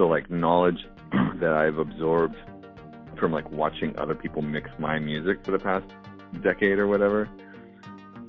the 0.00 0.06
like 0.06 0.30
knowledge 0.30 0.88
that 1.40 1.52
I've 1.52 1.76
absorbed 1.76 2.36
from 3.18 3.32
like 3.32 3.50
watching 3.50 3.94
other 3.98 4.14
people 4.14 4.40
mix 4.40 4.70
my 4.78 4.98
music 4.98 5.44
for 5.44 5.50
the 5.50 5.58
past 5.58 5.84
decade 6.42 6.78
or 6.78 6.86
whatever. 6.86 7.28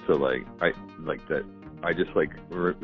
So 0.06 0.16
like 0.16 0.46
I 0.60 0.74
like 1.00 1.26
that 1.30 1.46
I 1.82 1.94
just 1.94 2.14
like 2.14 2.32
re- 2.50 2.76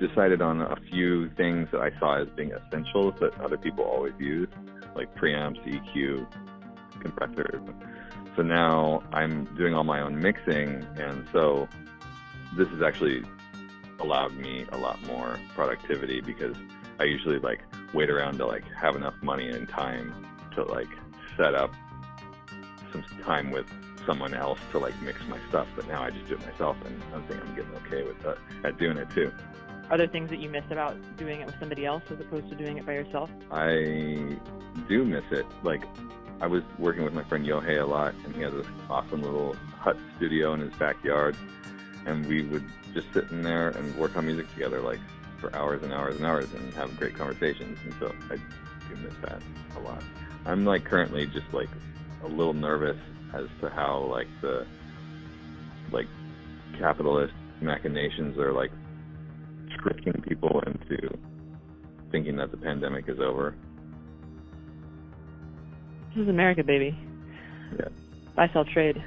decided 0.00 0.40
on 0.40 0.62
a 0.62 0.76
few 0.90 1.28
things 1.34 1.68
that 1.72 1.82
I 1.82 1.90
saw 1.98 2.22
as 2.22 2.28
being 2.34 2.52
essentials 2.52 3.12
that 3.20 3.38
other 3.38 3.58
people 3.58 3.84
always 3.84 4.14
use, 4.18 4.48
like 4.96 5.14
preamps, 5.14 5.62
EQ, 5.66 6.26
compressors. 7.00 7.60
So 8.34 8.40
now 8.40 9.02
I'm 9.12 9.44
doing 9.56 9.74
all 9.74 9.84
my 9.84 10.00
own 10.00 10.18
mixing, 10.18 10.82
and 10.96 11.28
so 11.32 11.68
this 12.56 12.66
has 12.68 12.80
actually 12.80 13.24
allowed 14.00 14.34
me 14.38 14.64
a 14.72 14.78
lot 14.78 15.00
more 15.06 15.38
productivity 15.54 16.22
because 16.22 16.56
I 16.98 17.04
usually 17.04 17.38
like 17.38 17.60
wait 17.92 18.10
around 18.10 18.38
to 18.38 18.46
like 18.46 18.64
have 18.72 18.96
enough 18.96 19.14
money 19.22 19.50
and 19.50 19.68
time 19.68 20.14
to 20.54 20.64
like 20.64 20.88
set 21.36 21.54
up 21.54 21.74
some 22.92 23.04
time 23.24 23.50
with 23.50 23.66
someone 24.06 24.34
else 24.34 24.58
to 24.72 24.78
like 24.78 25.00
mix 25.02 25.20
my 25.28 25.38
stuff. 25.48 25.66
But 25.76 25.88
now 25.88 26.02
I 26.02 26.10
just 26.10 26.28
do 26.28 26.34
it 26.34 26.40
myself, 26.40 26.76
and 26.84 27.02
I 27.14 27.20
think 27.26 27.42
I'm 27.42 27.54
getting 27.54 27.74
okay 27.86 28.02
with 28.02 28.20
that 28.22 28.38
at 28.64 28.78
doing 28.78 28.96
it 28.96 29.10
too. 29.10 29.32
Are 29.90 29.98
there 29.98 30.06
things 30.06 30.30
that 30.30 30.38
you 30.38 30.48
miss 30.48 30.64
about 30.70 30.96
doing 31.16 31.40
it 31.40 31.46
with 31.46 31.58
somebody 31.58 31.84
else 31.84 32.02
as 32.10 32.18
opposed 32.20 32.48
to 32.48 32.54
doing 32.54 32.78
it 32.78 32.86
by 32.86 32.94
yourself? 32.94 33.30
I 33.50 34.38
do 34.88 35.04
miss 35.04 35.24
it. 35.30 35.46
Like 35.62 35.82
I 36.40 36.46
was 36.46 36.62
working 36.78 37.04
with 37.04 37.12
my 37.12 37.24
friend 37.24 37.46
Yohei 37.46 37.80
a 37.80 37.86
lot, 37.86 38.14
and 38.24 38.34
he 38.34 38.42
has 38.42 38.52
this 38.52 38.66
awesome 38.88 39.22
little 39.22 39.54
hut 39.78 39.96
studio 40.16 40.54
in 40.54 40.60
his 40.60 40.72
backyard, 40.74 41.36
and 42.06 42.26
we 42.26 42.42
would 42.42 42.64
just 42.94 43.12
sit 43.12 43.30
in 43.30 43.42
there 43.42 43.68
and 43.68 43.94
work 43.96 44.16
on 44.16 44.26
music 44.26 44.50
together, 44.52 44.80
like 44.80 45.00
for 45.42 45.54
hours 45.54 45.82
and 45.82 45.92
hours 45.92 46.16
and 46.16 46.24
hours, 46.24 46.46
and 46.54 46.72
have 46.72 46.96
great 46.96 47.14
conversations. 47.14 47.78
And 47.84 47.94
so 48.00 48.14
I 48.30 48.36
do 48.36 48.96
miss 48.96 49.12
that 49.22 49.42
a 49.76 49.80
lot. 49.80 50.02
I'm 50.46 50.64
like 50.64 50.84
currently 50.84 51.26
just 51.26 51.52
like 51.52 51.68
a 52.24 52.28
little 52.28 52.54
nervous 52.54 52.96
as 53.34 53.46
to 53.60 53.68
how 53.68 54.06
like 54.10 54.28
the 54.40 54.66
like 55.90 56.06
capitalist 56.78 57.34
machinations 57.60 58.38
are 58.38 58.52
like 58.52 58.70
tricking 59.78 60.22
people 60.22 60.62
into 60.66 61.18
thinking 62.10 62.36
that 62.36 62.50
the 62.50 62.56
pandemic 62.56 63.08
is 63.08 63.18
over. 63.20 63.54
This 66.14 66.22
is 66.22 66.28
America, 66.28 66.62
baby. 66.62 66.96
Yeah. 67.78 67.88
Buy, 68.36 68.48
sell, 68.52 68.64
trade. 68.64 69.02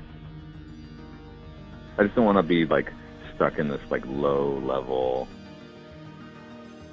I 1.97 2.03
just 2.03 2.15
don't 2.15 2.25
want 2.25 2.37
to 2.37 2.43
be 2.43 2.65
like 2.65 2.91
stuck 3.35 3.59
in 3.59 3.69
this 3.69 3.81
like 3.89 4.03
low 4.05 4.59
level 4.59 5.27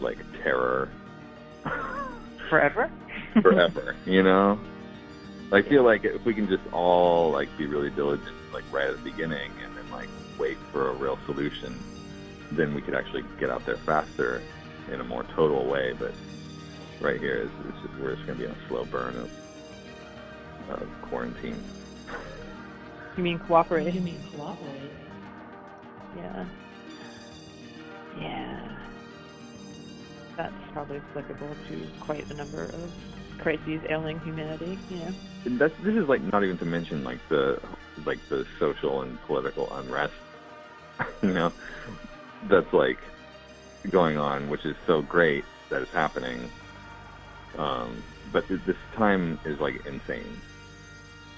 like 0.03 0.19
terror 0.43 0.91
Forever? 2.51 2.91
forever, 3.43 3.97
you 4.05 4.23
know? 4.23 4.59
I 5.53 5.63
feel 5.63 5.85
like 5.85 6.05
if 6.05 6.25
we 6.25 6.35
can 6.35 6.49
just 6.49 6.63
all 6.73 7.31
like 7.31 7.49
be 7.57 7.67
really 7.67 7.91
diligent 7.91 8.29
like 8.53 8.65
right 8.73 8.89
at 8.89 8.97
the 8.97 9.11
beginning 9.11 9.51
and 9.63 9.77
then 9.77 9.91
like 9.91 10.09
wait 10.39 10.59
for 10.71 10.91
a 10.91 10.95
real 10.95 11.19
solution, 11.27 11.79
then 12.53 12.75
we 12.75 12.83
could 12.83 12.95
actually 12.95 13.25
get 13.39 13.51
out 13.51 13.65
there 13.65 13.79
faster 13.87 14.43
in 14.91 15.01
a 15.01 15.05
more 15.05 15.25
total 15.35 15.67
way. 15.67 15.95
But 15.99 16.13
right 17.01 17.21
here 17.21 17.37
is, 17.37 17.51
is 17.67 17.83
just, 17.83 18.01
we're 18.01 18.15
just 18.15 18.27
gonna 18.27 18.39
be 18.39 18.47
on 18.47 18.53
a 18.53 18.69
slow 18.69 18.85
burn 18.85 19.17
of 19.17 19.31
of 20.71 20.89
quarantine. 21.03 21.63
You 23.17 23.23
mean 23.23 23.39
cooperate? 23.39 23.95
You 23.95 24.01
mean 24.01 24.23
cooperate? 24.35 24.91
Yeah. 26.17 26.47
Yeah. 28.19 28.72
That's 30.37 30.55
probably 30.73 31.01
applicable 31.11 31.57
to 31.69 31.89
quite 32.01 32.31
a 32.31 32.35
number 32.35 32.65
of 32.65 32.91
crises 33.39 33.81
ailing 33.91 34.21
humanity, 34.21 34.79
you 34.89 34.97
know. 34.99 35.15
And 35.45 35.61
that's 35.61 35.75
this 35.85 35.95
is 35.95 36.09
like 36.09 36.23
not 36.33 36.45
even 36.45 36.57
to 36.59 36.65
mention 36.65 37.05
like 37.05 37.21
the 37.29 37.57
like 38.07 38.19
the 38.31 38.45
social 38.61 39.03
and 39.03 39.21
political 39.27 39.69
unrest, 39.73 40.13
you 41.23 41.33
know, 41.33 41.51
that's 42.49 42.73
like 42.73 42.99
going 43.91 44.17
on, 44.17 44.49
which 44.49 44.65
is 44.65 44.77
so 44.87 45.03
great 45.03 45.45
that 45.71 45.83
it's 45.83 45.93
happening. 45.93 46.51
Um, 47.59 48.03
but 48.33 48.49
this 48.49 48.77
time 48.97 49.39
is 49.45 49.59
like 49.61 49.83
insane. 49.85 50.41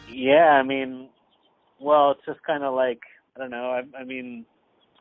Yeah, 0.07 0.51
I 0.51 0.63
mean, 0.63 1.09
well, 1.81 2.13
it's 2.13 2.21
just 2.27 2.43
kind 2.47 2.63
of 2.63 2.75
like 2.75 3.01
I 3.37 3.41
don't 3.41 3.51
know. 3.51 3.71
I, 3.71 3.99
I 3.99 4.05
mean, 4.05 4.45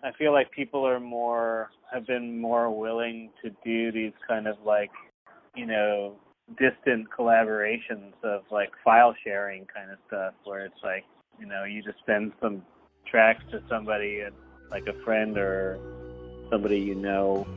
I 0.04 0.12
feel 0.18 0.32
like 0.32 0.52
people 0.52 0.88
are 0.88 1.00
more 1.00 1.70
have 1.94 2.08
been 2.08 2.40
more 2.40 2.70
willing 2.72 3.30
to 3.44 3.52
do 3.64 3.92
these 3.92 4.14
kind 4.28 4.48
of 4.48 4.58
like, 4.66 4.92
you 5.56 5.66
know, 5.66 6.16
distant 6.58 7.08
collaborations 7.10 8.14
of 8.24 8.42
like 8.52 8.72
file 8.84 9.16
sharing 9.24 9.66
kind 9.66 9.92
of 9.92 9.98
stuff, 10.08 10.34
where 10.44 10.66
it's 10.66 10.84
like, 10.84 11.06
you 11.40 11.46
know, 11.46 11.64
you 11.64 11.82
just 11.84 12.00
send 12.06 12.32
some 12.42 12.64
tracks 13.06 13.44
to 13.52 13.62
somebody, 13.70 14.24
uh, 14.24 14.32
like 14.72 14.88
a 14.88 15.04
friend 15.04 15.38
or 15.38 15.78
somebody 16.50 16.80
you 16.80 16.96
know, 16.96 17.48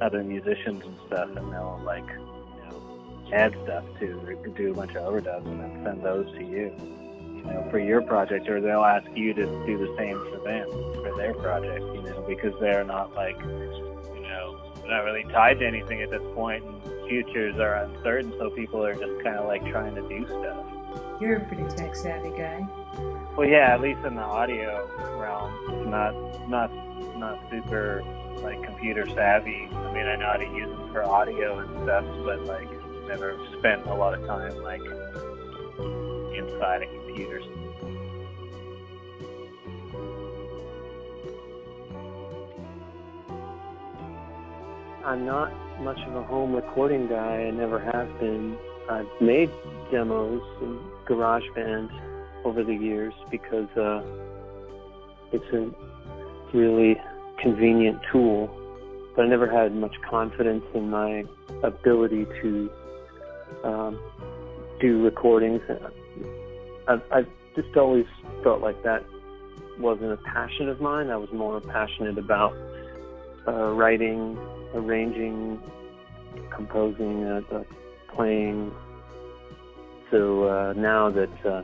other 0.00 0.22
musicians 0.22 0.84
and 0.84 0.96
stuff, 1.06 1.28
and 1.36 1.52
they'll 1.52 1.80
like, 1.84 2.06
you 2.06 2.62
know, 2.68 3.30
add 3.32 3.54
stuff 3.64 3.84
to 3.98 4.38
do 4.56 4.72
a 4.72 4.74
bunch 4.74 4.94
of 4.94 5.02
overdubs 5.02 5.46
and 5.46 5.60
then 5.60 5.84
send 5.84 6.02
those 6.02 6.30
to 6.36 6.44
you 6.44 7.07
you 7.48 7.54
know, 7.54 7.66
for 7.70 7.78
your 7.78 8.02
project, 8.02 8.48
or 8.48 8.60
they'll 8.60 8.84
ask 8.84 9.06
you 9.14 9.34
to 9.34 9.46
do 9.66 9.78
the 9.78 9.94
same 9.96 10.18
for 10.30 10.38
them 10.44 10.68
for 11.02 11.16
their 11.16 11.34
project, 11.34 11.84
you 11.94 12.02
know, 12.02 12.24
because 12.28 12.54
they're 12.60 12.84
not 12.84 13.14
like, 13.14 13.38
you 13.40 14.20
know, 14.22 14.60
they're 14.76 14.90
not 14.90 15.04
really 15.04 15.24
tied 15.24 15.58
to 15.60 15.66
anything 15.66 16.02
at 16.02 16.10
this 16.10 16.22
point, 16.34 16.64
and 16.64 17.08
futures 17.08 17.56
are 17.58 17.74
uncertain, 17.74 18.32
so 18.38 18.50
people 18.50 18.84
are 18.84 18.94
just 18.94 19.24
kind 19.24 19.36
of 19.36 19.46
like 19.46 19.64
trying 19.70 19.94
to 19.94 20.06
do 20.08 20.26
stuff. 20.26 20.66
You're 21.20 21.36
a 21.36 21.44
pretty 21.46 21.64
tech 21.74 21.96
savvy 21.96 22.30
guy. 22.30 22.66
Well, 23.36 23.48
yeah, 23.48 23.74
at 23.74 23.80
least 23.80 24.04
in 24.04 24.14
the 24.14 24.22
audio 24.22 24.88
realm, 25.18 25.90
not 25.90 26.12
not 26.48 26.70
not 27.16 27.38
super 27.50 28.02
like 28.42 28.62
computer 28.62 29.06
savvy. 29.08 29.68
I 29.72 29.92
mean, 29.92 30.06
I 30.06 30.16
know 30.16 30.26
how 30.26 30.36
to 30.36 30.44
use 30.44 30.70
them 30.70 30.92
for 30.92 31.02
audio 31.02 31.58
and 31.58 31.82
stuff, 31.82 32.04
but 32.24 32.44
like 32.44 32.68
never 33.08 33.38
spent 33.58 33.86
a 33.86 33.94
lot 33.94 34.14
of 34.14 34.24
time 34.26 34.54
like 34.62 34.82
inside 36.38 36.82
a 36.82 36.86
computer. 36.86 37.42
I'm 45.04 45.24
not 45.24 45.52
much 45.80 45.98
of 46.06 46.16
a 46.16 46.22
home 46.22 46.54
recording 46.54 47.08
guy. 47.08 47.46
I 47.46 47.50
never 47.50 47.78
have 47.78 48.18
been. 48.20 48.58
I've 48.90 49.08
made 49.20 49.50
demos 49.90 50.42
in 50.60 50.78
GarageBand 51.06 52.44
over 52.44 52.62
the 52.62 52.74
years 52.74 53.14
because 53.30 53.68
uh, 53.76 54.02
it's 55.32 55.52
a 55.52 55.70
really 56.56 57.00
convenient 57.40 58.00
tool. 58.12 58.50
But 59.16 59.26
I 59.26 59.28
never 59.28 59.50
had 59.50 59.74
much 59.74 59.94
confidence 60.02 60.64
in 60.74 60.90
my 60.90 61.24
ability 61.62 62.26
to 62.42 62.70
um, 63.64 63.98
do 64.80 65.02
recordings. 65.02 65.62
I've, 66.88 67.02
I've 67.12 67.28
just 67.54 67.76
always 67.76 68.06
felt 68.42 68.62
like 68.62 68.82
that 68.82 69.04
wasn't 69.78 70.12
a 70.12 70.16
passion 70.16 70.68
of 70.68 70.80
mine. 70.80 71.10
I 71.10 71.16
was 71.16 71.30
more 71.32 71.60
passionate 71.60 72.18
about 72.18 72.54
uh, 73.46 73.72
writing, 73.72 74.38
arranging, 74.74 75.60
composing, 76.54 77.24
uh, 77.24 77.40
uh, 77.52 77.62
playing. 78.14 78.72
So 80.10 80.48
uh, 80.48 80.72
now 80.74 81.10
that 81.10 81.46
uh, 81.46 81.62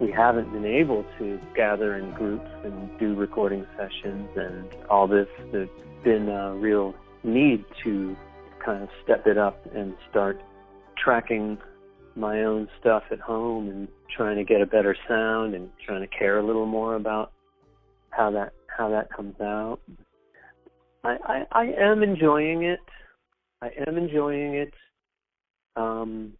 we 0.00 0.10
haven't 0.10 0.52
been 0.52 0.66
able 0.66 1.04
to 1.18 1.38
gather 1.54 1.96
in 1.96 2.10
groups 2.12 2.48
and 2.64 2.98
do 2.98 3.14
recording 3.14 3.64
sessions 3.76 4.28
and 4.36 4.68
all 4.88 5.06
this, 5.06 5.28
there's 5.52 5.68
been 6.02 6.28
a 6.28 6.54
real 6.56 6.94
need 7.22 7.64
to 7.84 8.16
kind 8.64 8.82
of 8.82 8.88
step 9.04 9.26
it 9.26 9.38
up 9.38 9.64
and 9.74 9.94
start 10.10 10.40
tracking 10.96 11.58
my 12.16 12.42
own 12.42 12.68
stuff 12.80 13.04
at 13.10 13.20
home 13.20 13.68
and 13.68 13.88
trying 14.14 14.36
to 14.36 14.44
get 14.44 14.60
a 14.60 14.66
better 14.66 14.96
sound 15.08 15.54
and 15.54 15.70
trying 15.84 16.00
to 16.00 16.16
care 16.16 16.38
a 16.38 16.46
little 16.46 16.66
more 16.66 16.96
about 16.96 17.32
how 18.10 18.30
that 18.30 18.52
how 18.66 18.90
that 18.90 19.12
comes 19.12 19.40
out. 19.40 19.78
I, 21.04 21.16
I, 21.24 21.46
I 21.52 21.64
am 21.78 22.02
enjoying 22.02 22.64
it. 22.64 22.80
I 23.62 23.70
am 23.86 23.96
enjoying 23.96 24.54
it. 24.54 24.72
Um, 25.76 26.32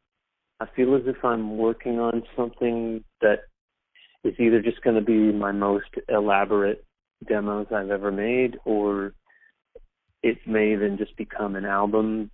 I 0.61 0.67
feel 0.77 0.95
as 0.95 1.03
if 1.07 1.25
I'm 1.25 1.57
working 1.57 1.99
on 1.99 2.23
something 2.37 3.03
that 3.21 3.41
is 4.25 4.35
either 4.39 4.61
just 4.61 4.83
going 4.83 4.97
to 4.97 5.03
be 5.03 5.33
my 5.33 5.53
most 5.53 5.89
elaborate 6.09 6.85
demos 7.27 7.67
I've 7.75 7.91
ever 7.91 8.13
made, 8.13 8.59
or 8.65 9.15
it 10.23 10.39
may 10.47 10.73
even 10.73 10.99
just 10.99 11.17
become 11.17 11.57
an 11.57 11.65
album. 11.65 12.31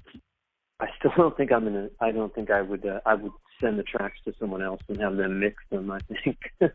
I 0.79 0.89
still 0.99 1.13
don't 1.17 1.37
think 1.37 1.53
I'm 1.53 1.65
gonna. 1.65 1.89
I 2.01 2.13
don't 2.13 2.35
think 2.35 2.51
I 2.51 2.63
would. 2.63 2.85
Uh, 2.85 3.01
I 3.07 3.15
would 3.15 3.33
send 3.61 3.79
the 3.79 3.83
tracks 3.83 4.19
to 4.25 4.35
someone 4.39 4.63
else 4.63 4.83
and 4.89 5.01
have 5.01 5.17
them 5.17 5.41
mix 5.41 5.63
them. 5.71 5.91
I 5.91 6.01
think, 6.23 6.39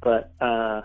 but 0.00 0.32
uh, 0.40 0.80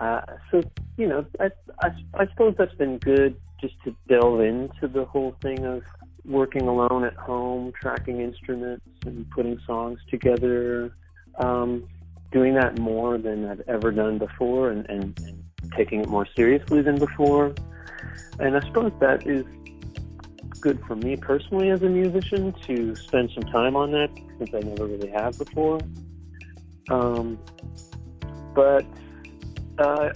uh, 0.00 0.20
so 0.50 0.62
you 0.96 1.06
know, 1.06 1.24
I, 1.38 1.50
I 1.80 1.90
I 2.14 2.26
suppose 2.28 2.54
that's 2.58 2.74
been 2.74 2.98
good 2.98 3.36
just 3.60 3.74
to 3.84 3.94
delve 4.08 4.40
into 4.40 4.88
the 4.88 5.04
whole 5.04 5.36
thing 5.40 5.64
of 5.64 5.82
working 6.24 6.66
alone 6.68 7.04
at 7.04 7.14
home, 7.14 7.72
tracking 7.80 8.20
instruments 8.20 8.84
and 9.04 9.28
putting 9.30 9.58
songs 9.60 10.00
together. 10.10 10.92
Um, 11.36 11.88
doing 12.32 12.54
that 12.54 12.78
more 12.78 13.16
than 13.16 13.46
I've 13.46 13.62
ever 13.68 13.90
done 13.90 14.18
before, 14.18 14.70
and, 14.70 14.84
and, 14.90 15.18
and 15.20 15.72
taking 15.76 16.00
it 16.00 16.08
more 16.08 16.26
seriously 16.36 16.82
than 16.82 16.98
before. 16.98 17.54
And 18.38 18.56
I 18.56 18.60
suppose 18.66 18.92
that 19.00 19.26
is 19.26 19.44
good 20.60 20.80
for 20.86 20.96
me 20.96 21.16
personally 21.16 21.70
as 21.70 21.82
a 21.82 21.88
musician 21.88 22.54
to 22.66 22.94
spend 22.96 23.30
some 23.34 23.44
time 23.44 23.76
on 23.76 23.92
that 23.92 24.10
since 24.38 24.50
I 24.54 24.60
never 24.60 24.86
really 24.86 25.10
have 25.10 25.38
before. 25.38 25.80
Um, 26.90 27.38
but 28.54 28.84
uh, 29.78 30.10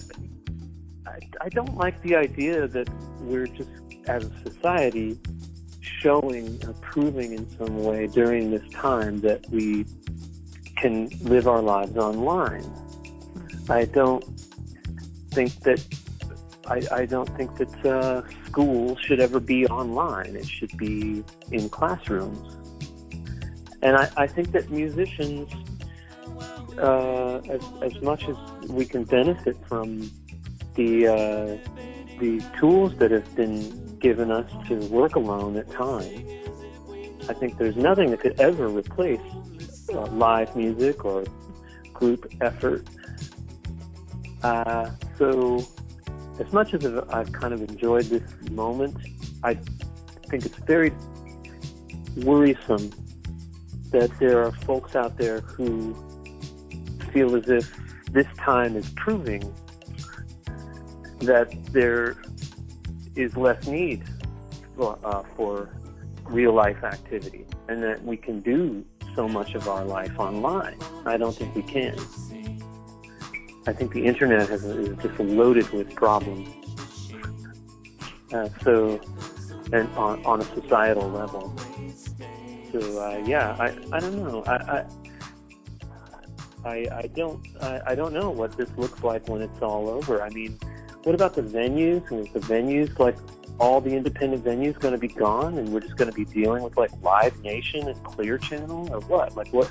I, 1.05 1.19
I 1.41 1.49
don't 1.49 1.75
like 1.77 2.01
the 2.03 2.15
idea 2.15 2.67
that 2.67 2.89
we're 3.21 3.47
just, 3.47 3.69
as 4.07 4.25
a 4.25 4.49
society, 4.49 5.19
showing 5.81 6.59
or 6.67 6.73
proving 6.73 7.33
in 7.33 7.49
some 7.57 7.83
way 7.83 8.07
during 8.07 8.51
this 8.51 8.67
time 8.73 9.21
that 9.21 9.47
we 9.49 9.85
can 10.75 11.09
live 11.21 11.47
our 11.47 11.61
lives 11.61 11.95
online. 11.97 12.69
I 13.69 13.85
don't 13.85 14.23
think 15.31 15.55
that 15.61 15.81
I, 16.67 16.81
I 16.91 17.05
don't 17.05 17.29
think 17.35 17.57
that 17.57 17.85
uh, 17.85 18.21
school 18.45 18.95
should 18.97 19.19
ever 19.19 19.39
be 19.39 19.65
online. 19.67 20.35
It 20.35 20.47
should 20.47 20.75
be 20.77 21.23
in 21.51 21.69
classrooms. 21.69 22.57
And 23.81 23.97
I, 23.97 24.09
I 24.15 24.27
think 24.27 24.51
that 24.53 24.69
musicians, 24.69 25.51
uh, 26.77 27.37
as, 27.39 27.61
as 27.81 28.01
much 28.01 28.27
as 28.29 28.37
we 28.69 28.85
can 28.85 29.03
benefit 29.03 29.57
from 29.67 30.09
the 30.75 31.07
uh, 31.07 31.69
the 32.19 32.41
tools 32.57 32.95
that 32.97 33.11
have 33.11 33.35
been 33.35 33.97
given 33.99 34.31
us 34.31 34.49
to 34.69 34.75
work 34.87 35.15
alone 35.15 35.57
at 35.57 35.69
times, 35.69 36.21
I 37.29 37.33
think 37.33 37.57
there's 37.57 37.75
nothing 37.75 38.11
that 38.11 38.21
could 38.21 38.39
ever 38.39 38.69
replace 38.69 39.19
uh, 39.93 40.05
live 40.07 40.55
music 40.55 41.03
or 41.03 41.25
group 41.93 42.31
effort. 42.39 42.87
Uh, 44.41 44.89
so 45.17 45.65
as 46.39 46.51
much 46.51 46.73
as 46.73 46.85
I've 47.09 47.31
kind 47.31 47.53
of 47.53 47.61
enjoyed 47.61 48.05
this 48.05 48.23
moment, 48.49 48.95
I 49.43 49.55
think 50.29 50.45
it's 50.45 50.57
very 50.59 50.91
worrisome 52.17 52.91
that 53.91 54.09
there 54.19 54.43
are 54.43 54.51
folks 54.51 54.95
out 54.95 55.17
there 55.17 55.41
who 55.41 55.95
feel 57.11 57.35
as 57.35 57.47
if 57.47 57.75
this 58.11 58.27
time 58.37 58.75
is 58.75 58.89
proving 58.95 59.41
that 61.19 61.53
there 61.71 62.15
is 63.15 63.37
less 63.37 63.67
need 63.67 64.03
for, 64.75 64.97
uh, 65.03 65.23
for 65.35 65.69
real 66.25 66.53
life 66.53 66.83
activity 66.83 67.45
and 67.67 67.83
that 67.83 68.03
we 68.03 68.17
can 68.17 68.41
do 68.41 68.83
so 69.15 69.27
much 69.27 69.53
of 69.53 69.67
our 69.67 69.85
life 69.85 70.17
online. 70.19 70.77
I 71.05 71.17
don't 71.17 71.35
think 71.35 71.55
we 71.55 71.61
can. 71.61 71.95
I 73.65 73.73
think 73.73 73.93
the 73.93 74.05
internet 74.05 74.49
has, 74.49 74.63
is 74.63 74.97
just 75.01 75.19
loaded 75.19 75.69
with 75.71 75.95
problems. 75.95 76.49
Uh, 78.31 78.49
so, 78.63 78.99
and 79.71 79.87
on, 79.95 80.25
on 80.25 80.41
a 80.41 80.43
societal 80.43 81.09
level. 81.09 81.55
So 82.71 82.79
uh, 82.99 83.23
yeah, 83.25 83.55
I, 83.59 83.67
I 83.95 83.99
don't 83.99 84.17
know. 84.17 84.43
I, 84.45 84.55
I 84.55 84.85
I, 86.65 87.09
don't 87.13 87.45
I, 87.61 87.81
I 87.87 87.95
don't 87.95 88.13
know 88.13 88.29
what 88.29 88.55
this 88.55 88.69
looks 88.77 89.03
like 89.03 89.27
when 89.27 89.41
it's 89.41 89.61
all 89.61 89.89
over. 89.89 90.21
I 90.21 90.29
mean, 90.29 90.57
what 91.03 91.13
about 91.13 91.35
the 91.35 91.41
venues? 91.41 92.09
And 92.09 92.25
is 92.25 92.33
the 92.33 92.39
venues 92.39 92.97
like 92.99 93.17
all 93.59 93.81
the 93.81 93.95
independent 93.95 94.43
venues 94.43 94.79
going 94.79 94.93
to 94.93 94.97
be 94.97 95.07
gone, 95.07 95.57
and 95.57 95.69
we're 95.69 95.81
just 95.81 95.97
going 95.97 96.09
to 96.09 96.15
be 96.15 96.25
dealing 96.25 96.63
with 96.63 96.77
like 96.77 96.91
Live 97.01 97.39
Nation 97.41 97.87
and 97.87 98.01
Clear 98.03 98.37
Channel, 98.37 98.93
or 98.93 99.01
what? 99.01 99.35
Like 99.35 99.51
what? 99.53 99.69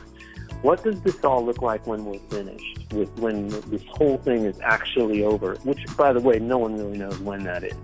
What 0.62 0.85
does 0.85 1.01
this 1.03 1.22
all 1.25 1.44
look 1.44 1.61
like 1.61 1.87
when 1.88 2.05
we're 2.05 2.20
finished? 2.31 2.92
With 2.92 3.11
when 3.18 3.48
this 3.48 3.83
whole 3.88 4.18
thing 4.18 4.44
is 4.44 4.59
actually 4.61 5.25
over? 5.25 5.57
Which, 5.64 5.85
by 5.96 6.12
the 6.12 6.20
way, 6.20 6.38
no 6.38 6.59
one 6.59 6.77
really 6.77 6.98
knows 6.98 7.18
when 7.18 7.42
that 7.44 7.64
is. 7.64 7.75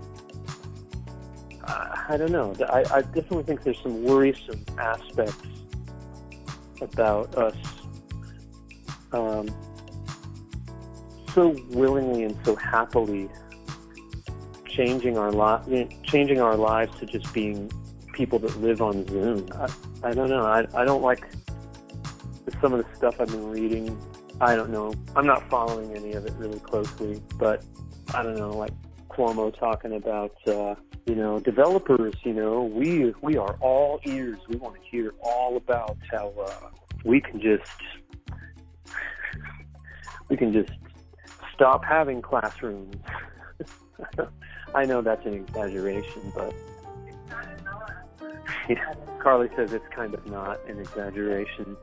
Uh, 1.63 1.95
I 2.07 2.15
don't 2.17 2.31
know. 2.31 2.55
I, 2.69 2.79
I 2.91 3.01
definitely 3.01 3.43
think 3.43 3.63
there's 3.63 3.81
some 3.81 4.03
worrisome 4.03 4.63
aspects 4.77 5.47
about 6.81 7.35
us 7.35 7.55
um, 9.11 9.49
so 11.33 11.55
willingly 11.69 12.23
and 12.23 12.37
so 12.45 12.55
happily 12.55 13.29
changing 14.65 15.17
our 15.17 15.31
li- 15.31 15.89
changing 16.03 16.39
our 16.39 16.55
lives 16.55 16.97
to 16.99 17.05
just 17.05 17.33
being 17.33 17.69
people 18.13 18.39
that 18.39 18.55
live 18.61 18.81
on 18.81 19.05
Zoom. 19.07 19.49
I, 19.55 19.69
I 20.09 20.13
don't 20.13 20.29
know. 20.29 20.45
I, 20.45 20.65
I 20.73 20.85
don't 20.85 21.01
like 21.01 21.27
some 22.61 22.73
of 22.73 22.85
the 22.85 22.95
stuff 22.95 23.19
I've 23.19 23.29
been 23.29 23.49
reading. 23.49 23.97
I 24.41 24.55
don't 24.55 24.69
know. 24.69 24.93
I'm 25.15 25.25
not 25.25 25.49
following 25.49 25.95
any 25.95 26.13
of 26.13 26.25
it 26.25 26.33
really 26.37 26.59
closely, 26.59 27.21
but 27.37 27.63
I 28.13 28.23
don't 28.23 28.37
know. 28.37 28.51
Like 28.51 28.71
Cuomo 29.09 29.57
talking 29.57 29.93
about, 29.93 30.35
uh, 30.47 30.75
you 31.05 31.15
know, 31.15 31.39
developers. 31.39 32.13
You 32.23 32.33
know, 32.33 32.63
we 32.63 33.13
we 33.21 33.37
are 33.37 33.55
all 33.59 33.99
ears. 34.05 34.39
We 34.47 34.55
want 34.55 34.75
to 34.75 34.81
hear 34.89 35.13
all 35.21 35.57
about 35.57 35.97
how 36.11 36.33
uh, 36.39 36.69
we 37.03 37.19
can 37.21 37.41
just 37.41 37.71
we 40.29 40.37
can 40.37 40.53
just 40.53 40.71
stop 41.53 41.83
having 41.83 42.21
classrooms. 42.21 42.95
I 44.75 44.85
know 44.85 45.01
that's 45.01 45.25
an 45.25 45.33
exaggeration, 45.33 46.31
but 46.35 46.53
Carly 49.19 49.49
says 49.55 49.73
it's 49.73 49.87
kind 49.93 50.13
of 50.13 50.25
not 50.27 50.59
an 50.67 50.79
exaggeration. 50.79 51.75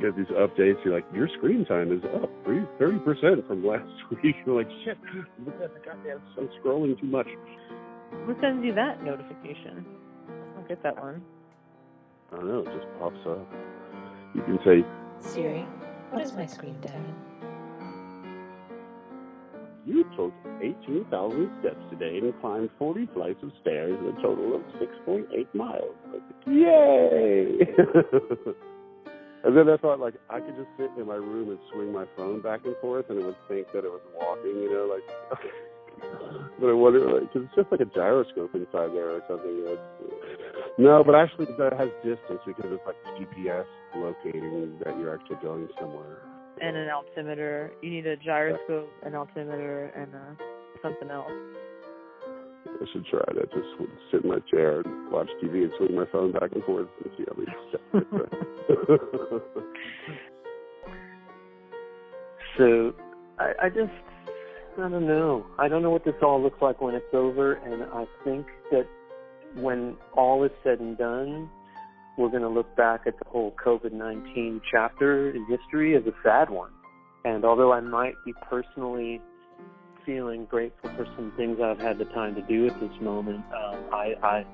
Get 0.00 0.16
these 0.16 0.26
updates. 0.36 0.82
You're 0.84 0.94
like, 0.94 1.06
your 1.14 1.28
screen 1.38 1.64
time 1.64 1.92
is 1.92 2.02
up 2.22 2.30
thirty 2.78 2.98
percent 3.00 3.46
from 3.46 3.64
last 3.64 3.88
week. 4.22 4.36
You're 4.46 4.62
like, 4.62 4.68
shit, 4.84 4.98
look 5.44 5.54
at 5.62 5.74
the 5.74 5.80
goddamn. 5.80 6.20
I'm 6.38 6.48
scrolling 6.62 6.98
too 7.00 7.06
much. 7.06 7.26
Who 8.26 8.34
sends 8.40 8.64
you 8.64 8.74
that 8.74 9.02
notification? 9.02 9.84
I 10.28 10.54
don't 10.56 10.68
get 10.68 10.82
that 10.82 11.00
one. 11.00 11.22
I 12.32 12.36
don't 12.36 12.48
know. 12.48 12.60
It 12.60 12.66
just 12.66 12.86
pops 12.98 13.18
up. 13.26 13.46
You 14.34 14.42
can 14.42 14.58
say, 14.64 14.84
Siri, 15.18 15.66
what 16.10 16.22
is 16.22 16.32
my 16.32 16.46
screen 16.46 16.78
time? 16.80 17.14
You 19.84 20.04
took 20.16 20.32
18,000 20.62 21.50
steps 21.60 21.84
today 21.90 22.18
and 22.18 22.32
climbed 22.40 22.70
40 22.78 23.08
flights 23.14 23.42
of 23.42 23.50
stairs 23.60 23.98
at 24.00 24.18
a 24.18 24.22
total 24.22 24.54
of 24.54 24.62
6.8 24.80 25.54
miles. 25.54 25.94
Like, 26.12 26.22
Yay! 26.46 27.58
and 29.44 29.56
then 29.56 29.68
I 29.68 29.76
thought, 29.76 29.98
like, 30.00 30.14
I 30.30 30.40
could 30.40 30.56
just 30.56 30.68
sit 30.78 30.90
in 30.98 31.06
my 31.06 31.16
room 31.16 31.50
and 31.50 31.58
swing 31.72 31.92
my 31.92 32.04
phone 32.16 32.40
back 32.42 32.60
and 32.64 32.76
forth, 32.80 33.06
and 33.08 33.18
it 33.18 33.24
would 33.24 33.36
think 33.48 33.66
that 33.72 33.84
it 33.84 33.90
was 33.90 34.02
walking, 34.14 34.56
you 34.62 34.70
know, 34.70 34.86
like. 34.86 35.40
but 36.60 36.68
I 36.68 36.72
wonder, 36.72 37.00
like, 37.12 37.32
'cause 37.32 37.42
it's 37.46 37.54
just 37.54 37.70
like 37.70 37.80
a 37.80 37.86
gyroscope 37.86 38.54
inside 38.54 38.94
there 38.94 39.10
or 39.10 39.22
something. 39.28 39.50
You 39.50 39.64
know, 39.64 39.78
no, 40.78 41.04
but 41.04 41.14
actually, 41.14 41.46
that 41.58 41.72
has 41.74 41.88
distance 42.04 42.40
because 42.46 42.70
it's 42.72 42.86
like 42.86 42.96
GPS 43.18 43.66
locating 43.96 44.78
that 44.84 44.96
you're 44.98 45.14
actually 45.14 45.36
going 45.42 45.68
somewhere. 45.78 46.18
And 46.60 46.76
an 46.76 46.88
altimeter. 46.88 47.72
You 47.82 47.90
need 47.90 48.06
a 48.06 48.16
gyroscope, 48.16 48.90
an 49.02 49.14
altimeter, 49.14 49.86
and 49.96 50.14
uh, 50.14 50.44
something 50.82 51.10
else. 51.10 51.30
I 52.80 52.84
should 52.92 53.06
try 53.06 53.24
that. 53.34 53.52
Just 53.52 53.80
would 53.80 53.90
sit 54.10 54.24
in 54.24 54.30
my 54.30 54.38
chair 54.50 54.80
and 54.80 55.10
watch 55.12 55.28
TV 55.42 55.64
and 55.64 55.72
swing 55.78 55.94
my 55.94 56.06
phone 56.12 56.32
back 56.32 56.52
and 56.52 56.64
forth 56.64 56.88
and 57.04 57.12
see 57.16 57.24
how 57.28 57.34
steps. 57.68 58.06
So 62.58 62.92
I, 63.38 63.52
I 63.64 63.68
just 63.68 63.92
I 64.78 64.88
don't 64.88 65.06
know. 65.06 65.46
I 65.58 65.68
don't 65.68 65.82
know 65.82 65.90
what 65.90 66.04
this 66.04 66.14
all 66.22 66.42
looks 66.42 66.60
like 66.62 66.80
when 66.80 66.94
it's 66.94 67.04
over, 67.12 67.54
and 67.54 67.82
I 67.92 68.04
think 68.24 68.46
that 68.70 68.86
when 69.56 69.96
all 70.14 70.44
is 70.44 70.50
said 70.64 70.80
and 70.80 70.96
done, 70.96 71.50
we're 72.16 72.30
going 72.30 72.42
to 72.42 72.48
look 72.48 72.74
back 72.76 73.02
at 73.06 73.18
the 73.18 73.28
whole 73.28 73.54
COVID 73.64 73.92
19 73.92 74.60
chapter 74.70 75.30
in 75.30 75.46
history 75.46 75.96
as 75.96 76.02
a 76.06 76.12
sad 76.22 76.50
one. 76.50 76.70
And 77.24 77.44
although 77.44 77.72
I 77.72 77.80
might 77.80 78.14
be 78.24 78.32
personally 78.48 79.20
feeling 80.04 80.44
grateful 80.46 80.90
for 80.96 81.06
some 81.16 81.32
things 81.36 81.58
I've 81.62 81.78
had 81.78 81.98
the 81.98 82.04
time 82.06 82.34
to 82.34 82.42
do 82.42 82.66
at 82.66 82.78
this 82.80 83.00
moment, 83.00 83.44
um, 83.54 83.76
I, 83.92 84.14
I, 84.22 84.44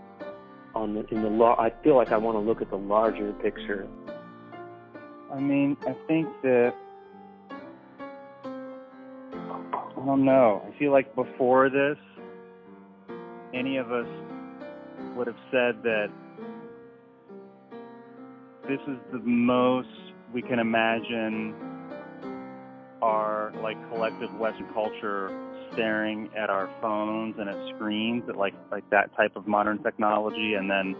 on 0.75 0.95
the, 0.95 1.07
in 1.09 1.23
the 1.23 1.29
law, 1.29 1.57
I 1.59 1.73
feel 1.83 1.97
like 1.97 2.13
I 2.13 2.17
want 2.17 2.37
to 2.37 2.41
look 2.41 2.61
at 2.61 2.71
the 2.71 2.77
larger 2.77 3.33
picture. 3.35 3.89
I 5.33 5.41
mean, 5.41 5.77
I 5.83 5.95
think 6.07 6.29
that 6.43 6.75
I 8.45 10.07
don't 10.07 10.25
know. 10.25 10.63
I 10.67 10.79
feel 10.79 10.93
like 10.93 11.15
before 11.15 11.69
this, 11.69 11.99
any 13.53 13.77
of 13.77 13.93
us 13.93 14.09
would 15.17 15.27
have 15.27 15.37
said 15.51 15.83
that 15.83 16.09
this 18.69 18.81
is 18.87 18.99
the 19.13 19.19
most 19.25 19.89
we 20.33 20.43
can 20.43 20.59
imagine 20.59 21.55
like 23.63 23.77
collective 23.91 24.33
Western 24.35 24.73
culture 24.73 25.29
staring 25.73 26.31
at 26.37 26.51
our 26.51 26.71
phones 26.81 27.37
and 27.39 27.49
at 27.49 27.75
screens 27.75 28.23
at 28.29 28.37
like 28.37 28.55
like 28.71 28.89
that 28.91 29.15
type 29.17 29.37
of 29.37 29.47
modern 29.47 29.83
technology 29.83 30.55
and 30.55 30.71
then 30.71 30.97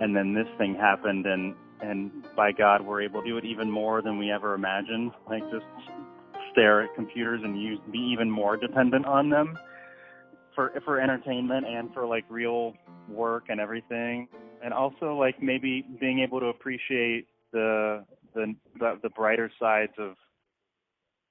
and 0.00 0.14
then 0.14 0.34
this 0.34 0.46
thing 0.58 0.74
happened 0.74 1.26
and 1.26 1.54
and 1.80 2.10
by 2.36 2.52
God 2.52 2.82
we're 2.82 3.02
able 3.02 3.22
to 3.22 3.28
do 3.28 3.36
it 3.36 3.44
even 3.44 3.70
more 3.70 4.02
than 4.02 4.18
we 4.18 4.30
ever 4.30 4.54
imagined. 4.54 5.12
Like 5.28 5.42
just 5.50 5.66
stare 6.52 6.82
at 6.82 6.94
computers 6.94 7.40
and 7.44 7.60
use 7.60 7.78
be 7.90 7.98
even 7.98 8.30
more 8.30 8.56
dependent 8.56 9.06
on 9.06 9.30
them 9.30 9.58
for 10.54 10.72
for 10.84 11.00
entertainment 11.00 11.66
and 11.66 11.92
for 11.92 12.06
like 12.06 12.24
real 12.28 12.74
work 13.08 13.44
and 13.48 13.60
everything 13.60 14.26
and 14.62 14.72
also 14.72 15.14
like 15.14 15.40
maybe 15.42 15.84
being 16.00 16.20
able 16.20 16.40
to 16.40 16.46
appreciate 16.46 17.26
the 17.52 18.04
the 18.34 18.54
the, 18.78 18.98
the 19.02 19.10
brighter 19.10 19.50
sides 19.60 19.92
of 19.98 20.16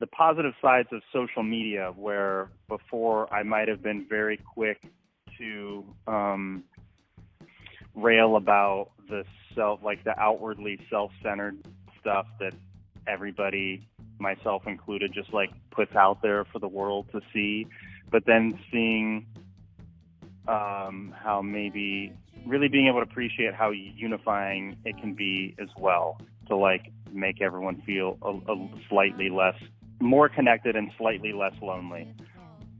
the 0.05 0.11
positive 0.15 0.53
sides 0.61 0.87
of 0.91 1.01
social 1.11 1.41
media 1.41 1.91
where 1.95 2.49
before 2.67 3.33
I 3.33 3.41
might 3.41 3.67
have 3.67 3.81
been 3.81 4.05
very 4.07 4.37
quick 4.37 4.79
to 5.39 5.83
um 6.05 6.63
rail 7.95 8.35
about 8.35 8.91
the 9.09 9.23
self 9.55 9.79
like 9.83 10.03
the 10.03 10.17
outwardly 10.19 10.79
self-centered 10.91 11.57
stuff 11.99 12.27
that 12.39 12.53
everybody 13.07 13.87
myself 14.19 14.67
included 14.67 15.11
just 15.11 15.33
like 15.33 15.49
puts 15.71 15.95
out 15.95 16.21
there 16.21 16.45
for 16.45 16.59
the 16.59 16.67
world 16.67 17.07
to 17.11 17.19
see. 17.33 17.65
But 18.11 18.27
then 18.27 18.59
seeing 18.71 19.25
um 20.47 21.15
how 21.17 21.41
maybe 21.41 22.13
really 22.45 22.67
being 22.67 22.85
able 22.89 23.03
to 23.03 23.09
appreciate 23.09 23.55
how 23.55 23.71
unifying 23.71 24.77
it 24.85 24.99
can 24.99 25.15
be 25.15 25.55
as 25.59 25.69
well 25.75 26.21
to 26.47 26.55
like 26.55 26.91
make 27.11 27.41
everyone 27.41 27.81
feel 27.87 28.19
a, 28.21 28.51
a 28.51 28.69
slightly 28.87 29.31
less 29.31 29.55
more 29.99 30.29
connected 30.29 30.75
and 30.75 30.91
slightly 30.97 31.33
less 31.33 31.53
lonely 31.61 32.13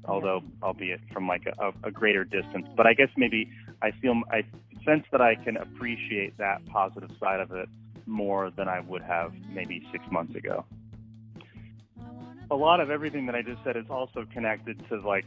although 0.08 0.42
albeit 0.62 1.02
from 1.12 1.28
like 1.28 1.46
a, 1.60 1.72
a 1.84 1.92
greater 1.92 2.24
distance. 2.24 2.68
But 2.76 2.88
i 2.88 2.94
guess 2.94 3.10
maybe 3.18 3.50
i 3.82 3.92
feel 3.92 4.22
i 4.32 4.44
sense 4.86 5.06
that 5.12 5.22
i 5.22 5.36
can 5.36 5.58
appreciate 5.58 6.38
that 6.38 6.66
positive 6.68 7.10
side 7.20 7.40
of 7.40 7.52
it 7.52 7.68
more 8.06 8.52
than 8.52 8.68
i 8.68 8.80
would 8.80 9.02
have 9.02 9.34
maybe 9.50 9.88
six 9.92 10.04
months 10.12 10.36
ago. 10.36 10.66
A 12.52 12.56
lot 12.56 12.80
of 12.80 12.90
everything 12.90 13.26
that 13.26 13.36
i 13.36 13.42
just 13.42 13.64
said 13.64 13.78
is 13.78 13.90
also 13.90 14.26
connected 14.32 14.82
to 14.90 15.00
like 15.02 15.26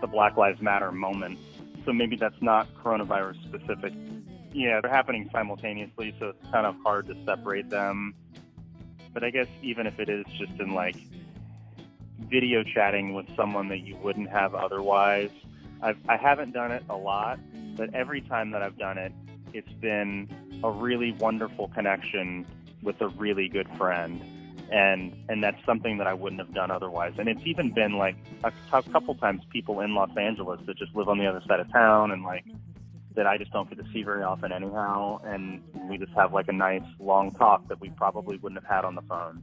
the 0.00 0.06
black 0.06 0.36
lives 0.36 0.60
matter 0.60 0.90
moment. 0.90 1.38
So 1.84 1.92
maybe 1.92 2.16
that's 2.16 2.40
not 2.40 2.66
coronavirus 2.82 3.42
specific. 3.44 3.92
Yeah 4.52 4.80
they're 4.80 4.90
happening 4.90 5.28
simultaneously 5.32 6.14
so 6.18 6.28
it's 6.28 6.50
kind 6.50 6.66
of 6.66 6.76
hard 6.82 7.06
to 7.08 7.16
separate 7.24 7.68
them. 7.70 8.14
But 9.12 9.22
i 9.22 9.30
guess 9.30 9.48
even 9.62 9.86
if 9.86 10.00
it 10.00 10.08
is 10.08 10.24
just 10.38 10.58
in 10.58 10.72
like 10.72 10.96
video 12.18 12.62
chatting 12.62 13.14
with 13.14 13.26
someone 13.36 13.68
that 13.68 13.80
you 13.80 13.96
wouldn't 13.96 14.30
have 14.30 14.54
otherwise. 14.54 15.30
I've, 15.82 15.98
I 16.08 16.16
haven't 16.16 16.52
done 16.52 16.72
it 16.72 16.82
a 16.88 16.96
lot, 16.96 17.38
but 17.76 17.94
every 17.94 18.20
time 18.22 18.50
that 18.52 18.62
I've 18.62 18.78
done 18.78 18.98
it, 18.98 19.12
it's 19.52 19.72
been 19.80 20.28
a 20.62 20.70
really 20.70 21.12
wonderful 21.12 21.68
connection 21.68 22.46
with 22.82 23.00
a 23.00 23.08
really 23.08 23.48
good 23.48 23.68
friend. 23.76 24.20
and 24.70 25.14
and 25.28 25.42
that's 25.42 25.62
something 25.64 25.98
that 25.98 26.06
I 26.06 26.14
wouldn't 26.14 26.40
have 26.40 26.54
done 26.54 26.70
otherwise. 26.70 27.14
And 27.18 27.28
it's 27.28 27.42
even 27.44 27.72
been 27.72 27.98
like 27.98 28.16
a, 28.42 28.52
a 28.72 28.82
couple 28.82 29.14
times 29.14 29.42
people 29.50 29.80
in 29.80 29.94
Los 29.94 30.16
Angeles 30.16 30.60
that 30.66 30.76
just 30.76 30.94
live 30.94 31.08
on 31.08 31.18
the 31.18 31.26
other 31.26 31.42
side 31.46 31.60
of 31.60 31.70
town 31.72 32.10
and 32.10 32.22
like 32.22 32.44
that 33.14 33.26
I 33.26 33.38
just 33.38 33.52
don't 33.52 33.68
get 33.68 33.78
to 33.84 33.88
see 33.92 34.02
very 34.02 34.22
often 34.22 34.52
anyhow. 34.52 35.20
And 35.24 35.62
we 35.88 35.98
just 35.98 36.12
have 36.12 36.32
like 36.32 36.48
a 36.48 36.52
nice 36.52 36.82
long 36.98 37.30
talk 37.32 37.68
that 37.68 37.80
we 37.80 37.90
probably 37.90 38.36
wouldn't 38.38 38.60
have 38.62 38.68
had 38.68 38.84
on 38.84 38.94
the 38.94 39.02
phone. 39.02 39.42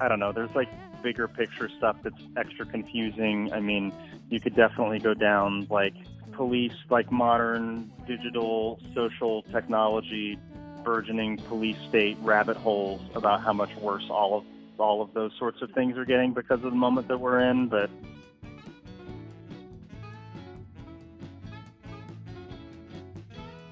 I 0.00 0.08
don't 0.08 0.20
know. 0.20 0.32
There's 0.32 0.54
like 0.54 0.68
bigger 1.04 1.28
picture 1.28 1.68
stuff 1.76 1.96
that's 2.02 2.16
extra 2.36 2.64
confusing. 2.66 3.52
I 3.52 3.60
mean, 3.60 3.92
you 4.30 4.40
could 4.40 4.56
definitely 4.56 4.98
go 4.98 5.14
down 5.14 5.68
like 5.70 5.94
police, 6.32 6.74
like 6.90 7.12
modern 7.12 7.92
digital 8.06 8.80
social 8.94 9.42
technology, 9.52 10.38
burgeoning 10.82 11.36
police 11.36 11.76
state 11.88 12.16
rabbit 12.22 12.56
holes 12.56 13.02
about 13.14 13.42
how 13.42 13.52
much 13.52 13.74
worse 13.76 14.06
all 14.10 14.38
of 14.38 14.44
all 14.76 15.02
of 15.02 15.14
those 15.14 15.30
sorts 15.38 15.62
of 15.62 15.70
things 15.70 15.96
are 15.96 16.04
getting 16.04 16.32
because 16.32 16.58
of 16.64 16.70
the 16.70 16.70
moment 16.70 17.06
that 17.06 17.20
we're 17.20 17.38
in. 17.38 17.68
But 17.68 17.90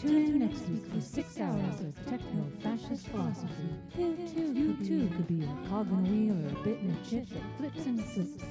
Tune 0.03 0.17
in 0.17 0.39
next 0.41 0.69
week 0.69 0.85
for 0.93 1.01
six 1.01 1.39
hours 1.39 1.79
of 1.79 1.95
techno 2.07 2.45
fascist 2.61 3.07
philosophy. 3.07 3.69
You 3.97 4.17
too, 4.35 4.53
you 4.53 4.77
too 4.85 5.09
could 5.15 5.29
be 5.29 5.45
a 5.45 5.69
cog 5.69 5.87
in 5.93 5.99
a 5.99 6.03
wheel 6.03 6.45
or 6.45 6.61
a 6.61 6.65
bit 6.65 6.81
in 6.81 6.91
a 6.91 7.09
chip 7.09 7.29
that 7.29 7.43
flips 7.57 7.87
and 7.87 8.05
flips. 8.05 8.43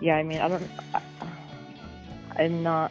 Yeah, 0.00 0.16
I 0.16 0.24
mean, 0.24 0.40
I 0.40 0.48
don't. 0.48 0.70
I, 0.92 2.42
I'm 2.42 2.64
not 2.64 2.90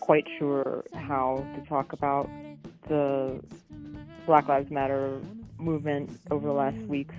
quite 0.00 0.24
sure 0.38 0.82
how 0.94 1.44
to 1.56 1.68
talk 1.68 1.92
about 1.92 2.30
the 2.88 3.38
Black 4.24 4.48
Lives 4.48 4.70
Matter 4.70 5.20
movement 5.58 6.08
over 6.30 6.46
the 6.46 6.54
last 6.54 6.78
weeks 6.88 7.14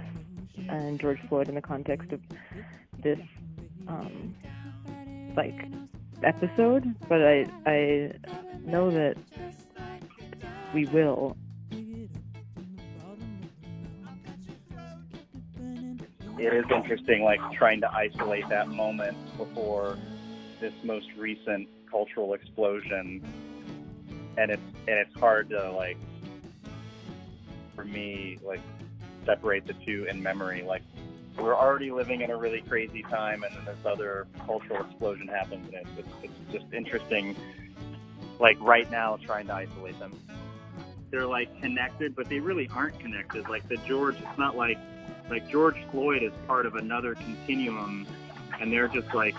and 0.70 1.00
George 1.00 1.20
Floyd 1.30 1.50
in 1.50 1.56
the 1.56 1.62
context 1.62 2.12
of 2.12 2.22
this 3.02 3.20
um, 3.88 4.36
like 5.36 5.66
episode, 6.24 6.96
but 7.10 7.22
I 7.22 7.46
I 7.66 8.14
know 8.66 8.92
that 8.92 9.18
we 10.74 10.86
will. 10.86 11.36
it 16.44 16.54
is 16.54 16.66
interesting, 16.72 17.24
like 17.24 17.40
trying 17.54 17.80
to 17.82 17.92
isolate 17.92 18.48
that 18.50 18.68
moment 18.68 19.18
before 19.38 19.98
this 20.60 20.74
most 20.84 21.08
recent 21.18 21.68
cultural 21.90 22.34
explosion, 22.34 23.24
and 24.38 24.52
it's 24.52 24.62
and 24.88 24.98
it's 24.98 25.14
hard 25.16 25.50
to 25.50 25.72
like 25.72 25.98
for 27.76 27.86
me 27.86 28.38
like 28.44 28.62
separate 29.26 29.66
the 29.68 29.74
two 29.86 30.06
in 30.10 30.22
memory. 30.22 30.64
Like 30.64 30.82
we're 31.38 31.56
already 31.56 31.92
living 31.92 32.22
in 32.22 32.32
a 32.32 32.38
really 32.38 32.62
crazy 32.62 33.04
time, 33.04 33.44
and 33.44 33.56
then 33.56 33.66
this 33.66 33.86
other 33.86 34.28
cultural 34.46 34.84
explosion 34.84 35.28
happens, 35.28 35.68
and 35.68 35.76
it's, 35.76 36.08
it's, 36.24 36.34
it's 36.50 36.52
just 36.52 36.74
interesting. 36.74 37.36
Like 38.40 38.58
right 38.60 38.90
now, 38.92 39.18
trying 39.18 39.48
to 39.48 39.54
isolate 39.54 39.98
them. 40.00 40.20
They're 41.12 41.28
like 41.28 41.62
connected, 41.62 42.16
but 42.16 42.28
they 42.30 42.40
really 42.40 42.70
aren't 42.74 43.00
connected. 43.00 43.48
Like 43.48 43.68
the 43.70 43.78
George, 43.78 44.16
it's 44.16 44.38
not 44.38 44.56
like 44.56 44.78
like 45.30 45.50
George 45.50 45.78
Floyd 45.92 46.24
is 46.24 46.34
part 46.48 46.66
of 46.66 46.76
another 46.76 47.16
continuum, 47.16 48.08
and 48.60 48.72
they're 48.72 48.88
just 48.88 49.14
like 49.14 49.36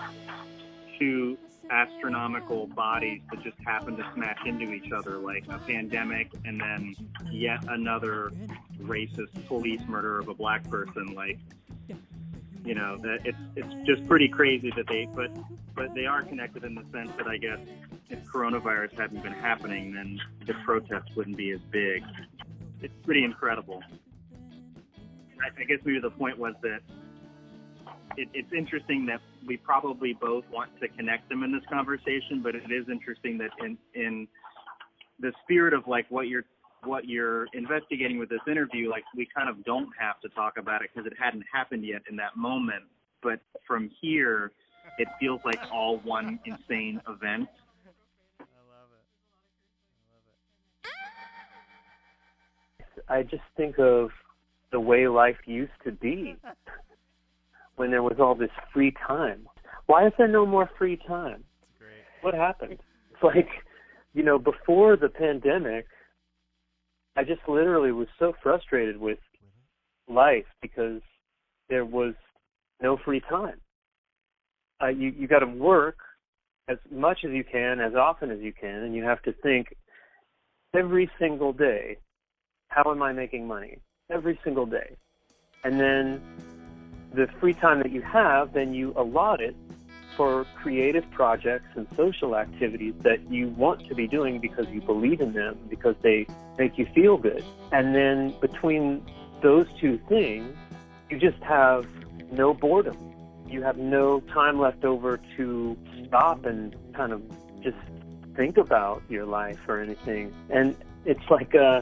two 0.97 1.37
astronomical 1.69 2.67
bodies 2.67 3.21
that 3.31 3.43
just 3.43 3.57
happen 3.65 3.95
to 3.97 4.05
smash 4.13 4.37
into 4.45 4.71
each 4.71 4.91
other, 4.91 5.17
like 5.17 5.45
a 5.49 5.57
pandemic 5.59 6.31
and 6.45 6.59
then 6.59 6.95
yet 7.31 7.59
another 7.69 8.31
racist 8.81 9.45
police 9.47 9.81
murder 9.87 10.19
of 10.19 10.27
a 10.27 10.33
black 10.33 10.69
person. 10.69 11.13
Like, 11.15 11.39
you 12.63 12.75
know, 12.75 12.97
that 12.97 13.19
it's 13.25 13.37
it's 13.55 13.87
just 13.87 14.07
pretty 14.07 14.27
crazy 14.27 14.71
that 14.75 14.87
they, 14.87 15.07
but 15.13 15.31
but 15.75 15.93
they 15.93 16.05
are 16.05 16.23
connected 16.23 16.63
in 16.63 16.75
the 16.75 16.85
sense 16.91 17.11
that 17.17 17.27
I 17.27 17.37
guess 17.37 17.59
if 18.09 18.23
coronavirus 18.25 18.97
hadn't 18.97 19.23
been 19.23 19.33
happening, 19.33 19.93
then 19.93 20.19
the 20.45 20.53
protests 20.65 21.15
wouldn't 21.15 21.37
be 21.37 21.51
as 21.51 21.61
big. 21.71 22.03
It's 22.81 22.93
pretty 23.03 23.23
incredible. 23.23 23.81
I, 25.41 25.61
I 25.61 25.63
guess 25.65 25.79
maybe 25.83 25.99
the 25.99 26.11
point 26.11 26.37
was 26.37 26.53
that 26.61 26.81
it, 28.17 28.29
it's 28.33 28.53
interesting 28.53 29.05
that 29.07 29.21
we 29.45 29.57
probably 29.57 30.13
both 30.13 30.43
want 30.51 30.71
to 30.81 30.87
connect 30.89 31.29
them 31.29 31.43
in 31.43 31.51
this 31.51 31.63
conversation, 31.71 32.41
but 32.41 32.55
it 32.55 32.71
is 32.71 32.87
interesting 32.89 33.37
that 33.39 33.51
in 33.63 33.77
in 33.93 34.27
the 35.19 35.31
spirit 35.43 35.73
of 35.73 35.87
like 35.87 36.05
what 36.09 36.27
you're 36.27 36.45
what 36.83 37.05
you're 37.05 37.47
investigating 37.53 38.19
with 38.19 38.29
this 38.29 38.41
interview, 38.47 38.89
like 38.89 39.03
we 39.15 39.27
kind 39.35 39.49
of 39.49 39.63
don't 39.65 39.89
have 39.99 40.19
to 40.21 40.29
talk 40.29 40.57
about 40.57 40.81
it 40.81 40.89
because 40.93 41.09
it 41.09 41.17
hadn't 41.19 41.43
happened 41.51 41.85
yet 41.85 42.01
in 42.09 42.15
that 42.15 42.37
moment. 42.37 42.83
But 43.23 43.39
from 43.67 43.89
here, 44.01 44.51
it 44.99 45.07
feels 45.19 45.41
like 45.43 45.59
all 45.73 45.97
one 45.99 46.39
insane 46.45 47.01
event. 47.07 47.49
I. 48.39 48.43
I 48.43 48.45
love 48.69 48.89
it. 52.93 53.09
I 53.09 53.23
just 53.23 53.43
think 53.57 53.79
of 53.79 54.09
the 54.71 54.79
way 54.79 55.07
life 55.07 55.37
used 55.45 55.71
to 55.85 55.91
be 55.91 56.35
when 57.75 57.91
there 57.91 58.03
was 58.03 58.17
all 58.19 58.35
this 58.35 58.49
free 58.73 58.93
time. 59.07 59.47
Why 59.87 60.07
is 60.07 60.13
there 60.17 60.27
no 60.27 60.45
more 60.45 60.69
free 60.77 60.99
time? 61.07 61.43
What 62.21 62.33
happened? 62.33 62.79
It's 63.11 63.23
like, 63.23 63.49
you 64.13 64.23
know, 64.23 64.39
before 64.39 64.97
the 64.97 65.09
pandemic, 65.09 65.85
I 67.15 67.23
just 67.23 67.41
literally 67.47 67.91
was 67.91 68.07
so 68.19 68.33
frustrated 68.41 68.97
with 68.97 69.19
life 70.07 70.45
because 70.61 71.01
there 71.69 71.85
was 71.85 72.13
no 72.81 72.97
free 73.03 73.21
time. 73.29 73.61
Uh, 74.81 74.87
you 74.87 75.13
you 75.17 75.27
got 75.27 75.39
to 75.39 75.45
work 75.45 75.97
as 76.67 76.77
much 76.91 77.19
as 77.23 77.31
you 77.31 77.43
can, 77.43 77.79
as 77.79 77.93
often 77.95 78.31
as 78.31 78.39
you 78.39 78.51
can, 78.51 78.83
and 78.83 78.93
you 78.93 79.03
have 79.03 79.21
to 79.23 79.31
think 79.43 79.67
every 80.75 81.09
single 81.19 81.53
day, 81.53 81.97
how 82.67 82.91
am 82.91 83.01
I 83.01 83.13
making 83.13 83.47
money? 83.47 83.77
Every 84.11 84.37
single 84.43 84.65
day. 84.65 84.95
And 85.63 85.79
then 85.79 86.21
the 87.15 87.27
free 87.39 87.53
time 87.53 87.79
that 87.79 87.91
you 87.91 88.01
have, 88.01 88.53
then 88.53 88.73
you 88.73 88.93
allot 88.95 89.41
it 89.41 89.55
for 90.15 90.45
creative 90.55 91.09
projects 91.11 91.67
and 91.75 91.87
social 91.95 92.35
activities 92.35 92.93
that 92.99 93.29
you 93.29 93.49
want 93.49 93.85
to 93.87 93.95
be 93.95 94.07
doing 94.07 94.39
because 94.39 94.67
you 94.69 94.81
believe 94.81 95.19
in 95.19 95.33
them, 95.33 95.57
because 95.69 95.95
they 96.01 96.25
make 96.57 96.77
you 96.77 96.85
feel 96.95 97.17
good. 97.17 97.43
And 97.71 97.93
then 97.93 98.33
between 98.39 99.05
those 99.41 99.67
two 99.79 99.99
things, 100.07 100.55
you 101.09 101.19
just 101.19 101.41
have 101.43 101.85
no 102.31 102.53
boredom. 102.53 102.97
You 103.47 103.61
have 103.63 103.77
no 103.77 104.21
time 104.21 104.59
left 104.59 104.85
over 104.85 105.19
to 105.37 105.77
stop 106.07 106.45
and 106.45 106.75
kind 106.93 107.11
of 107.11 107.21
just 107.61 107.77
think 108.35 108.57
about 108.57 109.03
your 109.09 109.25
life 109.25 109.59
or 109.67 109.81
anything. 109.81 110.33
And 110.49 110.75
it's 111.05 111.29
like 111.29 111.53
uh, 111.55 111.81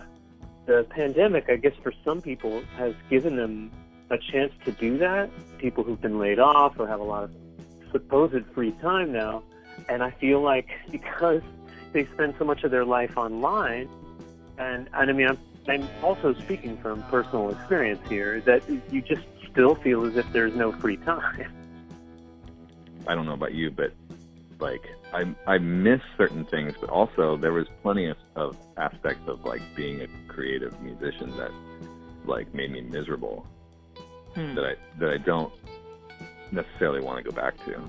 the 0.66 0.86
pandemic, 0.90 1.46
I 1.50 1.58
guess, 1.58 1.74
for 1.82 1.94
some 2.04 2.22
people 2.22 2.64
has 2.78 2.94
given 3.10 3.36
them 3.36 3.72
a 4.14 4.18
chance 4.18 4.54
to 4.66 4.72
do 4.72 4.98
that. 5.00 5.30
People 5.58 5.84
who've 5.84 6.02
been 6.02 6.20
laid 6.20 6.40
off 6.40 6.76
or 6.80 6.88
have 6.88 7.00
a 7.00 7.04
lot 7.04 7.24
of 7.24 7.32
supposed 7.92 8.46
free 8.54 8.72
time 8.82 9.12
now. 9.12 9.44
And 9.90 10.04
I 10.04 10.12
feel 10.12 10.42
like 10.42 10.70
because 10.92 11.42
they 11.92 12.06
spend 12.06 12.36
so 12.38 12.46
much 12.46 12.64
of 12.64 12.72
their 12.72 12.86
life 12.86 13.18
online, 13.18 13.90
and, 14.58 14.90
and 14.94 15.10
I 15.10 15.14
mean, 15.14 15.28
I'm, 15.28 15.38
I'm 15.68 15.88
also 16.04 16.34
speaking 16.34 16.78
from 16.78 17.04
personal 17.04 17.50
experience 17.50 18.02
here, 18.08 18.42
that 18.42 18.64
you 18.92 19.02
just 19.02 19.24
still 19.52 19.76
feel 19.76 20.06
as 20.06 20.16
if 20.16 20.32
there's 20.32 20.56
no 20.56 20.72
free 20.72 20.98
time. 20.98 21.54
I 23.08 23.16
don't 23.16 23.26
know 23.26 23.34
about 23.34 23.54
you, 23.54 23.70
but 23.70 23.94
like 24.60 24.82
I 25.14 25.26
I 25.46 25.58
miss 25.58 26.00
certain 26.18 26.46
things, 26.46 26.74
but 26.80 26.90
also 26.90 27.36
there 27.36 27.52
was 27.52 27.68
plenty 27.82 28.08
of, 28.08 28.18
of 28.36 28.58
aspects 28.78 29.28
of 29.28 29.44
like 29.44 29.62
being 29.76 30.02
a 30.02 30.08
creative 30.28 30.80
musician 30.82 31.36
that 31.38 31.52
like 32.26 32.54
made 32.54 32.72
me 32.72 32.82
miserable 32.82 33.46
Hmm. 34.36 34.56
that 34.56 34.66
I 34.66 34.76
that 35.00 35.10
I 35.10 35.18
don't 35.18 35.54
necessarily 36.52 37.02
want 37.02 37.24
to 37.24 37.30
go 37.30 37.36
back 37.36 37.58
to. 37.66 37.82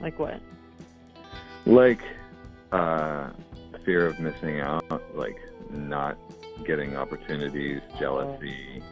Like 0.00 0.18
what? 0.18 0.40
Like 1.66 2.02
uh 2.72 3.30
fear 3.84 4.06
of 4.06 4.18
missing 4.20 4.60
out, 4.60 5.02
like 5.14 5.38
not 5.70 6.16
getting 6.64 6.96
opportunities, 6.96 7.80
jealousy, 7.98 8.82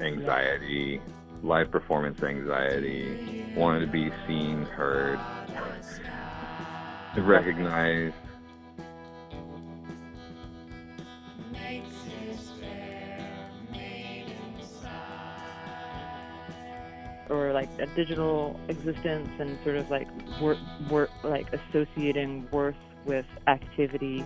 anxiety, 0.00 1.00
live 1.42 1.70
performance 1.70 2.22
anxiety, 2.22 3.46
wanting 3.56 3.80
to 3.80 3.86
be 3.86 4.10
seen, 4.26 4.62
heard, 4.64 5.20
recognized. 7.16 8.14
Or 17.30 17.52
like 17.52 17.68
a 17.78 17.86
digital 17.94 18.58
existence 18.68 19.28
and 19.38 19.58
sort 19.62 19.76
of 19.76 19.90
like 19.90 20.08
work, 20.40 20.58
work 20.90 21.10
like 21.22 21.46
associating 21.52 22.48
worth 22.50 22.76
with 23.04 23.26
activity. 23.46 24.24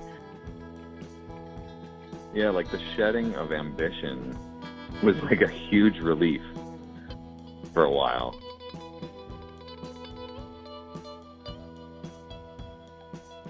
Yeah, 2.35 2.51
like 2.51 2.71
the 2.71 2.81
shedding 2.97 3.35
of 3.35 3.53
ambition 3.53 4.37
was 5.03 5.17
like 5.25 5.43
a 5.43 5.49
huge 5.49 5.99
relief 5.99 6.43
for 7.75 7.85
a 7.85 7.91
while. 7.91 8.39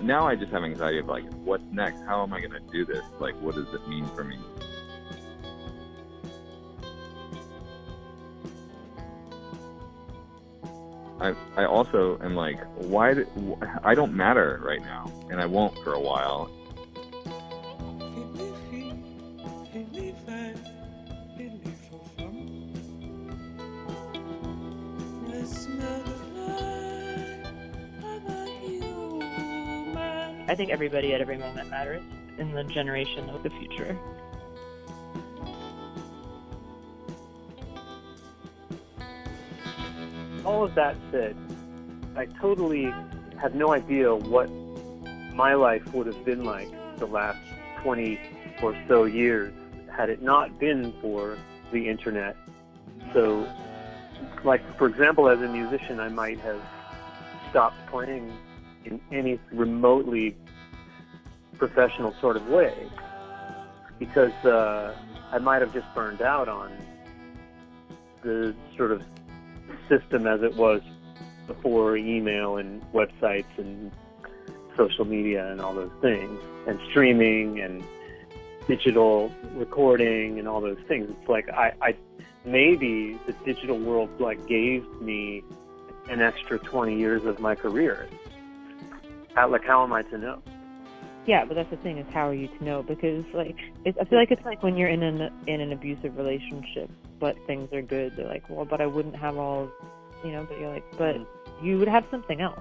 Now 0.00 0.26
I 0.26 0.34
just 0.34 0.50
have 0.50 0.64
anxiety 0.64 0.98
of 0.98 1.06
like, 1.06 1.24
what's 1.44 1.62
next? 1.70 2.02
How 2.06 2.22
am 2.22 2.32
I 2.32 2.40
going 2.40 2.52
to 2.52 2.72
do 2.72 2.84
this? 2.84 3.04
Like, 3.20 3.40
what 3.40 3.54
does 3.54 3.72
it 3.72 3.86
mean 3.88 4.06
for 4.16 4.24
me? 4.24 4.38
I 11.22 11.34
I 11.56 11.64
also 11.66 12.18
am 12.20 12.34
like, 12.34 12.58
why? 12.74 13.14
Do, 13.14 13.58
I 13.84 13.94
don't 13.94 14.12
matter 14.14 14.60
right 14.64 14.82
now, 14.82 15.10
and 15.30 15.40
I 15.40 15.46
won't 15.46 15.76
for 15.84 15.94
a 15.94 16.00
while. 16.00 16.50
I 30.48 30.54
think 30.54 30.70
everybody 30.70 31.14
at 31.14 31.20
every 31.20 31.38
moment 31.38 31.70
matters 31.70 32.02
in 32.36 32.52
the 32.52 32.64
generation 32.64 33.30
of 33.30 33.42
the 33.42 33.50
future. 33.50 33.96
All 40.52 40.64
of 40.64 40.74
that 40.74 40.94
said, 41.10 41.34
I 42.14 42.26
totally 42.26 42.92
have 43.40 43.54
no 43.54 43.72
idea 43.72 44.14
what 44.14 44.50
my 45.34 45.54
life 45.54 45.82
would 45.94 46.06
have 46.06 46.24
been 46.26 46.44
like 46.44 46.68
the 46.98 47.06
last 47.06 47.38
20 47.82 48.20
or 48.62 48.76
so 48.86 49.04
years 49.04 49.52
had 49.90 50.10
it 50.10 50.20
not 50.20 50.60
been 50.60 50.92
for 51.00 51.38
the 51.72 51.88
internet. 51.88 52.36
So, 53.14 53.48
like, 54.44 54.62
for 54.76 54.86
example, 54.86 55.28
as 55.28 55.40
a 55.40 55.48
musician, 55.48 55.98
I 56.00 56.10
might 56.10 56.38
have 56.40 56.60
stopped 57.48 57.86
playing 57.86 58.30
in 58.84 59.00
any 59.10 59.40
remotely 59.52 60.36
professional 61.56 62.14
sort 62.20 62.36
of 62.36 62.46
way 62.48 62.74
because 63.98 64.32
uh, 64.44 64.94
I 65.30 65.38
might 65.38 65.62
have 65.62 65.72
just 65.72 65.86
burned 65.94 66.20
out 66.20 66.48
on 66.48 66.70
the 68.22 68.54
sort 68.76 68.92
of 68.92 69.02
system 69.92 70.26
as 70.26 70.42
it 70.42 70.54
was 70.56 70.80
before 71.46 71.96
email 71.96 72.56
and 72.56 72.82
websites 72.92 73.58
and 73.58 73.90
social 74.76 75.04
media 75.04 75.50
and 75.50 75.60
all 75.60 75.74
those 75.74 75.92
things 76.00 76.40
and 76.66 76.78
streaming 76.90 77.60
and 77.60 77.84
digital 78.66 79.30
recording 79.54 80.38
and 80.38 80.48
all 80.48 80.60
those 80.60 80.78
things. 80.88 81.10
It's 81.10 81.28
like 81.28 81.48
I, 81.50 81.72
I 81.82 81.96
maybe 82.44 83.18
the 83.26 83.32
digital 83.44 83.78
world 83.78 84.08
like 84.20 84.46
gave 84.46 84.88
me 85.00 85.42
an 86.08 86.20
extra 86.20 86.58
20 86.58 86.98
years 86.98 87.24
of 87.24 87.40
my 87.40 87.54
career. 87.54 88.08
How, 89.34 89.50
like 89.50 89.64
how 89.64 89.82
am 89.82 89.92
I 89.92 90.02
to 90.02 90.18
know? 90.18 90.42
Yeah, 91.26 91.44
but 91.44 91.54
that's 91.54 91.70
the 91.70 91.76
thing 91.76 91.98
is 91.98 92.06
how 92.12 92.28
are 92.28 92.34
you 92.34 92.48
to 92.48 92.64
know? 92.64 92.82
Because 92.82 93.24
like 93.32 93.56
it, 93.84 93.96
I 94.00 94.04
feel 94.04 94.18
like 94.18 94.30
it's 94.30 94.44
like 94.44 94.62
when 94.62 94.76
you're 94.76 94.88
in 94.88 95.02
an 95.02 95.32
in 95.46 95.60
an 95.60 95.72
abusive 95.72 96.16
relationship, 96.16 96.90
but 97.22 97.36
things 97.46 97.72
are 97.72 97.80
good. 97.80 98.16
They're 98.16 98.26
like, 98.26 98.42
well, 98.50 98.64
but 98.64 98.80
I 98.80 98.86
wouldn't 98.86 99.14
have 99.14 99.38
all, 99.38 99.70
you 100.24 100.32
know. 100.32 100.44
But 100.46 100.58
you're 100.58 100.72
like, 100.74 100.84
but 100.98 101.16
you 101.62 101.78
would 101.78 101.86
have 101.86 102.04
something 102.10 102.40
else. 102.40 102.58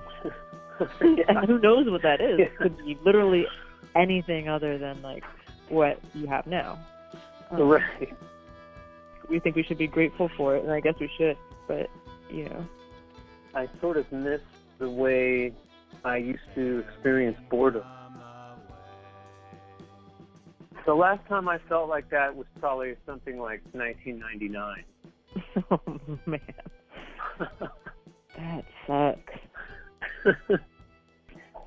and 1.00 1.20
who 1.48 1.60
knows 1.60 1.90
what 1.90 2.04
that 2.04 2.22
is? 2.22 2.40
It 2.40 2.56
could 2.58 2.78
be 2.78 2.96
literally 3.04 3.48
anything 3.96 4.48
other 4.48 4.78
than 4.78 5.02
like 5.02 5.24
what 5.68 6.00
you 6.14 6.28
have 6.28 6.46
now. 6.46 6.78
Um, 7.50 7.64
right. 7.64 8.16
We 9.28 9.40
think 9.40 9.56
we 9.56 9.64
should 9.64 9.80
be 9.80 9.88
grateful 9.88 10.30
for 10.38 10.56
it, 10.56 10.64
and 10.64 10.72
I 10.72 10.80
guess 10.80 10.94
we 11.00 11.10
should. 11.18 11.38
But 11.68 11.90
you 12.30 12.46
know, 12.46 12.64
I 13.56 13.68
sort 13.82 13.98
of 13.98 14.10
miss 14.12 14.42
the 14.78 14.90
way 14.90 15.54
I 16.06 16.18
used 16.18 16.40
to 16.54 16.84
experience 16.88 17.38
boredom. 17.50 17.84
The 20.86 20.94
last 20.94 21.28
time 21.28 21.48
I 21.48 21.60
felt 21.70 21.90
like 21.90 22.10
that 22.10 22.36
was 22.36 22.48
probably 22.60 22.96
something 23.06 23.40
like 23.40 23.62
1999. 23.74 24.84
oh 25.72 26.20
man, 26.26 26.40
that 28.38 28.66
sucks. 28.88 30.40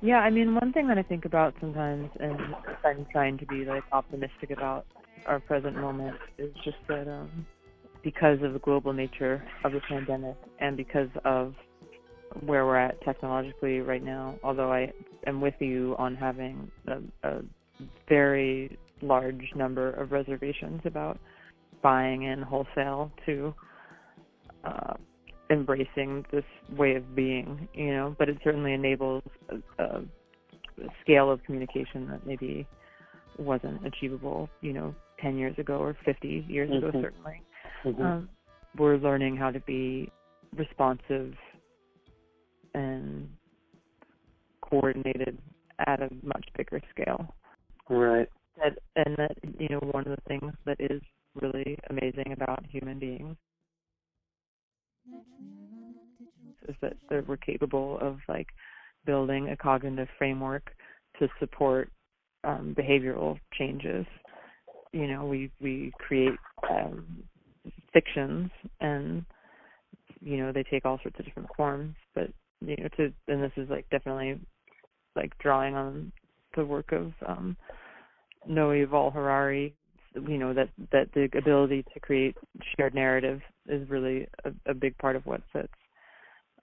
yeah, 0.01 0.19
I 0.19 0.29
mean, 0.29 0.53
one 0.53 0.73
thing 0.73 0.87
that 0.89 0.97
I 0.97 1.03
think 1.03 1.25
about 1.25 1.53
sometimes, 1.59 2.09
and 2.19 2.37
I'm 2.83 3.05
trying 3.11 3.37
to 3.37 3.45
be 3.45 3.65
like 3.65 3.83
optimistic 3.91 4.51
about 4.51 4.85
our 5.25 5.39
present 5.39 5.75
moment, 5.75 6.17
is 6.37 6.53
just 6.63 6.77
that 6.89 7.07
um, 7.07 7.45
because 8.03 8.41
of 8.43 8.53
the 8.53 8.59
global 8.59 8.93
nature 8.93 9.43
of 9.63 9.71
the 9.71 9.81
pandemic, 9.87 10.35
and 10.59 10.75
because 10.75 11.09
of 11.23 11.55
where 12.41 12.65
we're 12.65 12.77
at 12.77 13.01
technologically 13.01 13.79
right 13.79 14.03
now, 14.03 14.35
although 14.43 14.71
I 14.71 14.91
am 15.25 15.41
with 15.41 15.55
you 15.59 15.95
on 15.97 16.15
having 16.15 16.69
a, 16.87 16.99
a 17.27 17.41
very 18.07 18.77
large 19.05 19.51
number 19.55 19.91
of 19.91 20.11
reservations 20.11 20.81
about 20.85 21.19
buying 21.81 22.23
in 22.23 22.41
wholesale 22.41 23.11
to 23.25 23.53
uh, 24.63 24.93
embracing 25.49 26.25
this 26.31 26.43
way 26.75 26.95
of 26.95 27.15
being, 27.15 27.67
you 27.73 27.93
know, 27.93 28.15
but 28.17 28.29
it 28.29 28.37
certainly 28.43 28.73
enables 28.73 29.23
a, 29.49 29.83
a 29.83 30.01
scale 31.01 31.29
of 31.31 31.43
communication 31.43 32.07
that 32.09 32.25
maybe 32.25 32.67
wasn't 33.37 33.85
achievable, 33.85 34.49
you 34.61 34.73
know, 34.73 34.95
10 35.21 35.37
years 35.37 35.57
ago 35.57 35.77
or 35.77 35.95
50 36.05 36.45
years 36.47 36.69
ago, 36.69 36.91
Mhm. 36.91 37.01
certainly. 37.01 37.41
Mhm. 37.83 38.01
Um, 38.01 38.29
we're 38.77 38.97
learning 38.97 39.37
how 39.37 39.51
to 39.51 39.59
be 39.61 40.11
responsive 40.55 41.37
and 42.73 43.29
coordinated 44.61 45.37
at 45.79 46.01
a 46.01 46.09
much 46.23 46.47
bigger 46.57 46.81
scale. 46.89 47.33
Right. 47.89 48.29
That, 48.57 48.77
and 48.95 49.17
that, 49.17 49.37
you 49.59 49.67
know, 49.69 49.79
one 49.79 50.07
of 50.07 50.15
the 50.15 50.21
things 50.27 50.53
that 50.65 50.77
is 50.79 51.01
really 51.41 51.77
amazing 51.89 52.31
about 52.31 52.65
human 52.69 52.99
beings 52.99 53.35
is 56.67 56.75
that, 56.81 56.93
we're 57.27 57.37
capable 57.37 57.97
of 58.01 58.17
like 58.27 58.47
building 59.05 59.49
a 59.49 59.57
cognitive 59.57 60.07
framework 60.17 60.71
to 61.19 61.27
support 61.39 61.89
um, 62.43 62.75
behavioral 62.77 63.39
changes. 63.57 64.05
You 64.91 65.07
know, 65.07 65.25
we 65.25 65.51
we 65.61 65.91
create 65.99 66.37
um, 66.69 67.23
fictions, 67.93 68.49
and 68.81 69.25
you 70.21 70.37
know 70.37 70.51
they 70.51 70.63
take 70.63 70.85
all 70.85 70.99
sorts 71.03 71.19
of 71.19 71.25
different 71.25 71.49
forms. 71.55 71.95
But 72.13 72.29
you 72.61 72.75
know, 72.77 72.87
to 72.97 73.13
and 73.27 73.43
this 73.43 73.51
is 73.57 73.69
like 73.69 73.89
definitely 73.89 74.39
like 75.15 75.37
drawing 75.39 75.75
on 75.75 76.11
the 76.55 76.65
work 76.65 76.91
of 76.91 77.13
um, 77.25 77.55
Noah 78.47 78.75
Yuval 78.75 79.13
Harari. 79.13 79.75
You 80.15 80.37
know 80.37 80.53
that 80.53 80.69
that 80.91 81.11
the 81.13 81.29
ability 81.37 81.83
to 81.93 81.99
create 81.99 82.37
shared 82.77 82.95
narrative 82.95 83.41
is 83.67 83.89
really 83.89 84.27
a, 84.45 84.71
a 84.71 84.73
big 84.73 84.97
part 84.97 85.15
of 85.15 85.25
what 85.25 85.41
sets 85.51 85.73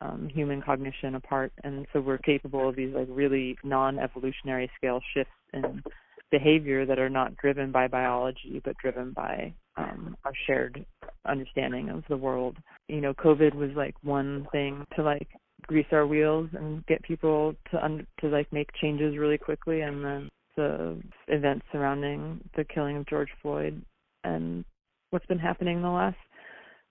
um, 0.00 0.28
human 0.32 0.62
cognition 0.62 1.14
apart, 1.14 1.52
and 1.62 1.86
so 1.92 2.00
we're 2.00 2.18
capable 2.18 2.68
of 2.68 2.76
these 2.76 2.94
like 2.94 3.08
really 3.10 3.56
non-evolutionary 3.62 4.70
scale 4.76 5.00
shifts 5.14 5.32
in 5.52 5.82
behavior 6.30 6.86
that 6.86 6.98
are 6.98 7.10
not 7.10 7.36
driven 7.36 7.70
by 7.70 7.86
biology 7.86 8.62
but 8.64 8.74
driven 8.78 9.12
by 9.12 9.52
um, 9.76 10.16
our 10.24 10.32
shared 10.46 10.84
understanding 11.26 11.90
of 11.90 12.02
the 12.08 12.16
world. 12.16 12.56
You 12.88 13.00
know, 13.00 13.14
COVID 13.14 13.54
was 13.54 13.70
like 13.76 13.94
one 14.02 14.46
thing 14.50 14.84
to 14.96 15.02
like 15.02 15.28
grease 15.66 15.86
our 15.92 16.06
wheels 16.06 16.48
and 16.54 16.84
get 16.86 17.02
people 17.02 17.54
to 17.70 17.84
un- 17.84 18.06
to 18.20 18.28
like 18.28 18.52
make 18.52 18.68
changes 18.80 19.16
really 19.16 19.38
quickly, 19.38 19.82
and 19.82 20.04
then 20.04 20.28
the 20.56 21.00
events 21.28 21.64
surrounding 21.72 22.40
the 22.56 22.64
killing 22.64 22.96
of 22.96 23.06
George 23.06 23.30
Floyd. 23.40 23.82
And 24.24 24.64
what's 25.10 25.26
been 25.26 25.38
happening 25.38 25.78
in 25.78 25.82
the 25.82 25.88
last 25.88 26.16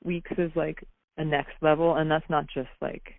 weeks 0.03 0.32
is 0.38 0.51
like 0.55 0.84
a 1.18 1.26
next 1.26 1.53
level. 1.62 1.95
And 1.95 2.09
that's 2.09 2.30
not 2.30 2.45
just 2.53 2.70
like 2.82 3.14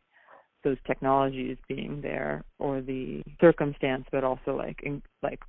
those 0.65 0.79
technologies 0.87 1.57
being 1.69 2.01
there 2.03 2.45
or 2.59 2.81
the 2.81 3.21
circumstance 3.41 4.05
but 4.13 4.23
also 4.23 4.55
like 4.57 4.79
in 4.85 5.03
like 5.21 5.41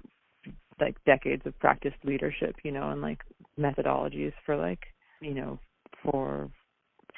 like 0.81 0.97
decades 1.05 1.43
of 1.45 1.57
practiced 1.59 1.95
leadership 2.03 2.55
you 2.63 2.71
know 2.71 2.89
and 2.89 2.99
like 2.99 3.19
methodologies 3.59 4.33
for 4.43 4.57
like 4.57 4.79
you 5.21 5.35
know 5.35 5.59
for 6.01 6.49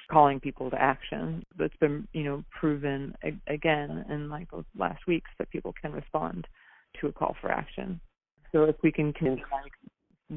calling 0.10 0.40
people 0.40 0.70
to 0.70 0.82
action. 0.82 1.44
That's 1.58 1.76
been 1.78 2.08
you 2.14 2.24
know 2.24 2.44
proven 2.60 3.16
a- 3.24 3.54
again 3.54 4.06
in 4.10 4.30
like 4.30 4.50
those 4.52 4.66
last 4.78 5.08
weeks 5.08 5.30
that 5.38 5.50
people 5.50 5.74
can 5.82 5.94
respond 5.94 6.48
to 7.00 7.08
a 7.08 7.12
call 7.12 7.36
for 7.42 7.52
action 7.52 8.00
so 8.52 8.64
if 8.64 8.76
we 8.82 8.92
can, 8.92 9.14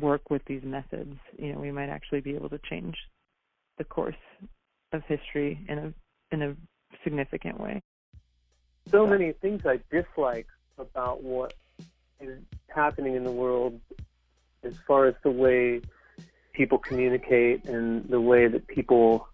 work 0.00 0.28
with 0.28 0.44
these 0.44 0.62
methods 0.64 1.16
you 1.38 1.50
know 1.50 1.58
we 1.58 1.72
might 1.72 1.88
actually 1.88 2.20
be 2.20 2.34
able 2.34 2.48
to 2.50 2.58
change 2.68 2.94
the 3.78 3.84
course 3.84 4.14
of 4.92 5.02
history 5.04 5.64
in 5.68 5.78
a 5.78 5.94
in 6.30 6.42
a 6.42 6.54
significant 7.04 7.58
way. 7.58 7.82
So 8.90 9.06
many 9.06 9.32
things 9.32 9.62
I 9.64 9.80
dislike 9.90 10.46
about 10.78 11.22
what 11.22 11.54
is 12.20 12.38
happening 12.68 13.14
in 13.14 13.24
the 13.24 13.32
world 13.32 13.80
as 14.62 14.74
far 14.86 15.06
as 15.06 15.14
the 15.22 15.30
way 15.30 15.80
people 16.52 16.78
communicate 16.78 17.64
and 17.66 18.08
the 18.08 18.20
way 18.20 18.48
that 18.48 18.66
people 18.66 19.28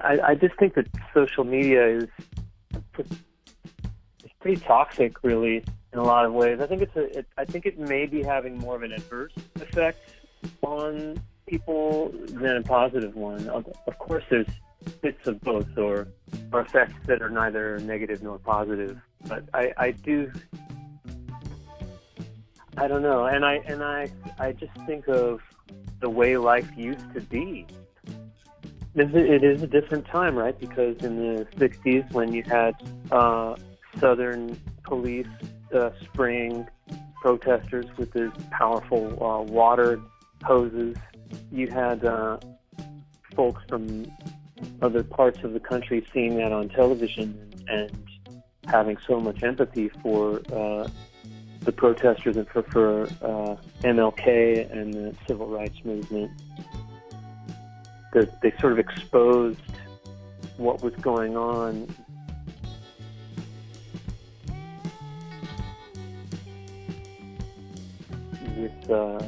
I, 0.00 0.18
I 0.22 0.34
just 0.34 0.54
think 0.58 0.74
that 0.74 0.86
social 1.14 1.44
media 1.44 1.96
is 1.96 2.08
pretty 4.42 4.60
toxic 4.60 5.22
really 5.22 5.64
in 5.92 5.98
a 5.98 6.02
lot 6.02 6.24
of 6.24 6.32
ways. 6.32 6.60
I 6.60 6.66
think 6.66 6.82
it's 6.82 6.96
a 6.96 7.18
it, 7.18 7.26
I 7.38 7.44
think 7.44 7.64
it 7.64 7.78
may 7.78 8.06
be 8.06 8.22
having 8.22 8.58
more 8.58 8.76
of 8.76 8.82
an 8.82 8.92
adverse 8.92 9.32
effect 9.56 9.98
on 10.62 11.22
people 11.46 12.12
than 12.26 12.56
a 12.56 12.62
positive 12.62 13.14
one. 13.14 13.48
Of, 13.48 13.72
of 13.86 13.98
course 13.98 14.24
there's 14.28 14.48
bits 15.00 15.26
of 15.28 15.40
both 15.40 15.78
or 15.78 16.08
or 16.52 16.60
effects 16.60 16.94
that 17.06 17.22
are 17.22 17.30
neither 17.30 17.78
negative 17.78 18.22
nor 18.22 18.38
positive. 18.38 19.00
But 19.28 19.44
I, 19.54 19.72
I 19.76 19.90
do 19.92 20.30
I 22.76 22.88
don't 22.88 23.02
know, 23.02 23.26
and 23.26 23.44
I 23.44 23.54
and 23.66 23.82
I 23.82 24.10
I 24.38 24.52
just 24.52 24.72
think 24.86 25.08
of 25.08 25.40
the 26.00 26.10
way 26.10 26.36
life 26.36 26.68
used 26.76 27.12
to 27.14 27.20
be. 27.20 27.66
It 28.94 29.42
is 29.42 29.62
a 29.62 29.66
different 29.66 30.04
time, 30.06 30.36
right? 30.36 30.58
Because 30.58 30.96
in 31.02 31.16
the 31.16 31.46
'60s, 31.56 32.12
when 32.12 32.32
you 32.32 32.42
had 32.42 32.74
uh, 33.10 33.56
Southern 33.98 34.60
police 34.84 35.26
uh, 35.74 35.90
spraying 36.02 36.66
protesters 37.20 37.86
with 37.96 38.12
these 38.12 38.30
powerful 38.50 39.06
uh, 39.22 39.42
water 39.42 40.00
hoses, 40.44 40.96
you 41.50 41.68
had 41.68 42.04
uh, 42.04 42.38
folks 43.34 43.62
from 43.68 44.06
other 44.80 45.02
parts 45.02 45.42
of 45.44 45.52
the 45.52 45.60
country 45.60 46.04
seeing 46.12 46.36
that 46.36 46.52
on 46.52 46.68
television 46.68 47.52
and 47.68 47.90
having 48.66 48.96
so 49.06 49.20
much 49.20 49.42
empathy 49.42 49.88
for 50.02 50.40
uh, 50.52 50.88
the 51.60 51.72
protesters 51.72 52.36
and 52.36 52.48
for, 52.48 52.62
for 52.64 53.04
uh, 53.22 53.56
MLK 53.82 54.70
and 54.72 54.94
the 54.94 55.14
civil 55.26 55.46
rights 55.46 55.78
movement. 55.84 56.30
That 58.12 58.40
they 58.42 58.52
sort 58.60 58.72
of 58.72 58.78
exposed 58.78 59.60
what 60.56 60.82
was 60.82 60.94
going 60.96 61.36
on. 61.36 61.88
With 68.62 68.90
uh, 68.90 69.18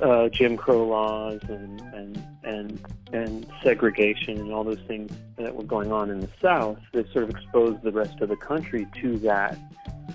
uh, 0.00 0.28
Jim 0.28 0.56
Crow 0.56 0.86
laws 0.86 1.40
and, 1.48 1.80
and 1.80 2.24
and 2.44 2.86
and 3.12 3.46
segregation 3.60 4.38
and 4.38 4.52
all 4.52 4.62
those 4.62 4.84
things 4.86 5.10
that 5.36 5.52
were 5.52 5.64
going 5.64 5.90
on 5.90 6.10
in 6.10 6.20
the 6.20 6.28
South, 6.40 6.78
that 6.92 7.10
sort 7.12 7.24
of 7.24 7.30
exposed 7.30 7.82
the 7.82 7.90
rest 7.90 8.20
of 8.20 8.28
the 8.28 8.36
country 8.36 8.86
to 9.00 9.18
that 9.18 9.58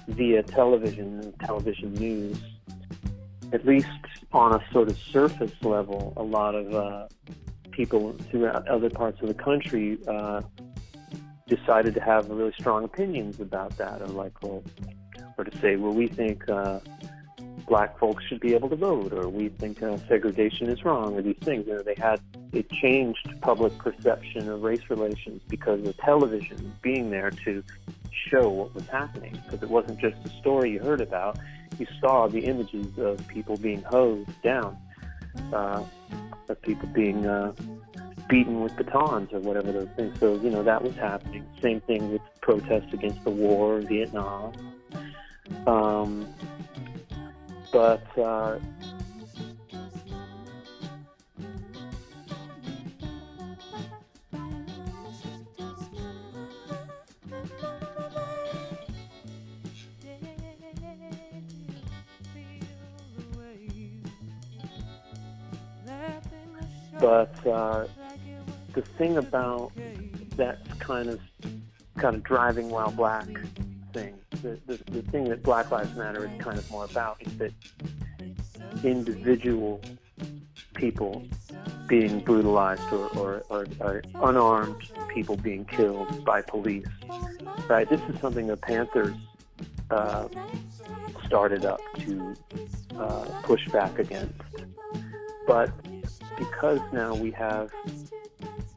via 0.07 0.43
television 0.43 1.19
and 1.19 1.39
television 1.41 1.93
news. 1.95 2.37
At 3.51 3.65
least 3.65 3.89
on 4.31 4.53
a 4.53 4.71
sort 4.71 4.87
of 4.87 4.97
surface 4.97 5.53
level, 5.61 6.13
a 6.15 6.23
lot 6.23 6.55
of 6.55 6.73
uh, 6.73 7.07
people 7.71 8.13
throughout 8.29 8.65
other 8.69 8.89
parts 8.89 9.21
of 9.21 9.27
the 9.27 9.33
country 9.33 9.97
uh, 10.07 10.41
decided 11.47 11.93
to 11.95 12.01
have 12.01 12.29
really 12.29 12.53
strong 12.57 12.85
opinions 12.85 13.41
about 13.41 13.75
that, 13.77 14.01
or 14.01 14.07
like, 14.07 14.41
well, 14.41 14.63
or 15.37 15.43
to 15.43 15.57
say, 15.59 15.75
well, 15.75 15.93
we 15.93 16.07
think. 16.07 16.47
Uh, 16.47 16.79
black 17.67 17.99
folks 17.99 18.23
should 18.25 18.39
be 18.39 18.55
able 18.55 18.69
to 18.69 18.75
vote, 18.75 19.13
or 19.13 19.27
we 19.27 19.49
think 19.49 19.83
uh, 19.83 19.97
segregation 20.07 20.69
is 20.69 20.83
wrong, 20.83 21.13
or 21.15 21.21
these 21.21 21.37
things. 21.41 21.67
You 21.67 21.75
know, 21.75 21.83
they 21.83 21.95
had 21.95 22.19
it 22.53 22.69
changed 22.71 23.29
public 23.41 23.77
perception 23.77 24.49
of 24.49 24.63
race 24.63 24.89
relations 24.89 25.41
because 25.47 25.85
of 25.85 25.95
television 25.97 26.73
being 26.81 27.11
there 27.11 27.29
to 27.29 27.63
show 28.29 28.49
what 28.49 28.73
was 28.73 28.87
happening. 28.87 29.39
Because 29.45 29.61
it 29.61 29.69
wasn't 29.69 29.99
just 29.99 30.15
a 30.25 30.29
story 30.39 30.71
you 30.71 30.79
heard 30.79 31.01
about; 31.01 31.37
you 31.77 31.85
saw 31.99 32.27
the 32.27 32.39
images 32.39 32.97
of 32.97 33.25
people 33.27 33.57
being 33.57 33.83
hosed 33.83 34.41
down, 34.41 34.77
uh, 35.53 35.83
of 36.47 36.61
people 36.61 36.87
being 36.89 37.25
uh, 37.25 37.53
beaten 38.29 38.61
with 38.61 38.75
batons 38.77 39.29
or 39.33 39.39
whatever 39.39 39.73
those 39.73 39.89
things. 39.97 40.17
So 40.19 40.35
you 40.41 40.49
know 40.49 40.63
that 40.63 40.81
was 40.81 40.95
happening. 40.95 41.45
Same 41.61 41.81
thing 41.81 42.11
with 42.13 42.21
protests 42.41 42.93
against 42.93 43.23
the 43.25 43.29
war, 43.29 43.79
in 43.79 43.87
Vietnam. 43.87 44.53
Um, 45.65 46.27
but 47.71 48.17
uh, 48.17 48.59
but 66.99 67.47
uh, 67.47 67.87
the 68.73 68.81
thing 68.97 69.17
about 69.17 69.71
that 70.35 70.59
kind 70.79 71.09
of 71.09 71.19
kind 71.97 72.15
of 72.15 72.23
driving 72.23 72.69
while 72.69 72.91
black 72.91 73.27
thing 73.93 74.17
the, 74.41 74.59
the, 74.65 74.91
the 74.91 75.01
thing 75.03 75.25
that 75.29 75.43
Black 75.43 75.71
Lives 75.71 75.95
Matter 75.95 76.25
is 76.25 76.31
kind 76.41 76.57
of 76.57 76.69
more 76.71 76.85
about 76.85 77.17
is 77.21 77.37
that 77.37 77.51
individual 78.83 79.81
people 80.73 81.23
being 81.87 82.19
brutalized 82.19 82.81
or, 82.91 83.07
or, 83.17 83.43
or, 83.49 83.65
or 83.79 84.03
unarmed 84.15 84.81
people 85.07 85.37
being 85.37 85.65
killed 85.65 86.23
by 86.25 86.41
police. 86.41 86.87
Right? 87.67 87.89
This 87.89 88.01
is 88.09 88.19
something 88.19 88.47
the 88.47 88.57
Panthers 88.57 89.15
uh, 89.89 90.27
started 91.25 91.65
up 91.65 91.79
to 91.99 92.35
uh, 92.97 93.25
push 93.43 93.67
back 93.69 93.99
against. 93.99 94.33
But 95.47 95.71
because 96.37 96.81
now 96.91 97.15
we 97.15 97.31
have 97.31 97.71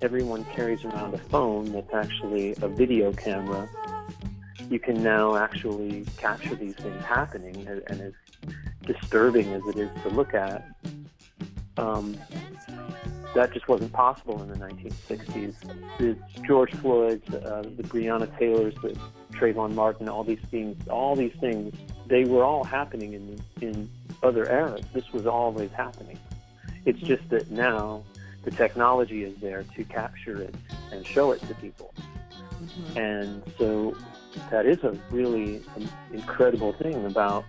everyone 0.03 0.45
carries 0.47 0.85
around 0.85 1.13
a 1.13 1.19
phone 1.19 1.73
that's 1.73 1.93
actually 1.93 2.55
a 2.63 2.69
video 2.69 3.13
camera 3.13 3.69
you 4.71 4.79
can 4.79 5.03
now 5.03 5.35
actually 5.35 6.07
capture 6.17 6.55
these 6.55 6.77
things 6.77 7.05
happening, 7.05 7.67
and, 7.67 7.83
and 7.89 8.01
as 8.01 8.13
disturbing 8.87 9.53
as 9.53 9.63
it 9.67 9.77
is 9.77 9.91
to 10.03 10.09
look 10.11 10.33
at, 10.33 10.65
um, 11.77 12.17
that 13.35 13.53
just 13.53 13.67
wasn't 13.69 13.93
possible 13.93 14.41
in 14.43 14.49
the 14.49 14.57
1960s. 14.57 15.55
The 15.99 16.17
George 16.47 16.73
Floyd's, 16.77 17.29
uh, 17.35 17.65
the 17.77 17.83
Breonna 17.83 18.39
Taylors, 18.39 18.75
the 18.83 18.97
Trayvon 19.33 19.75
Martin, 19.75 20.09
all 20.09 20.23
these 20.23 20.41
things, 20.51 20.77
all 20.89 21.17
these 21.17 21.35
things, 21.41 21.75
they 22.07 22.25
were 22.25 22.45
all 22.45 22.65
happening 22.65 23.15
in 23.15 23.41
in 23.61 23.91
other 24.23 24.49
eras. 24.51 24.85
This 24.93 25.13
was 25.13 25.27
always 25.27 25.71
happening. 25.73 26.19
It's 26.85 27.01
just 27.01 27.29
that 27.31 27.51
now 27.51 28.05
the 28.45 28.51
technology 28.53 29.25
is 29.25 29.37
there 29.41 29.65
to 29.65 29.85
capture 29.85 30.41
it 30.41 30.55
and 30.93 31.05
show 31.05 31.33
it 31.33 31.41
to 31.43 31.55
people. 31.55 31.93
Mm-hmm. 32.63 32.99
And 32.99 33.43
so 33.59 33.97
that 34.51 34.67
is 34.67 34.83
a 34.85 34.93
really 35.11 35.63
incredible 36.13 36.73
thing 36.75 37.05
about 37.05 37.45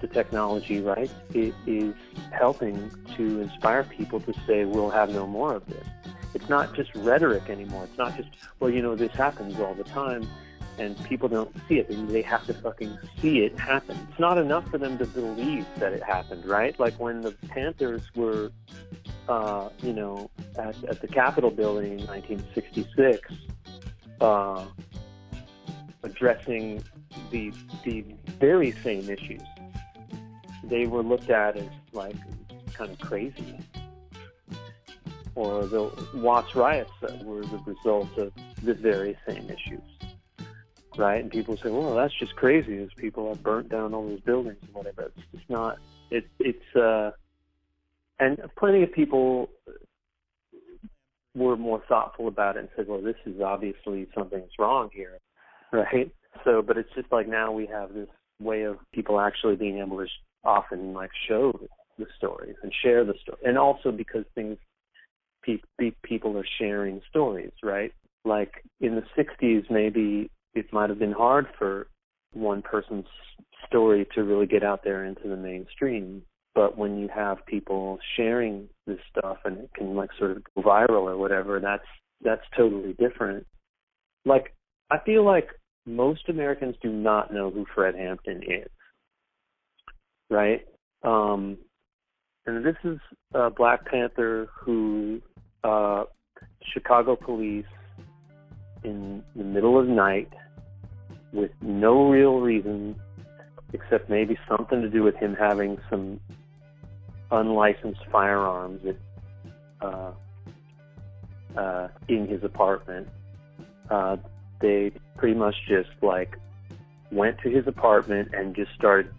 the 0.00 0.06
technology, 0.06 0.80
right? 0.80 1.10
It 1.34 1.54
is 1.66 1.94
helping 2.30 2.90
to 3.16 3.40
inspire 3.40 3.84
people 3.84 4.20
to 4.20 4.34
say, 4.46 4.64
we'll 4.64 4.90
have 4.90 5.10
no 5.10 5.26
more 5.26 5.54
of 5.54 5.66
this. 5.66 5.86
It's 6.34 6.48
not 6.48 6.74
just 6.74 6.94
rhetoric 6.94 7.48
anymore. 7.48 7.84
It's 7.84 7.98
not 7.98 8.16
just, 8.16 8.28
well, 8.60 8.70
you 8.70 8.82
know, 8.82 8.96
this 8.96 9.12
happens 9.12 9.58
all 9.60 9.74
the 9.74 9.84
time 9.84 10.26
and 10.78 11.02
people 11.04 11.28
don't 11.28 11.54
see 11.68 11.78
it. 11.78 11.86
They 12.08 12.22
have 12.22 12.46
to 12.46 12.54
fucking 12.54 12.98
see 13.20 13.40
it 13.40 13.58
happen. 13.58 13.96
It's 14.10 14.18
not 14.18 14.38
enough 14.38 14.68
for 14.70 14.78
them 14.78 14.98
to 14.98 15.06
believe 15.06 15.66
that 15.76 15.92
it 15.92 16.02
happened, 16.02 16.46
right? 16.46 16.78
Like 16.80 16.94
when 16.94 17.20
the 17.20 17.32
Panthers 17.48 18.02
were, 18.14 18.50
uh, 19.28 19.68
you 19.82 19.92
know, 19.92 20.30
at, 20.58 20.82
at 20.84 21.00
the 21.00 21.08
Capitol 21.08 21.50
building 21.50 21.98
in 21.98 22.06
1966, 22.06 23.30
uh, 24.20 24.64
addressing 26.02 26.82
the 27.30 27.52
the 27.84 28.04
very 28.40 28.72
same 28.72 29.08
issues. 29.08 29.42
They 30.64 30.86
were 30.86 31.02
looked 31.02 31.30
at 31.30 31.56
as 31.56 31.68
like 31.92 32.16
kind 32.72 32.90
of 32.90 32.98
crazy. 33.00 33.58
Or 35.34 35.66
the 35.66 35.90
Watts 36.14 36.54
riots 36.54 36.92
that 37.00 37.24
were 37.24 37.42
the 37.42 37.58
result 37.58 38.16
of 38.18 38.32
the 38.62 38.74
very 38.74 39.16
same 39.26 39.48
issues. 39.48 39.80
Right? 40.96 41.22
And 41.22 41.30
people 41.30 41.56
say, 41.56 41.70
well, 41.70 41.94
that's 41.94 42.12
just 42.12 42.36
crazy 42.36 42.76
as 42.82 42.90
people 42.96 43.28
have 43.28 43.42
burnt 43.42 43.70
down 43.70 43.94
all 43.94 44.06
those 44.06 44.20
buildings 44.20 44.58
and 44.60 44.74
whatever. 44.74 45.10
It's 45.16 45.26
just 45.34 45.48
not, 45.48 45.78
it, 46.10 46.28
it's, 46.38 46.76
uh, 46.76 47.12
and 48.20 48.38
plenty 48.58 48.82
of 48.82 48.92
people 48.92 49.48
were 51.34 51.56
more 51.56 51.82
thoughtful 51.88 52.28
about 52.28 52.56
it 52.56 52.60
and 52.60 52.68
said, 52.76 52.88
well, 52.88 53.00
this 53.00 53.16
is 53.24 53.40
obviously 53.40 54.06
something's 54.14 54.52
wrong 54.58 54.90
here 54.92 55.18
right? 55.72 56.12
So, 56.44 56.62
but 56.62 56.76
it's 56.76 56.92
just 56.94 57.10
like 57.12 57.28
now 57.28 57.52
we 57.52 57.66
have 57.66 57.92
this 57.94 58.08
way 58.40 58.62
of 58.62 58.78
people 58.92 59.20
actually 59.20 59.56
being 59.56 59.78
able 59.78 59.98
to 59.98 60.06
sh- 60.06 60.24
often 60.44 60.92
like 60.92 61.10
show 61.28 61.52
the 61.98 62.06
stories 62.16 62.56
and 62.62 62.72
share 62.82 63.04
the 63.04 63.14
story, 63.22 63.38
and 63.44 63.58
also 63.58 63.92
because 63.92 64.24
things 64.34 64.58
pe- 65.44 65.58
pe- 65.78 65.96
people 66.02 66.36
are 66.36 66.46
sharing 66.58 67.00
stories, 67.08 67.52
right? 67.62 67.92
Like 68.24 68.64
in 68.80 68.96
the 68.96 69.04
60s, 69.16 69.70
maybe 69.70 70.30
it 70.54 70.72
might 70.72 70.90
have 70.90 70.98
been 70.98 71.12
hard 71.12 71.46
for 71.58 71.88
one 72.32 72.62
person's 72.62 73.06
story 73.66 74.06
to 74.14 74.22
really 74.22 74.46
get 74.46 74.62
out 74.62 74.84
there 74.84 75.04
into 75.04 75.28
the 75.28 75.36
mainstream. 75.36 76.22
But 76.54 76.76
when 76.76 76.98
you 76.98 77.08
have 77.14 77.44
people 77.46 77.98
sharing 78.16 78.68
this 78.86 78.98
stuff 79.10 79.38
and 79.44 79.58
it 79.58 79.70
can 79.74 79.94
like 79.94 80.10
sort 80.18 80.32
of 80.32 80.44
go 80.54 80.62
viral 80.62 81.04
or 81.04 81.16
whatever, 81.16 81.60
that's 81.60 81.86
that's 82.22 82.42
totally 82.56 82.92
different. 82.94 83.46
Like 84.24 84.54
I 84.90 84.98
feel 84.98 85.24
like 85.24 85.48
most 85.86 86.28
Americans 86.28 86.76
do 86.82 86.90
not 86.90 87.32
know 87.32 87.50
who 87.50 87.66
Fred 87.74 87.94
Hampton 87.94 88.42
is. 88.42 88.70
Right? 90.30 90.66
Um 91.02 91.58
and 92.46 92.64
this 92.64 92.76
is 92.84 92.98
a 93.34 93.50
Black 93.50 93.86
Panther 93.86 94.48
who 94.60 95.20
uh 95.64 96.04
Chicago 96.72 97.16
police 97.16 97.66
in 98.84 99.22
the 99.36 99.44
middle 99.44 99.78
of 99.78 99.86
night 99.86 100.32
with 101.32 101.50
no 101.60 102.10
real 102.10 102.40
reason 102.40 102.96
except 103.72 104.10
maybe 104.10 104.38
something 104.48 104.82
to 104.82 104.88
do 104.90 105.02
with 105.02 105.16
him 105.16 105.34
having 105.34 105.78
some 105.88 106.20
unlicensed 107.30 108.02
firearms 108.10 108.80
at, 108.86 109.86
uh, 109.86 110.12
uh, 111.56 111.88
in 112.08 112.28
his 112.28 112.44
apartment. 112.44 113.08
Uh, 113.90 114.16
they 114.62 114.92
pretty 115.18 115.34
much 115.34 115.56
just 115.68 115.90
like 116.00 116.38
went 117.10 117.38
to 117.40 117.50
his 117.50 117.66
apartment 117.66 118.30
and 118.32 118.56
just 118.56 118.72
started 118.72 119.12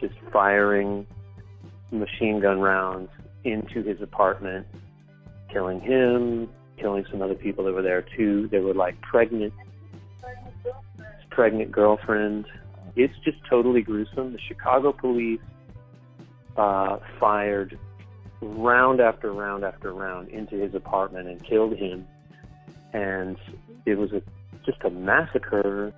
just 0.00 0.14
firing 0.32 1.06
machine 1.92 2.40
gun 2.40 2.60
rounds 2.60 3.10
into 3.44 3.82
his 3.82 4.00
apartment, 4.00 4.66
killing 5.50 5.80
him, 5.80 6.48
killing 6.76 7.04
some 7.10 7.22
other 7.22 7.34
people 7.34 7.64
that 7.64 7.72
were 7.72 7.82
there 7.82 8.02
too. 8.02 8.48
They 8.48 8.58
were 8.58 8.74
like 8.74 9.00
pregnant, 9.00 9.52
pregnant 11.30 11.70
girlfriend. 11.70 12.46
It's 12.96 13.14
just 13.24 13.38
totally 13.48 13.82
gruesome. 13.82 14.32
The 14.32 14.40
Chicago 14.40 14.92
police 14.92 15.40
uh, 16.56 16.98
fired 17.20 17.78
round 18.40 19.00
after 19.00 19.32
round 19.32 19.64
after 19.64 19.92
round 19.92 20.28
into 20.28 20.56
his 20.56 20.74
apartment 20.74 21.28
and 21.28 21.42
killed 21.42 21.76
him, 21.76 22.06
and 22.92 23.36
it 23.86 23.96
was 23.98 24.12
a, 24.12 24.22
just 24.64 24.82
a 24.84 24.90
massacre. 24.90 25.92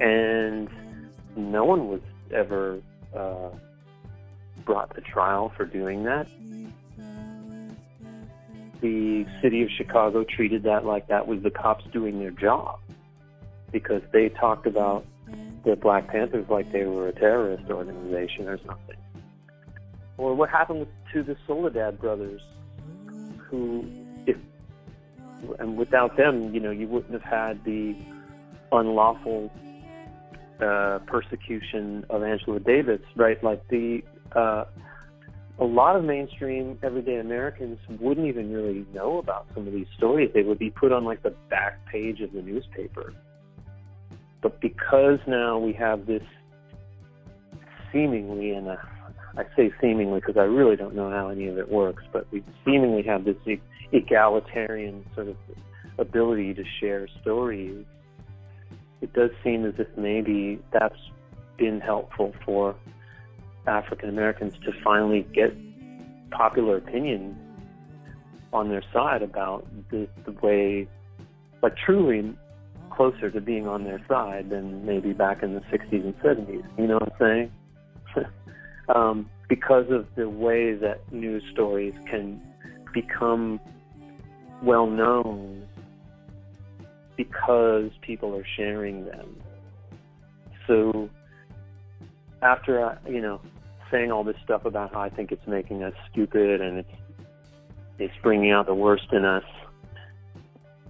And 0.00 0.68
no 1.36 1.64
one 1.64 1.88
was 1.88 2.00
ever 2.32 2.80
uh, 3.16 3.50
brought 4.64 4.94
to 4.94 5.00
trial 5.00 5.52
for 5.56 5.64
doing 5.64 6.04
that. 6.04 6.26
The 8.80 9.26
city 9.42 9.62
of 9.62 9.68
Chicago 9.76 10.24
treated 10.24 10.62
that 10.62 10.86
like 10.86 11.08
that 11.08 11.26
was 11.26 11.42
the 11.42 11.50
cops 11.50 11.84
doing 11.92 12.18
their 12.18 12.30
job 12.30 12.80
because 13.72 14.02
they 14.12 14.30
talked 14.30 14.66
about 14.66 15.04
the 15.64 15.76
Black 15.76 16.08
Panthers 16.08 16.46
like 16.48 16.72
they 16.72 16.84
were 16.84 17.08
a 17.08 17.12
terrorist 17.12 17.70
organization 17.70 18.48
or 18.48 18.58
something. 18.58 18.96
Or 20.16 20.34
what 20.34 20.48
happened 20.48 20.86
to 21.12 21.22
the 21.22 21.36
Soledad 21.46 22.00
brothers, 22.00 22.40
who, 23.38 23.84
and 25.58 25.76
without 25.76 26.16
them, 26.16 26.54
you 26.54 26.60
know, 26.60 26.70
you 26.70 26.86
wouldn't 26.88 27.12
have 27.12 27.22
had 27.22 27.64
the 27.64 27.96
unlawful 28.72 29.50
uh, 30.60 30.98
persecution 31.06 32.04
of 32.10 32.22
Angela 32.22 32.60
Davis, 32.60 33.00
right? 33.16 33.42
Like 33.42 33.66
the 33.68 34.02
uh, 34.32 34.64
a 35.58 35.64
lot 35.64 35.94
of 35.94 36.04
mainstream 36.04 36.78
everyday 36.82 37.16
Americans 37.16 37.78
wouldn't 38.00 38.26
even 38.26 38.52
really 38.52 38.86
know 38.94 39.18
about 39.18 39.46
some 39.54 39.66
of 39.66 39.72
these 39.72 39.86
stories. 39.96 40.30
They 40.32 40.42
would 40.42 40.58
be 40.58 40.70
put 40.70 40.90
on 40.90 41.04
like 41.04 41.22
the 41.22 41.34
back 41.50 41.84
page 41.86 42.20
of 42.20 42.32
the 42.32 42.40
newspaper. 42.40 43.12
But 44.42 44.60
because 44.60 45.18
now 45.26 45.58
we 45.58 45.74
have 45.74 46.06
this 46.06 46.22
seemingly, 47.92 48.52
and 48.52 48.68
uh, 48.68 48.76
I 49.36 49.44
say 49.54 49.70
seemingly 49.80 50.20
because 50.20 50.38
I 50.38 50.44
really 50.44 50.76
don't 50.76 50.94
know 50.94 51.10
how 51.10 51.28
any 51.28 51.46
of 51.48 51.58
it 51.58 51.70
works, 51.70 52.04
but 52.10 52.26
we 52.32 52.42
seemingly 52.64 53.02
have 53.02 53.24
this 53.24 53.36
egalitarian 53.92 55.04
sort 55.14 55.28
of 55.28 55.36
ability 55.98 56.54
to 56.54 56.64
share 56.80 57.06
stories. 57.20 57.84
It 59.00 59.12
does 59.12 59.30
seem 59.42 59.64
as 59.64 59.74
if 59.78 59.88
maybe 59.96 60.60
that's 60.72 60.98
been 61.56 61.80
helpful 61.80 62.34
for 62.44 62.74
African 63.66 64.08
Americans 64.08 64.54
to 64.64 64.72
finally 64.82 65.26
get 65.34 65.54
popular 66.30 66.76
opinion 66.76 67.36
on 68.52 68.68
their 68.68 68.82
side 68.92 69.22
about 69.22 69.66
the, 69.90 70.08
the 70.24 70.32
way, 70.32 70.88
like 71.62 71.76
truly 71.76 72.34
closer 72.90 73.30
to 73.30 73.40
being 73.40 73.66
on 73.66 73.84
their 73.84 74.00
side 74.08 74.50
than 74.50 74.84
maybe 74.84 75.12
back 75.12 75.42
in 75.42 75.54
the 75.54 75.60
60s 75.60 76.04
and 76.04 76.18
70s. 76.20 76.64
You 76.78 76.86
know 76.86 76.94
what 76.94 77.12
I'm 77.12 77.18
saying? 78.16 78.26
um, 78.94 79.30
because 79.48 79.86
of 79.90 80.06
the 80.16 80.28
way 80.28 80.74
that 80.74 81.00
news 81.12 81.42
stories 81.52 81.94
can 82.06 82.40
become 82.92 83.60
well 84.62 84.86
known 84.86 85.66
because 87.16 87.90
people 88.00 88.34
are 88.34 88.46
sharing 88.56 89.04
them. 89.04 89.36
So 90.66 91.10
after 92.42 92.84
I, 92.84 92.96
you 93.08 93.20
know, 93.20 93.40
saying 93.90 94.10
all 94.10 94.24
this 94.24 94.36
stuff 94.44 94.64
about 94.64 94.92
how 94.92 95.00
I 95.00 95.08
think 95.08 95.32
it's 95.32 95.46
making 95.46 95.82
us 95.82 95.94
stupid 96.10 96.60
and 96.60 96.78
it's 96.78 96.92
it's 97.98 98.14
bringing 98.22 98.50
out 98.50 98.66
the 98.66 98.74
worst 98.74 99.12
in 99.12 99.24
us, 99.26 99.44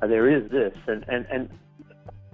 uh, 0.00 0.06
there 0.06 0.28
is 0.28 0.50
this, 0.50 0.76
and 0.86 1.04
and 1.08 1.26
and 1.30 1.50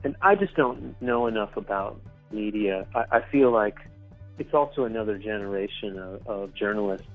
and 0.05 0.17
I 0.21 0.35
just 0.35 0.55
don't 0.55 1.01
know 1.01 1.27
enough 1.27 1.57
about 1.57 2.01
media. 2.31 2.87
I, 2.95 3.19
I 3.19 3.21
feel 3.31 3.51
like 3.51 3.77
it's 4.39 4.53
also 4.53 4.85
another 4.85 5.19
generation 5.19 5.99
of, 5.99 6.27
of 6.27 6.55
journalists. 6.55 7.07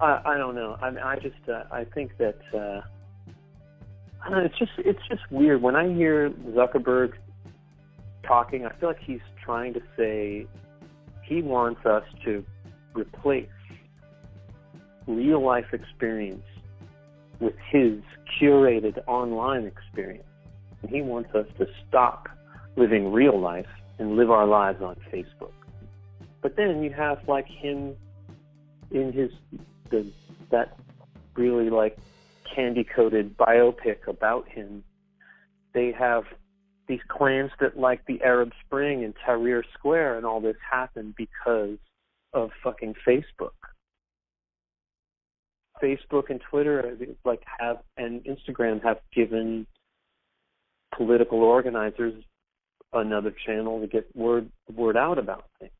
I, 0.00 0.20
I 0.24 0.38
don't 0.38 0.54
know. 0.54 0.76
I 0.80 0.88
I 1.12 1.16
just 1.16 1.48
uh, 1.48 1.64
I 1.70 1.84
think 1.84 2.16
that 2.18 2.38
uh, 2.54 2.80
I 4.24 4.30
don't 4.30 4.38
know, 4.38 4.44
it's 4.44 4.58
just 4.58 4.72
it's 4.78 5.06
just 5.08 5.22
weird 5.30 5.62
when 5.62 5.76
I 5.76 5.92
hear 5.92 6.30
Zuckerberg 6.30 7.12
talking. 8.26 8.66
I 8.66 8.74
feel 8.78 8.90
like 8.90 9.00
he's 9.00 9.20
trying 9.44 9.74
to 9.74 9.80
say 9.96 10.46
he 11.22 11.42
wants 11.42 11.84
us 11.84 12.04
to 12.24 12.44
replace 12.94 13.48
real 15.06 15.44
life 15.44 15.66
experience 15.72 16.44
with 17.40 17.54
his 17.70 18.00
curated 18.40 18.98
online 19.06 19.64
experience. 19.64 20.24
And 20.82 20.90
he 20.90 21.02
wants 21.02 21.34
us 21.34 21.46
to 21.58 21.66
stop 21.88 22.28
living 22.76 23.12
real 23.12 23.38
life 23.38 23.66
and 23.98 24.16
live 24.16 24.30
our 24.30 24.46
lives 24.46 24.80
on 24.82 24.96
Facebook. 25.12 25.52
But 26.40 26.56
then 26.56 26.82
you 26.82 26.92
have 26.92 27.18
like 27.26 27.46
him 27.46 27.94
in 28.90 29.12
his 29.12 29.30
the 29.90 30.10
that 30.50 30.78
really 31.36 31.70
like 31.70 31.98
candy 32.54 32.84
coated 32.84 33.36
biopic 33.36 34.06
about 34.06 34.48
him. 34.48 34.82
They 35.74 35.92
have 35.98 36.24
these 36.88 37.00
claims 37.08 37.50
that 37.60 37.78
like 37.78 38.04
the 38.06 38.20
Arab 38.22 38.52
Spring 38.64 39.04
and 39.04 39.14
Tahrir 39.26 39.62
Square 39.74 40.16
and 40.16 40.26
all 40.26 40.40
this 40.40 40.56
happened 40.70 41.14
because 41.16 41.78
of 42.32 42.50
fucking 42.62 42.94
Facebook. 43.06 43.50
Facebook 45.82 46.30
and 46.30 46.40
Twitter 46.50 46.96
like 47.24 47.42
have 47.58 47.78
and 47.96 48.24
Instagram 48.24 48.82
have 48.82 48.98
given 49.14 49.66
political 50.96 51.42
organizers 51.42 52.14
another 52.92 53.32
channel 53.46 53.80
to 53.80 53.86
get 53.86 54.04
word 54.16 54.50
word 54.74 54.96
out 54.96 55.18
about 55.18 55.44
things. 55.60 55.72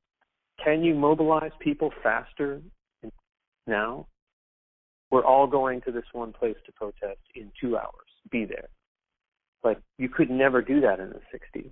Can 0.62 0.82
you 0.82 0.94
mobilize 0.94 1.52
people 1.60 1.92
faster 2.02 2.60
now? 3.68 4.06
We're 5.10 5.24
all 5.24 5.46
going 5.46 5.80
to 5.82 5.92
this 5.92 6.04
one 6.12 6.32
place 6.32 6.56
to 6.66 6.72
protest 6.72 7.20
in 7.34 7.50
two 7.60 7.76
hours. 7.76 8.08
Be 8.30 8.44
there. 8.44 8.68
Like 9.64 9.78
you 9.98 10.08
could 10.08 10.30
never 10.30 10.60
do 10.62 10.80
that 10.80 11.00
in 11.00 11.10
the 11.10 11.20
'60s. 11.32 11.70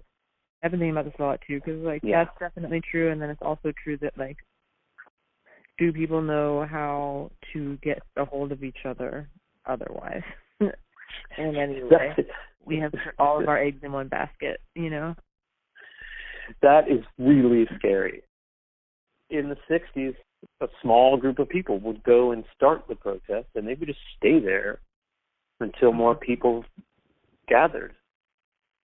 I've 0.62 0.70
been 0.70 0.80
thinking 0.80 0.92
about 0.92 1.04
this 1.04 1.14
a 1.18 1.22
lot 1.22 1.40
too, 1.46 1.56
because 1.60 1.80
like 1.82 2.02
Yeah. 2.02 2.24
that's 2.24 2.38
definitely 2.38 2.80
true, 2.90 3.10
and 3.12 3.20
then 3.20 3.30
it's 3.30 3.42
also 3.42 3.72
true 3.82 3.96
that 3.98 4.16
like, 4.16 4.36
do 5.78 5.92
people 5.92 6.22
know 6.22 6.66
how 6.68 7.30
to 7.52 7.76
get 7.82 8.02
a 8.16 8.24
hold 8.24 8.52
of 8.52 8.64
each 8.64 8.84
other 8.86 9.28
otherwise? 9.66 10.22
and 10.60 11.56
anyway, 11.56 11.88
That's- 11.90 12.26
we 12.64 12.78
have 12.78 12.92
all 13.18 13.40
of 13.40 13.48
our 13.48 13.58
eggs 13.58 13.84
in 13.84 13.92
one 13.92 14.08
basket, 14.08 14.60
you 14.74 14.90
know. 14.90 15.14
that 16.62 16.88
is 16.90 17.04
really 17.18 17.66
scary. 17.78 18.22
In 19.30 19.48
the 19.48 19.56
60s, 19.70 20.16
a 20.60 20.68
small 20.82 21.16
group 21.16 21.38
of 21.38 21.48
people 21.48 21.78
would 21.80 22.02
go 22.02 22.32
and 22.32 22.44
start 22.54 22.84
the 22.88 22.94
protest, 22.94 23.48
and 23.54 23.66
they 23.66 23.74
would 23.74 23.88
just 23.88 24.00
stay 24.16 24.38
there 24.40 24.80
until 25.60 25.92
more 25.92 26.14
people 26.14 26.64
gathered. 27.48 27.94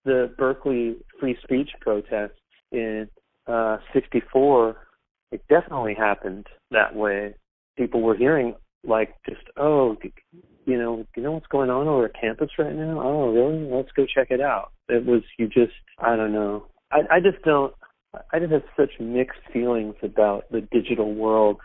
The 0.05 0.32
Berkeley 0.36 0.96
free 1.20 1.36
speech 1.42 1.70
protests 1.80 2.40
in 2.72 3.09
uh, 3.46 3.78
64, 3.92 4.76
it 5.30 5.42
definitely 5.48 5.94
happened 5.94 6.46
that 6.70 6.94
way. 6.94 7.34
people 7.76 8.03
were 8.03 8.16
hearing 8.16 8.55
like 8.84 9.14
just 9.28 9.42
oh 9.57 9.96
you 10.66 10.76
know 10.76 11.07
you 11.16 11.22
know 11.22 11.32
what's 11.32 11.46
going 11.46 11.70
on 11.70 11.86
over 11.86 12.07
at 12.07 12.20
campus 12.20 12.50
right 12.59 12.74
now? 12.74 13.00
Oh 13.00 13.32
really? 13.32 13.68
Let's 13.70 13.92
go 13.92 14.07
check 14.12 14.28
it 14.30 14.40
out. 14.40 14.72
It 14.88 15.07
was 15.07 15.22
you 15.38 15.46
just 15.48 15.72
i 15.98 16.16
don't 16.16 16.32
know. 16.32 16.66
I 16.90 17.00
i 17.11 17.20
just 17.20 17.42
don't 17.44 17.72
i 18.32 18.38
just 18.38 18.52
have 18.52 18.62
such 18.76 18.90
mixed 19.00 19.40
feelings 19.52 19.94
about 20.02 20.44
the 20.50 20.60
digital 20.60 21.14
world 21.14 21.56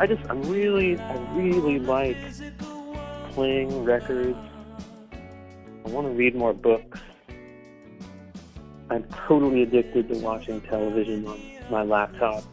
I 0.00 0.06
just 0.06 0.22
I'm 0.30 0.42
really 0.42 0.98
I 0.98 1.16
really 1.34 1.80
like 1.80 2.16
playing 3.32 3.84
records. 3.84 4.38
I 5.84 5.88
want 5.88 6.06
to 6.06 6.12
read 6.12 6.36
more 6.36 6.52
books. 6.52 7.00
I'm 8.90 9.04
totally 9.26 9.62
addicted 9.62 10.08
to 10.08 10.18
watching 10.18 10.60
television 10.62 11.26
on 11.26 11.40
my 11.70 11.82
laptop. 11.82 12.44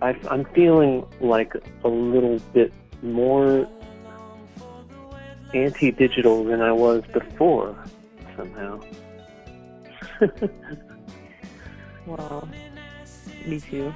I, 0.00 0.16
I'm 0.30 0.44
feeling 0.46 1.04
like 1.20 1.54
a 1.84 1.88
little 1.88 2.38
bit 2.52 2.72
more 3.02 3.68
anti-digital 5.52 6.44
than 6.44 6.60
I 6.60 6.72
was 6.72 7.02
before 7.12 7.76
somehow. 8.36 8.80
well, 12.06 12.48
me 13.46 13.60
too. 13.60 13.92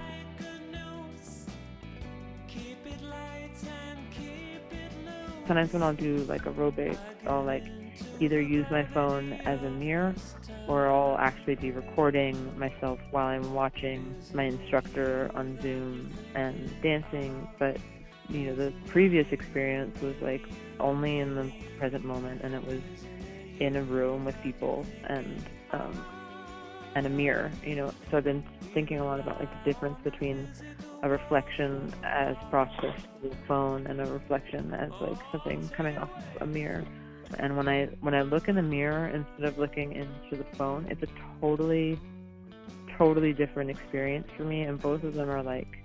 Sometimes 5.50 5.72
when 5.72 5.82
I'll 5.82 5.92
do 5.92 6.18
like 6.28 6.42
aerobics, 6.42 6.96
I'll 7.26 7.42
like 7.42 7.64
either 8.20 8.40
use 8.40 8.70
my 8.70 8.84
phone 8.84 9.32
as 9.32 9.60
a 9.64 9.70
mirror 9.70 10.14
or 10.68 10.88
I'll 10.88 11.18
actually 11.18 11.56
be 11.56 11.72
recording 11.72 12.56
myself 12.56 13.00
while 13.10 13.26
I'm 13.26 13.52
watching 13.52 14.14
my 14.32 14.44
instructor 14.44 15.28
on 15.34 15.60
Zoom 15.60 16.14
and 16.36 16.70
dancing. 16.82 17.48
But 17.58 17.78
you 18.28 18.42
know, 18.42 18.54
the 18.54 18.72
previous 18.86 19.26
experience 19.32 20.00
was 20.00 20.14
like 20.22 20.42
only 20.78 21.18
in 21.18 21.34
the 21.34 21.52
present 21.80 22.04
moment, 22.04 22.42
and 22.44 22.54
it 22.54 22.64
was 22.64 22.80
in 23.58 23.74
a 23.74 23.82
room 23.82 24.24
with 24.24 24.40
people 24.44 24.86
and 25.08 25.42
um, 25.72 26.04
and 26.94 27.06
a 27.06 27.10
mirror. 27.10 27.50
You 27.66 27.74
know, 27.74 27.94
so 28.08 28.18
I've 28.18 28.24
been 28.24 28.44
thinking 28.72 29.00
a 29.00 29.04
lot 29.04 29.18
about 29.18 29.40
like 29.40 29.50
the 29.50 29.72
difference 29.72 29.98
between 30.04 30.48
a 31.02 31.08
reflection 31.08 31.92
as 32.04 32.36
processed 32.50 33.06
through 33.20 33.30
the 33.30 33.36
phone 33.48 33.86
and 33.86 34.00
a 34.00 34.06
reflection 34.06 34.72
as 34.74 34.90
like 35.00 35.18
something 35.32 35.68
coming 35.70 35.96
off 35.96 36.10
of 36.36 36.42
a 36.42 36.46
mirror. 36.46 36.84
And 37.38 37.56
when 37.56 37.68
I 37.68 37.86
when 38.00 38.14
I 38.14 38.22
look 38.22 38.48
in 38.48 38.56
the 38.56 38.62
mirror 38.62 39.08
instead 39.08 39.44
of 39.44 39.58
looking 39.58 39.92
into 39.92 40.36
the 40.36 40.56
phone, 40.56 40.86
it's 40.90 41.02
a 41.02 41.08
totally 41.40 41.98
totally 42.98 43.32
different 43.32 43.70
experience 43.70 44.28
for 44.36 44.44
me 44.44 44.62
and 44.62 44.78
both 44.78 45.02
of 45.04 45.14
them 45.14 45.30
are 45.30 45.42
like 45.42 45.78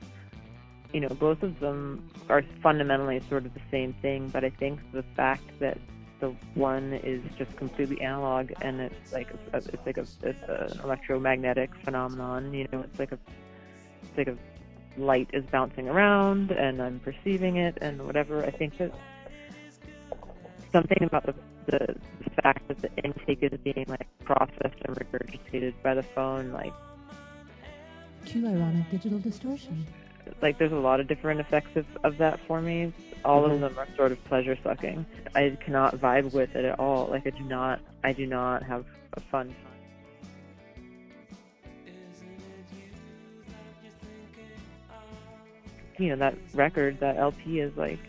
you 0.93 1.01
know, 1.01 1.09
both 1.09 1.43
of 1.43 1.59
them 1.59 2.09
are 2.29 2.41
fundamentally 2.63 3.21
sort 3.27 3.45
of 3.45 3.53
the 3.53 3.61
same 3.69 3.93
thing, 4.01 4.29
but 4.29 4.45
I 4.45 4.49
think 4.49 4.79
the 4.93 5.03
fact 5.15 5.43
that 5.59 5.77
the 6.21 6.29
one 6.53 6.93
is 6.93 7.21
just 7.37 7.53
completely 7.57 7.99
analog 7.99 8.51
and 8.61 8.79
it's 8.79 9.11
like 9.11 9.27
a, 9.51 9.57
it's 9.57 9.85
like 9.85 9.97
a 9.97 10.05
it's 10.23 10.41
an 10.47 10.79
electromagnetic 10.83 11.69
phenomenon, 11.83 12.53
you 12.53 12.67
know, 12.71 12.79
it's 12.81 12.97
like 12.97 13.11
a 13.11 13.19
it's 14.03 14.17
like 14.17 14.27
a 14.27 14.37
light 14.97 15.29
is 15.33 15.43
bouncing 15.45 15.89
around 15.89 16.51
and 16.51 16.81
I'm 16.81 16.99
perceiving 16.99 17.57
it 17.57 17.77
and 17.81 18.05
whatever. 18.05 18.43
I 18.43 18.51
think 18.51 18.77
that 18.77 18.93
something 20.71 21.03
about 21.03 21.25
the, 21.25 21.35
the, 21.67 21.95
the 22.23 22.29
fact 22.41 22.67
that 22.67 22.81
the 22.81 22.89
intake 23.03 23.43
is 23.43 23.57
being 23.63 23.85
like 23.87 24.07
processed 24.23 24.79
and 24.85 24.95
regurgitated 24.95 25.73
by 25.83 25.93
the 25.93 26.03
phone, 26.03 26.51
like 26.51 26.73
cue 28.25 28.47
ironic 28.47 28.89
digital 28.91 29.19
distortion. 29.19 29.85
Like 30.41 30.57
there's 30.57 30.71
a 30.71 30.77
lot 30.77 30.99
of 30.99 31.07
different 31.07 31.39
effects 31.39 31.75
of, 31.75 31.85
of 32.03 32.17
that 32.17 32.39
for 32.47 32.61
me. 32.61 32.91
All 33.23 33.43
mm-hmm. 33.43 33.51
of 33.53 33.61
them 33.61 33.79
are 33.79 33.87
sort 33.95 34.11
of 34.11 34.23
pleasure 34.25 34.57
sucking. 34.63 35.05
I 35.35 35.57
cannot 35.63 35.95
vibe 35.95 36.33
with 36.33 36.55
it 36.55 36.65
at 36.65 36.79
all. 36.79 37.07
Like 37.07 37.27
I 37.27 37.29
do 37.29 37.43
not 37.43 37.79
I 38.03 38.11
do 38.11 38.25
not 38.25 38.63
have 38.63 38.85
a 39.13 39.21
fun 39.21 39.55
you 45.97 46.09
know 46.09 46.15
that 46.17 46.35
record, 46.53 46.99
that 46.99 47.17
LP 47.17 47.59
is 47.59 47.75
like, 47.77 47.99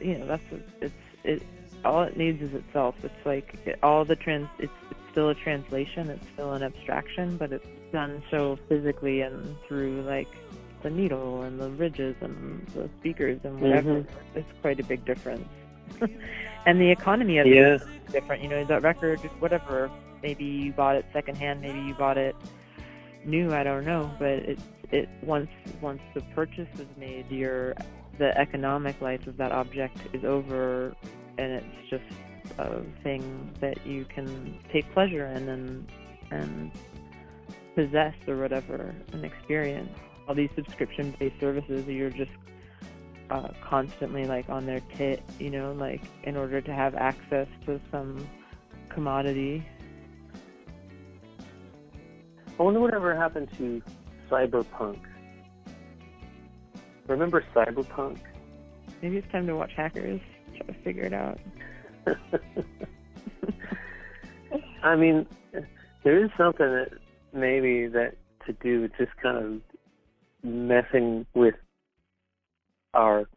you 0.00 0.18
know, 0.18 0.26
that's 0.26 0.42
it's 0.80 0.94
it. 1.24 1.42
All 1.84 2.02
it 2.02 2.16
needs 2.16 2.42
is 2.42 2.54
itself. 2.54 2.96
It's 3.02 3.26
like 3.26 3.54
it, 3.64 3.78
all 3.82 4.04
the 4.04 4.16
trans. 4.16 4.48
It's, 4.58 4.72
it's 4.90 5.00
still 5.10 5.28
a 5.30 5.34
translation. 5.34 6.10
It's 6.10 6.26
still 6.34 6.52
an 6.52 6.62
abstraction, 6.62 7.36
but 7.36 7.52
it's 7.52 7.66
done 7.92 8.22
so 8.30 8.58
physically 8.68 9.20
and 9.20 9.56
through 9.66 10.02
like 10.02 10.28
the 10.82 10.90
needle 10.90 11.42
and 11.42 11.60
the 11.60 11.70
ridges 11.70 12.16
and 12.20 12.66
the 12.74 12.88
speakers 13.00 13.40
and 13.44 13.60
whatever. 13.60 14.00
Mm-hmm. 14.00 14.38
It's 14.38 14.52
quite 14.60 14.80
a 14.80 14.84
big 14.84 15.04
difference. 15.04 15.48
and 16.66 16.80
the 16.80 16.90
economy 16.90 17.38
of 17.38 17.46
yeah. 17.46 17.54
it 17.54 17.82
is 17.82 17.82
different. 18.12 18.42
You 18.42 18.48
know, 18.48 18.64
that 18.64 18.82
record, 18.82 19.20
whatever. 19.40 19.90
Maybe 20.22 20.44
you 20.44 20.72
bought 20.72 20.96
it 20.96 21.06
secondhand. 21.12 21.60
Maybe 21.60 21.78
you 21.80 21.94
bought 21.94 22.18
it 22.18 22.34
new. 23.24 23.52
I 23.52 23.62
don't 23.62 23.84
know, 23.84 24.10
but 24.18 24.30
it's 24.30 24.62
it 24.90 25.08
once 25.22 25.50
once 25.80 26.00
the 26.14 26.20
purchase 26.34 26.68
is 26.78 26.86
made, 26.96 27.30
your 27.30 27.74
the 28.18 28.36
economic 28.36 29.00
life 29.00 29.26
of 29.26 29.36
that 29.36 29.52
object 29.52 29.98
is 30.12 30.24
over, 30.24 30.94
and 31.38 31.52
it's 31.52 31.90
just 31.90 32.04
a 32.58 32.82
thing 33.02 33.54
that 33.60 33.86
you 33.86 34.04
can 34.04 34.58
take 34.72 34.90
pleasure 34.92 35.26
in 35.26 35.48
and 35.48 35.92
and 36.30 36.72
possess 37.74 38.14
or 38.26 38.36
whatever 38.38 38.94
and 39.12 39.24
experience. 39.24 39.96
All 40.26 40.34
these 40.34 40.50
subscription-based 40.56 41.40
services, 41.40 41.86
you're 41.86 42.10
just 42.10 42.30
uh, 43.30 43.48
constantly 43.62 44.24
like 44.24 44.48
on 44.48 44.66
their 44.66 44.80
tit, 44.96 45.22
you 45.38 45.50
know, 45.50 45.72
like 45.72 46.02
in 46.24 46.36
order 46.36 46.60
to 46.60 46.72
have 46.72 46.94
access 46.94 47.46
to 47.66 47.80
some 47.90 48.28
commodity. 48.88 49.66
I 52.58 52.62
wonder 52.62 52.80
whatever 52.80 53.14
happened 53.14 53.48
to 53.58 53.80
cyberpunk. 54.30 55.00
Remember 57.06 57.44
cyberpunk? 57.54 58.18
Maybe 59.02 59.16
it's 59.16 59.30
time 59.32 59.46
to 59.46 59.56
watch 59.56 59.72
Hackers. 59.76 60.20
Try 60.56 60.66
to 60.66 60.74
figure 60.82 61.04
it 61.04 61.12
out. 61.12 61.38
I 64.82 64.96
mean, 64.96 65.26
there 66.04 66.22
is 66.24 66.30
something 66.36 66.66
that 66.66 66.90
maybe 67.32 67.86
that 67.88 68.14
to 68.46 68.52
do 68.54 68.82
with 68.82 68.92
just 68.98 69.16
kind 69.22 69.36
of 69.36 69.60
messing 70.42 71.26
with 71.34 71.54
our 72.94 73.28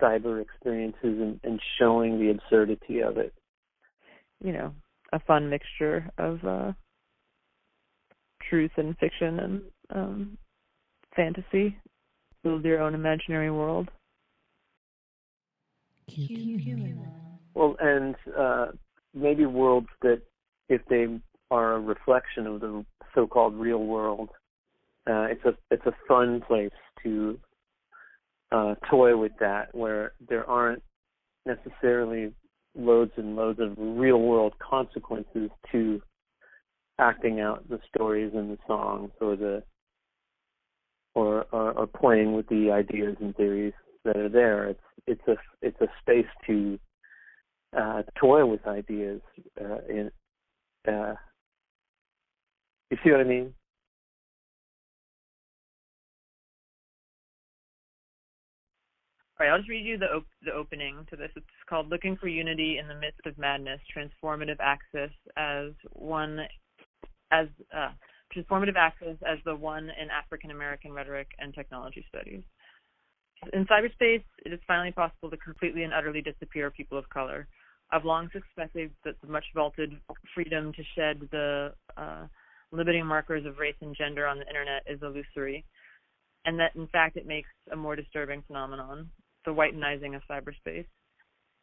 cyber 0.00 0.40
experiences 0.40 0.98
and, 1.02 1.40
and 1.42 1.60
showing 1.78 2.18
the 2.18 2.30
absurdity 2.30 3.00
of 3.00 3.18
it. 3.18 3.32
You 4.42 4.52
know, 4.52 4.74
a 5.12 5.18
fun 5.20 5.50
mixture 5.50 6.10
of 6.18 6.44
uh, 6.44 6.72
truth 8.48 8.72
and 8.76 8.96
fiction 8.98 9.38
and 9.40 9.62
um, 9.94 10.38
fantasy. 11.14 11.76
Build 12.42 12.64
your 12.64 12.80
own 12.80 12.94
imaginary 12.94 13.50
world. 13.50 13.90
Well, 17.54 17.76
and 17.80 18.14
uh, 18.36 18.66
maybe 19.14 19.46
worlds 19.46 19.88
that, 20.02 20.22
if 20.68 20.80
they 20.88 21.06
are 21.50 21.74
a 21.74 21.80
reflection 21.80 22.46
of 22.46 22.60
the 22.60 22.84
so-called 23.14 23.54
real 23.54 23.84
world, 23.84 24.28
uh, 25.08 25.26
it's 25.30 25.44
a 25.44 25.54
it's 25.70 25.86
a 25.86 25.94
fun 26.06 26.42
place 26.46 26.70
to 27.02 27.38
uh, 28.52 28.74
toy 28.90 29.16
with 29.16 29.32
that, 29.40 29.74
where 29.74 30.12
there 30.28 30.48
aren't 30.48 30.82
necessarily 31.46 32.32
loads 32.76 33.12
and 33.16 33.34
loads 33.34 33.58
of 33.60 33.74
real 33.78 34.20
world 34.20 34.52
consequences 34.58 35.50
to 35.72 36.00
acting 36.98 37.40
out 37.40 37.68
the 37.68 37.80
stories 37.94 38.32
and 38.34 38.50
the 38.50 38.58
songs 38.66 39.10
or 39.20 39.36
the 39.36 39.62
or, 41.26 41.86
playing 42.00 42.32
with 42.34 42.46
the 42.48 42.70
ideas 42.70 43.16
and 43.20 43.34
theories 43.36 43.72
that 44.04 44.16
are 44.16 44.28
there. 44.28 44.68
It's 44.68 44.80
it's 45.06 45.28
a 45.28 45.36
it's 45.62 45.80
a 45.80 45.88
space 46.00 46.26
to 46.46 46.78
uh, 47.76 48.02
toy 48.20 48.44
with 48.46 48.66
ideas 48.66 49.20
uh, 49.60 49.78
in 49.88 50.10
uh, 50.86 51.14
You 52.90 52.98
see 53.04 53.10
what 53.10 53.20
I 53.20 53.24
mean? 53.24 53.54
All 59.38 59.46
right, 59.46 59.52
I'll 59.52 59.58
just 59.58 59.68
read 59.68 59.86
you 59.86 59.98
the 59.98 60.06
op- 60.06 60.26
the 60.42 60.52
opening 60.52 61.06
to 61.10 61.16
this. 61.16 61.30
It's 61.36 61.46
called 61.68 61.88
"Looking 61.90 62.16
for 62.16 62.28
Unity 62.28 62.78
in 62.78 62.88
the 62.88 62.94
Midst 62.94 63.20
of 63.26 63.38
Madness: 63.38 63.80
Transformative 63.94 64.58
Access 64.60 65.10
as 65.36 65.70
one 65.92 66.40
as 67.30 67.46
uh, 67.76 67.90
transformative 68.34 68.76
access 68.76 69.16
as 69.26 69.38
the 69.44 69.54
one 69.54 69.90
in 70.00 70.10
African 70.10 70.50
American 70.50 70.92
rhetoric 70.92 71.28
and 71.38 71.54
technology 71.54 72.04
studies." 72.08 72.42
In 73.52 73.66
cyberspace, 73.66 74.24
it 74.44 74.52
is 74.52 74.60
finally 74.66 74.92
possible 74.92 75.30
to 75.30 75.36
completely 75.36 75.84
and 75.84 75.94
utterly 75.94 76.20
disappear 76.20 76.70
people 76.70 76.98
of 76.98 77.08
color. 77.08 77.46
I've 77.90 78.04
long 78.04 78.28
suspected 78.32 78.90
that 79.04 79.14
the 79.20 79.28
much 79.28 79.44
vaulted 79.54 79.92
freedom 80.34 80.72
to 80.72 80.82
shed 80.94 81.20
the 81.30 81.72
uh, 81.96 82.26
limiting 82.72 83.06
markers 83.06 83.46
of 83.46 83.58
race 83.58 83.76
and 83.80 83.96
gender 83.96 84.26
on 84.26 84.38
the 84.38 84.46
internet 84.46 84.82
is 84.86 85.00
illusory, 85.02 85.64
and 86.44 86.58
that 86.58 86.74
in 86.74 86.86
fact 86.88 87.16
it 87.16 87.26
makes 87.26 87.48
a 87.72 87.76
more 87.76 87.96
disturbing 87.96 88.42
phenomenon 88.46 89.10
the 89.44 89.54
whitenizing 89.54 90.14
of 90.14 90.22
cyberspace. 90.30 90.86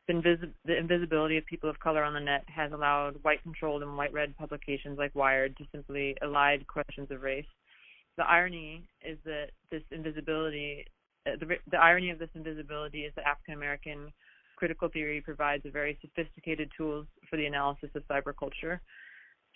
The, 0.08 0.14
invis- 0.14 0.54
the 0.66 0.78
invisibility 0.78 1.38
of 1.38 1.46
people 1.46 1.70
of 1.70 1.80
color 1.80 2.04
on 2.04 2.14
the 2.14 2.20
net 2.20 2.44
has 2.48 2.72
allowed 2.72 3.16
white 3.24 3.42
controlled 3.42 3.82
and 3.82 3.98
white 3.98 4.14
read 4.14 4.38
publications 4.38 5.00
like 5.00 5.16
Wired 5.16 5.58
to 5.58 5.66
simply 5.72 6.16
elide 6.22 6.68
questions 6.68 7.10
of 7.10 7.22
race. 7.22 7.46
The 8.18 8.24
irony 8.24 8.88
is 9.04 9.18
that 9.26 9.48
this 9.72 9.82
invisibility, 9.92 10.86
uh, 11.28 11.32
the, 11.40 11.56
the 11.72 11.78
irony 11.78 12.12
of 12.12 12.20
this 12.20 12.30
invisibility 12.36 13.02
is 13.02 13.14
that 13.16 13.28
African 13.28 13.56
American 13.56 14.14
critical 14.56 14.90
theory 14.90 15.22
provides 15.22 15.66
a 15.66 15.72
very 15.72 15.98
sophisticated 16.02 16.72
tools 16.78 17.08
for 17.30 17.38
the 17.38 17.46
analysis 17.46 17.90
of 17.96 18.04
cyberculture. 18.08 18.80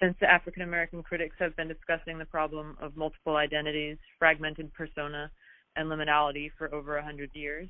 Since 0.02 0.16
the 0.20 0.30
African 0.30 0.64
American 0.64 1.04
critics 1.04 1.36
have 1.40 1.56
been 1.56 1.68
discussing 1.68 2.18
the 2.18 2.26
problem 2.26 2.78
of 2.82 2.98
multiple 2.98 3.36
identities, 3.36 3.98
fragmented 4.18 4.74
persona, 4.74 5.32
and 5.76 5.90
liminality 5.90 6.50
for 6.58 6.74
over 6.74 6.98
a 6.98 7.04
hundred 7.04 7.30
years, 7.34 7.70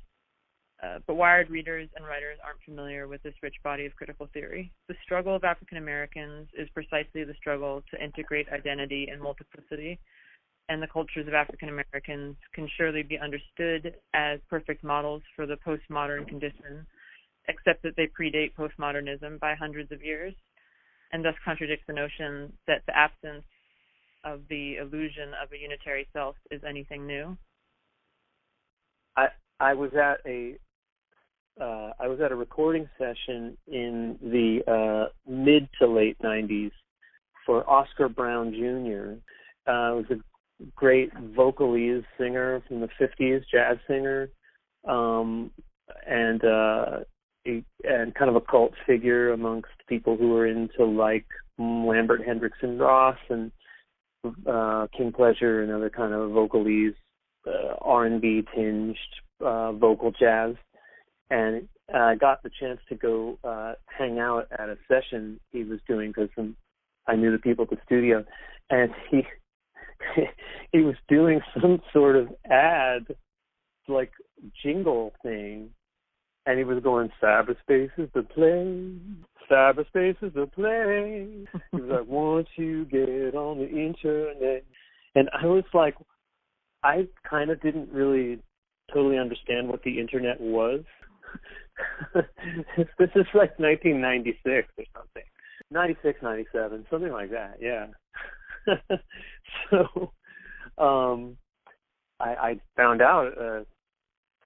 uh, 0.82 0.98
but 1.06 1.14
Wired 1.14 1.50
readers 1.50 1.88
and 1.94 2.06
writers 2.06 2.38
aren't 2.44 2.62
familiar 2.64 3.06
with 3.06 3.22
this 3.22 3.34
rich 3.42 3.56
body 3.62 3.84
of 3.84 3.94
critical 3.96 4.28
theory. 4.32 4.72
The 4.88 4.94
struggle 5.02 5.36
of 5.36 5.44
African 5.44 5.76
Americans 5.76 6.48
is 6.56 6.68
precisely 6.70 7.24
the 7.24 7.34
struggle 7.34 7.82
to 7.90 8.02
integrate 8.02 8.48
identity 8.48 9.08
and 9.12 9.20
multiplicity, 9.20 9.98
and 10.70 10.82
the 10.82 10.86
cultures 10.86 11.28
of 11.28 11.34
African 11.34 11.68
Americans 11.68 12.36
can 12.54 12.68
surely 12.78 13.02
be 13.02 13.18
understood 13.18 13.94
as 14.14 14.40
perfect 14.48 14.82
models 14.82 15.22
for 15.36 15.44
the 15.44 15.56
postmodern 15.66 16.26
condition, 16.26 16.86
except 17.48 17.82
that 17.82 17.96
they 17.96 18.08
predate 18.18 18.54
postmodernism 18.54 19.38
by 19.38 19.54
hundreds 19.54 19.92
of 19.92 20.02
years, 20.02 20.32
and 21.12 21.22
thus 21.22 21.34
contradict 21.44 21.86
the 21.86 21.92
notion 21.92 22.52
that 22.66 22.82
the 22.86 22.96
absence 22.96 23.44
of 24.24 24.40
the 24.48 24.76
illusion 24.76 25.30
of 25.42 25.52
a 25.52 25.58
unitary 25.58 26.06
self 26.14 26.36
is 26.50 26.62
anything 26.66 27.06
new. 27.06 27.36
I 29.16 29.28
I 29.58 29.74
was 29.74 29.90
at 29.94 30.20
a 30.26 30.56
uh, 31.60 31.92
I 32.00 32.08
was 32.08 32.20
at 32.20 32.32
a 32.32 32.36
recording 32.36 32.88
session 32.98 33.56
in 33.66 34.18
the 34.22 34.62
uh, 34.66 35.10
mid 35.30 35.68
to 35.80 35.86
late 35.86 36.16
'90s 36.22 36.72
for 37.44 37.68
Oscar 37.68 38.08
Brown 38.08 38.52
Jr. 38.52 39.20
Uh, 39.70 39.94
was 39.96 40.06
a 40.10 40.16
great 40.74 41.12
vocalese 41.34 42.04
singer 42.18 42.62
from 42.66 42.80
the 42.80 42.88
'50s, 43.00 43.42
jazz 43.50 43.76
singer, 43.86 44.30
um, 44.88 45.50
and 46.06 46.42
uh, 46.44 47.00
a, 47.46 47.64
and 47.84 48.14
kind 48.14 48.30
of 48.30 48.36
a 48.36 48.40
cult 48.40 48.72
figure 48.86 49.32
amongst 49.32 49.70
people 49.86 50.16
who 50.16 50.30
were 50.30 50.46
into 50.46 50.84
like 50.84 51.26
Lambert 51.58 52.24
Hendricks 52.24 52.58
and 52.62 52.80
Ross 52.80 53.18
and 53.28 53.52
uh, 54.46 54.86
King 54.96 55.12
Pleasure 55.12 55.62
and 55.62 55.72
other 55.72 55.90
kind 55.90 56.12
of 56.14 56.30
vocalese, 56.30 56.94
uh, 57.46 57.74
R&B 57.80 58.44
tinged 58.54 58.96
uh, 59.44 59.72
vocal 59.72 60.10
jazz 60.10 60.54
and 61.30 61.68
I 61.92 62.12
uh, 62.12 62.14
got 62.16 62.42
the 62.42 62.50
chance 62.60 62.80
to 62.88 62.94
go 62.94 63.38
uh, 63.42 63.74
hang 63.86 64.18
out 64.18 64.46
at 64.52 64.68
a 64.68 64.76
session 64.88 65.40
he 65.50 65.64
was 65.64 65.80
doing 65.88 66.12
because 66.14 66.28
I 67.06 67.16
knew 67.16 67.32
the 67.32 67.38
people 67.38 67.64
at 67.64 67.70
the 67.70 67.78
studio, 67.86 68.24
and 68.68 68.90
he 69.10 69.22
he 70.72 70.80
was 70.80 70.96
doing 71.08 71.40
some 71.60 71.80
sort 71.92 72.16
of 72.16 72.28
ad, 72.50 73.06
like 73.88 74.12
jingle 74.62 75.12
thing, 75.22 75.70
and 76.46 76.58
he 76.58 76.64
was 76.64 76.82
going 76.82 77.10
cyberspace 77.22 77.90
is 77.96 78.08
the 78.14 78.22
play, 78.22 78.96
cyberspace 79.50 80.22
is 80.22 80.32
the 80.34 80.46
play. 80.46 81.46
he 81.72 81.80
was 81.80 81.90
like, 81.90 82.08
once 82.08 82.48
you 82.56 82.84
get 82.86 83.34
on 83.34 83.58
the 83.58 83.68
internet, 83.68 84.64
and 85.14 85.28
I 85.32 85.46
was 85.46 85.64
like, 85.74 85.96
I 86.82 87.08
kind 87.28 87.50
of 87.50 87.60
didn't 87.60 87.90
really 87.92 88.40
totally 88.92 89.18
understand 89.18 89.68
what 89.68 89.82
the 89.82 90.00
internet 90.00 90.40
was 90.40 90.80
this 92.98 93.10
is 93.14 93.26
like 93.34 93.58
1996 93.58 94.68
or 94.78 94.84
something. 94.96 95.22
96, 95.70 96.18
97, 96.22 96.86
something 96.90 97.12
like 97.12 97.30
that. 97.30 97.58
Yeah. 97.60 97.86
so, 99.70 100.12
um, 100.82 101.36
I, 102.18 102.28
I 102.28 102.60
found 102.76 103.02
out 103.02 103.32
uh, 103.38 103.64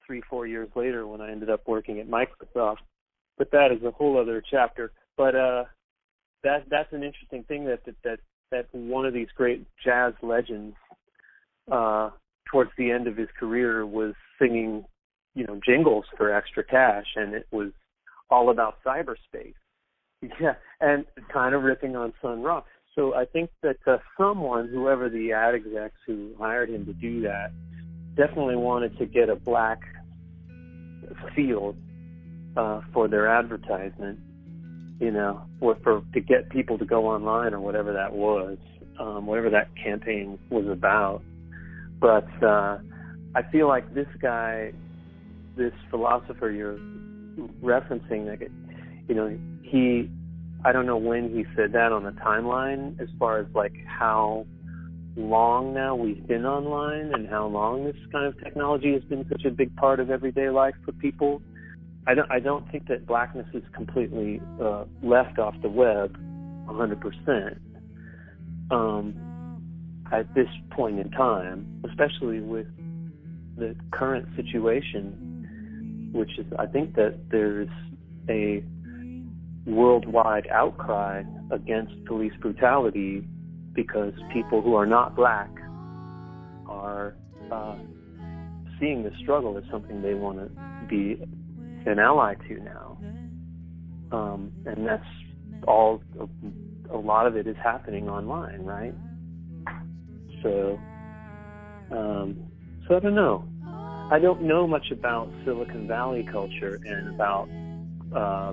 three, 0.07 0.23
four 0.29 0.47
years 0.47 0.69
later 0.77 1.07
when 1.07 1.21
I 1.21 1.31
ended 1.31 1.51
up 1.51 1.67
working 1.67 1.99
at 1.99 2.09
Microsoft. 2.09 2.79
But 3.37 3.51
that 3.51 3.73
is 3.73 3.83
a 3.85 3.91
whole 3.91 4.21
other 4.21 4.43
chapter. 4.49 4.93
But 5.17 5.35
uh, 5.35 5.65
that 6.45 6.65
that's 6.71 6.93
an 6.93 7.03
interesting 7.03 7.43
thing 7.45 7.65
that 7.65 7.85
that 7.85 7.97
that, 8.05 8.19
that 8.53 8.67
one 8.73 9.07
of 9.07 9.15
these 9.15 9.29
great 9.35 9.67
jazz 9.85 10.13
legends 10.23 10.77
uh, 11.71 12.11
towards 12.51 12.71
the 12.79 12.91
end 12.91 13.09
of 13.09 13.17
his 13.17 13.29
career 13.39 13.85
was 13.85 14.15
singing 14.39 14.85
you 15.35 15.45
know 15.45 15.61
jingles 15.65 16.05
for 16.17 16.33
extra 16.33 16.65
cash, 16.65 17.07
and 17.17 17.35
it 17.35 17.47
was 17.51 17.71
all 18.31 18.51
about 18.51 18.79
cyberspace. 18.85 19.55
Yeah, 20.41 20.55
and 20.81 21.05
kind 21.31 21.55
of 21.55 21.65
ripping 21.65 21.97
on 21.97 22.15
Sun 22.23 22.41
Ra. 22.41 22.63
So 22.95 23.15
I 23.15 23.27
think 23.27 23.51
that 23.63 23.77
uh, 23.87 23.99
someone, 24.17 24.69
whoever 24.69 25.11
the 25.11 25.33
ad 25.33 25.55
execs 25.55 25.99
who 26.07 26.31
hired 26.39 26.71
him 26.71 26.87
to 26.87 26.95
do 26.95 27.21
that, 27.23 27.51
definitely 28.17 28.57
wanted 28.57 28.97
to 28.99 29.05
get 29.05 29.29
a 29.29 29.37
black 29.37 29.81
field 31.37 31.77
uh, 32.57 32.81
for 32.95 33.07
their 33.07 33.29
advertisement. 33.29 34.19
You 34.99 35.11
know, 35.11 35.43
or 35.61 35.77
for 35.83 36.03
to 36.15 36.21
get 36.21 36.49
people 36.49 36.79
to 36.79 36.87
go 36.87 37.07
online 37.07 37.53
or 37.53 37.61
whatever 37.61 37.93
that 37.93 38.15
was, 38.15 38.57
um, 38.99 39.27
whatever 39.27 39.51
that 39.51 39.69
campaign 39.77 40.39
was 40.49 40.67
about. 40.69 41.21
But 42.01 42.29
uh, 42.43 42.79
I 43.35 43.43
feel 43.53 43.69
like 43.69 43.93
this 43.93 44.07
guy 44.23 44.73
this 45.57 45.73
philosopher 45.91 46.51
you're 46.51 46.79
referencing, 47.63 48.29
like, 48.29 48.51
you 49.09 49.15
know, 49.15 49.37
he, 49.63 50.11
I 50.65 50.73
don't 50.73 50.87
know 50.87 50.97
when 50.97 51.31
he 51.35 51.45
said 51.57 51.73
that 51.73 51.93
on 51.93 52.05
the 52.05 52.13
timeline, 52.13 53.01
as 53.01 53.09
far 53.19 53.39
as 53.39 53.47
like 53.55 53.75
how 53.87 54.47
long 55.17 55.75
now 55.75 55.95
we've 55.95 56.27
been 56.27 56.45
online 56.45 57.13
and 57.15 57.29
how 57.29 57.47
long 57.47 57.85
this 57.85 57.97
kind 58.11 58.27
of 58.27 58.39
technology 58.43 58.93
has 58.93 59.03
been 59.05 59.25
such 59.29 59.45
a 59.45 59.51
big 59.51 59.75
part 59.77 60.01
of 60.01 60.11
everyday 60.11 60.51
life 60.51 60.75
for 60.85 60.93
people. 60.93 61.41
I 62.07 62.15
don't, 62.15 62.31
I 62.31 62.41
don't 62.41 62.71
think 62.71 62.89
that 62.89 63.07
blackness 63.07 63.47
is 63.55 63.63
completely 63.75 64.41
uh, 64.61 64.85
left 65.03 65.39
off 65.39 65.55
the 65.63 65.69
web, 65.69 66.17
100%. 66.67 67.59
Um, 68.71 69.15
at 70.13 70.33
this 70.35 70.49
point 70.71 70.99
in 70.99 71.11
time, 71.11 71.83
especially 71.89 72.41
with 72.41 72.67
the 73.57 73.75
current 73.91 74.27
situation 74.37 75.34
which 76.15 76.39
is 76.39 76.47
I 76.59 76.67
think 76.67 76.95
that 76.95 77.19
there's 77.31 77.69
a 78.29 78.65
worldwide 79.67 80.47
outcry 80.49 81.25
against 81.51 81.93
police 82.07 82.33
brutality 82.41 83.27
because 83.75 84.13
people 84.33 84.63
who 84.63 84.75
are 84.77 84.87
not 84.87 85.17
black 85.17 85.51
are 86.69 87.17
uh, 87.51 87.77
seeing 88.79 89.03
the 89.03 89.11
struggle 89.23 89.59
as 89.59 89.65
something 89.71 90.03
they 90.03 90.15
want 90.15 90.39
to 90.39 90.51
be 90.89 91.21
an 91.87 91.99
ally 91.99 92.35
to 92.49 92.63
now, 92.63 92.99
um, 94.13 94.53
and 94.65 94.87
that's 94.87 95.05
all. 95.67 96.01
A, 96.21 96.27
a 96.93 96.99
lot 96.99 97.27
of 97.27 97.37
it 97.37 97.47
is 97.47 97.57
happening 97.63 98.09
online, 98.09 98.63
right? 98.63 98.95
So, 100.43 100.79
um, 101.91 102.37
so 102.87 102.97
I 102.97 103.01
don't 103.01 103.15
know. 103.15 103.49
I 104.11 104.19
don't 104.19 104.43
know 104.43 104.67
much 104.67 104.91
about 104.91 105.31
Silicon 105.45 105.89
Valley 105.89 106.25
culture 106.25 106.79
and 106.85 107.09
about 107.09 107.49
uh, 108.15 108.53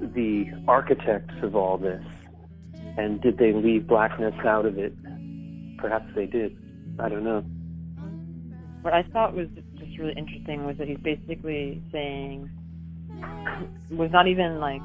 the 0.00 0.46
architects 0.66 1.34
of 1.42 1.54
all 1.54 1.78
this. 1.78 2.04
And 2.96 3.20
did 3.20 3.38
they 3.38 3.52
leave 3.52 3.86
blackness 3.86 4.34
out 4.44 4.66
of 4.66 4.76
it? 4.78 4.92
Perhaps 5.78 6.06
they 6.14 6.26
did. 6.26 6.56
I 6.98 7.08
don't 7.08 7.22
know. 7.22 7.44
What 8.82 8.94
I 8.94 9.04
thought 9.04 9.34
was 9.34 9.48
just 9.76 9.96
really 9.98 10.14
interesting 10.16 10.66
was 10.66 10.76
that 10.78 10.88
he's 10.88 10.98
basically 10.98 11.82
saying 11.92 12.50
was 13.90 14.10
not 14.10 14.28
even 14.28 14.60
like 14.60 14.82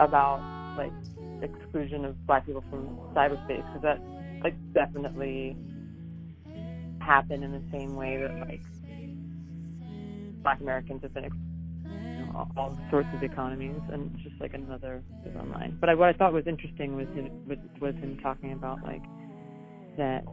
about 0.00 0.40
like 0.76 0.92
exclusion 1.42 2.04
of 2.04 2.26
black 2.26 2.46
people 2.46 2.64
from 2.70 2.98
cyberspace 3.14 3.64
because 3.66 3.82
that 3.82 4.00
like 4.42 4.54
definitely 4.72 5.56
happened 7.00 7.44
in 7.44 7.52
the 7.52 7.62
same 7.70 7.94
way 7.94 8.16
that 8.16 8.48
like 8.48 8.60
Black 10.46 10.60
Americans 10.60 11.02
have 11.02 11.12
been 11.12 11.24
you 11.24 11.90
know, 11.90 12.46
all, 12.56 12.78
sorts 12.88 13.08
of 13.12 13.20
economies, 13.24 13.80
and 13.92 14.12
it's 14.14 14.22
just 14.22 14.40
like 14.40 14.54
another 14.54 15.02
is 15.28 15.34
online. 15.34 15.76
But 15.80 15.88
I, 15.88 15.94
what 15.94 16.08
I 16.08 16.12
thought 16.12 16.32
was 16.32 16.46
interesting 16.46 16.94
was 16.94 17.08
him, 17.08 17.28
was, 17.48 17.58
was 17.80 17.96
him 17.96 18.16
talking 18.22 18.52
about 18.52 18.80
like 18.84 19.02
that 19.96 20.24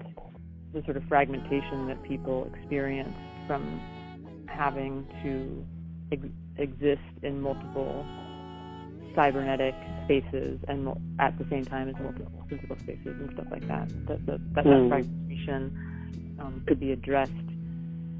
the 0.71 0.83
sort 0.83 0.97
of 0.97 1.03
fragmentation 1.05 1.87
that 1.87 2.03
people 2.03 2.47
experience 2.53 3.15
from 3.47 3.81
having 4.45 5.07
to 5.23 5.65
ex- 6.11 6.35
exist 6.57 7.01
in 7.23 7.41
multiple 7.41 8.05
cybernetic 9.15 9.73
spaces 10.05 10.59
and 10.67 10.85
mo- 10.85 11.01
at 11.17 11.35
the 11.39 11.45
same 11.49 11.65
time 11.65 11.89
as 11.89 11.95
multiple 11.99 12.45
physical 12.47 12.75
spaces 12.83 13.19
and 13.19 13.31
stuff 13.33 13.47
like 13.49 13.67
that. 13.67 13.89
That 14.05 14.23
that, 14.27 14.53
that, 14.53 14.65
Mm. 14.65 14.89
that 14.89 14.89
fragmentation 14.89 16.37
um, 16.39 16.63
could 16.67 16.79
be 16.79 16.91
addressed 16.91 17.31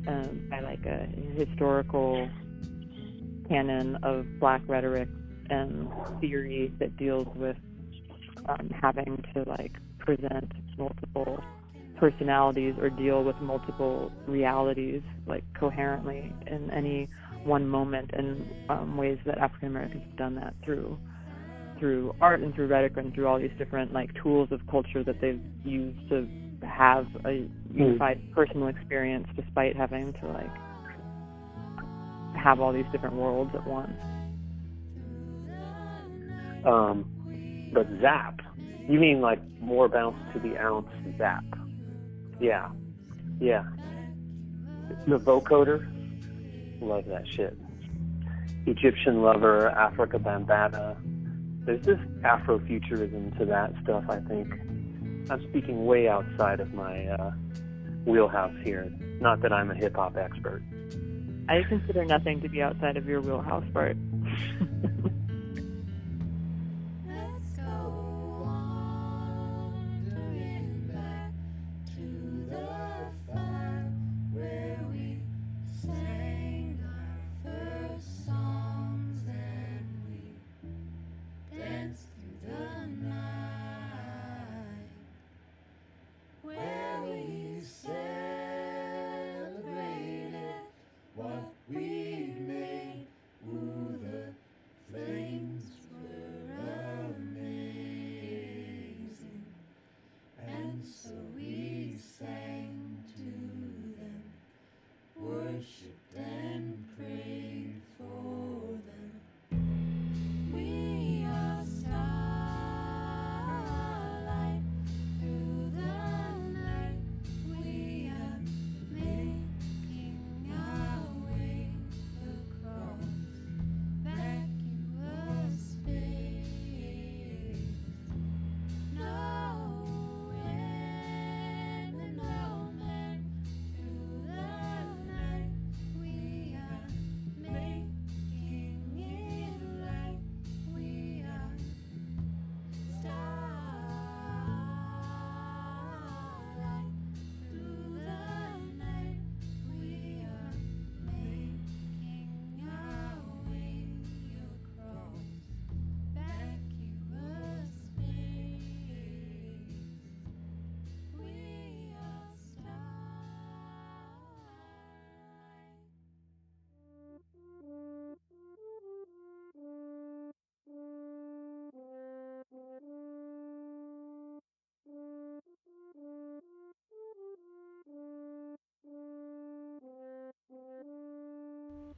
um, 0.08 0.48
by 0.50 0.60
like 0.60 0.86
a 0.86 1.08
historical 1.38 2.30
canon 3.48 3.98
of 4.04 4.26
black 4.40 4.62
rhetoric 4.68 5.10
and 5.50 5.90
theory 6.20 6.74
that 6.80 6.96
deals 6.98 7.28
with 7.36 7.58
um, 8.48 8.70
having 8.82 9.24
to 9.34 9.44
like 9.48 9.74
present 10.00 10.52
multiple 10.78 11.44
personalities 11.98 12.76
or 12.80 12.90
deal 12.90 13.24
with 13.24 13.36
multiple 13.38 14.12
realities 14.28 15.02
like 15.26 15.44
coherently 15.54 16.34
in 16.48 16.70
any 16.72 17.08
one 17.44 17.68
moment 17.68 18.12
and 18.14 18.50
um, 18.70 18.98
ways 18.98 19.18
that 19.26 19.38
African 19.38 19.70
Americans 19.70 20.04
have 20.04 20.18
done 20.18 20.36
that 20.36 20.54
through 20.64 20.98
through 21.80 22.16
art 22.22 22.40
and 22.40 22.54
through 22.56 22.68
rhetoric 22.68 22.98
and 22.98 23.14
through 23.14 23.28
all 23.28 23.40
these 23.40 23.52
different 23.58 23.94
like 23.94 24.14
tools 24.22 24.50
of 24.52 24.66
culture 24.68 25.04
that 25.04 25.20
they've 25.22 25.42
used 25.64 26.10
to 26.10 26.28
have 26.64 27.08
a 27.26 27.48
unified 27.74 28.22
personal 28.34 28.68
experience 28.68 29.28
despite 29.36 29.76
having 29.76 30.14
to 30.14 30.28
like 30.28 30.50
have 32.36 32.60
all 32.60 32.74
these 32.74 32.86
different 32.92 33.16
worlds 33.16 33.54
at 33.54 33.66
once. 33.68 33.94
Um, 36.66 37.70
but 37.74 37.88
Zapp, 38.02 38.42
you 38.88 39.00
mean 39.00 39.22
like 39.22 39.40
more 39.60 39.88
bounce 39.88 40.18
to 40.34 40.40
the 40.40 40.58
ounce 40.58 40.90
Zapp? 41.18 41.46
Yeah, 42.40 42.70
yeah. 43.40 43.64
The 45.08 45.18
vocoder, 45.20 45.90
love 46.82 47.06
that 47.06 47.28
shit. 47.28 47.58
Egyptian 48.66 49.22
lover, 49.22 49.74
Afrika 49.76 50.18
Bambaataa. 50.22 50.98
There's 51.66 51.86
this 51.86 52.00
Afrofuturism 52.22 53.38
to 53.38 53.46
that 53.46 53.74
stuff. 53.84 54.04
I 54.10 54.20
think 54.20 54.54
I'm 55.30 55.42
speaking 55.50 55.86
way 55.86 56.08
outside 56.08 56.60
of 56.60 56.74
my 56.74 57.08
uh, 57.08 57.32
wheelhouse 58.06 58.56
here. 58.64 58.92
Not 59.22 59.42
that 59.42 59.54
I'm 59.54 59.72
a 59.72 59.76
hip 59.76 59.96
hop 59.96 60.18
expert. 60.18 60.62
I 61.50 61.64
consider 61.68 62.06
nothing 62.06 62.42
to 62.42 62.50
be 62.50 62.62
outside 62.62 62.98
of 62.98 63.06
your 63.08 63.22
wheelhouse, 63.22 63.66
Bart. 63.74 63.98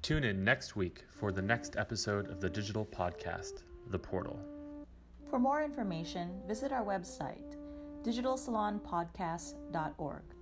Tune 0.05 0.23
in 0.23 0.43
next 0.43 0.75
week 0.75 1.03
for 1.09 1.31
the 1.31 1.41
next 1.41 1.77
episode 1.77 2.29
of 2.29 2.39
the 2.39 2.47
digital 2.47 2.85
podcast, 2.85 3.63
The 3.89 3.97
Portal. 3.97 4.39
For 5.31 5.39
more 5.39 5.63
information, 5.63 6.43
visit 6.47 6.71
our 6.71 6.85
website, 6.85 7.55
digitalsalonpodcast.org. 8.03 10.34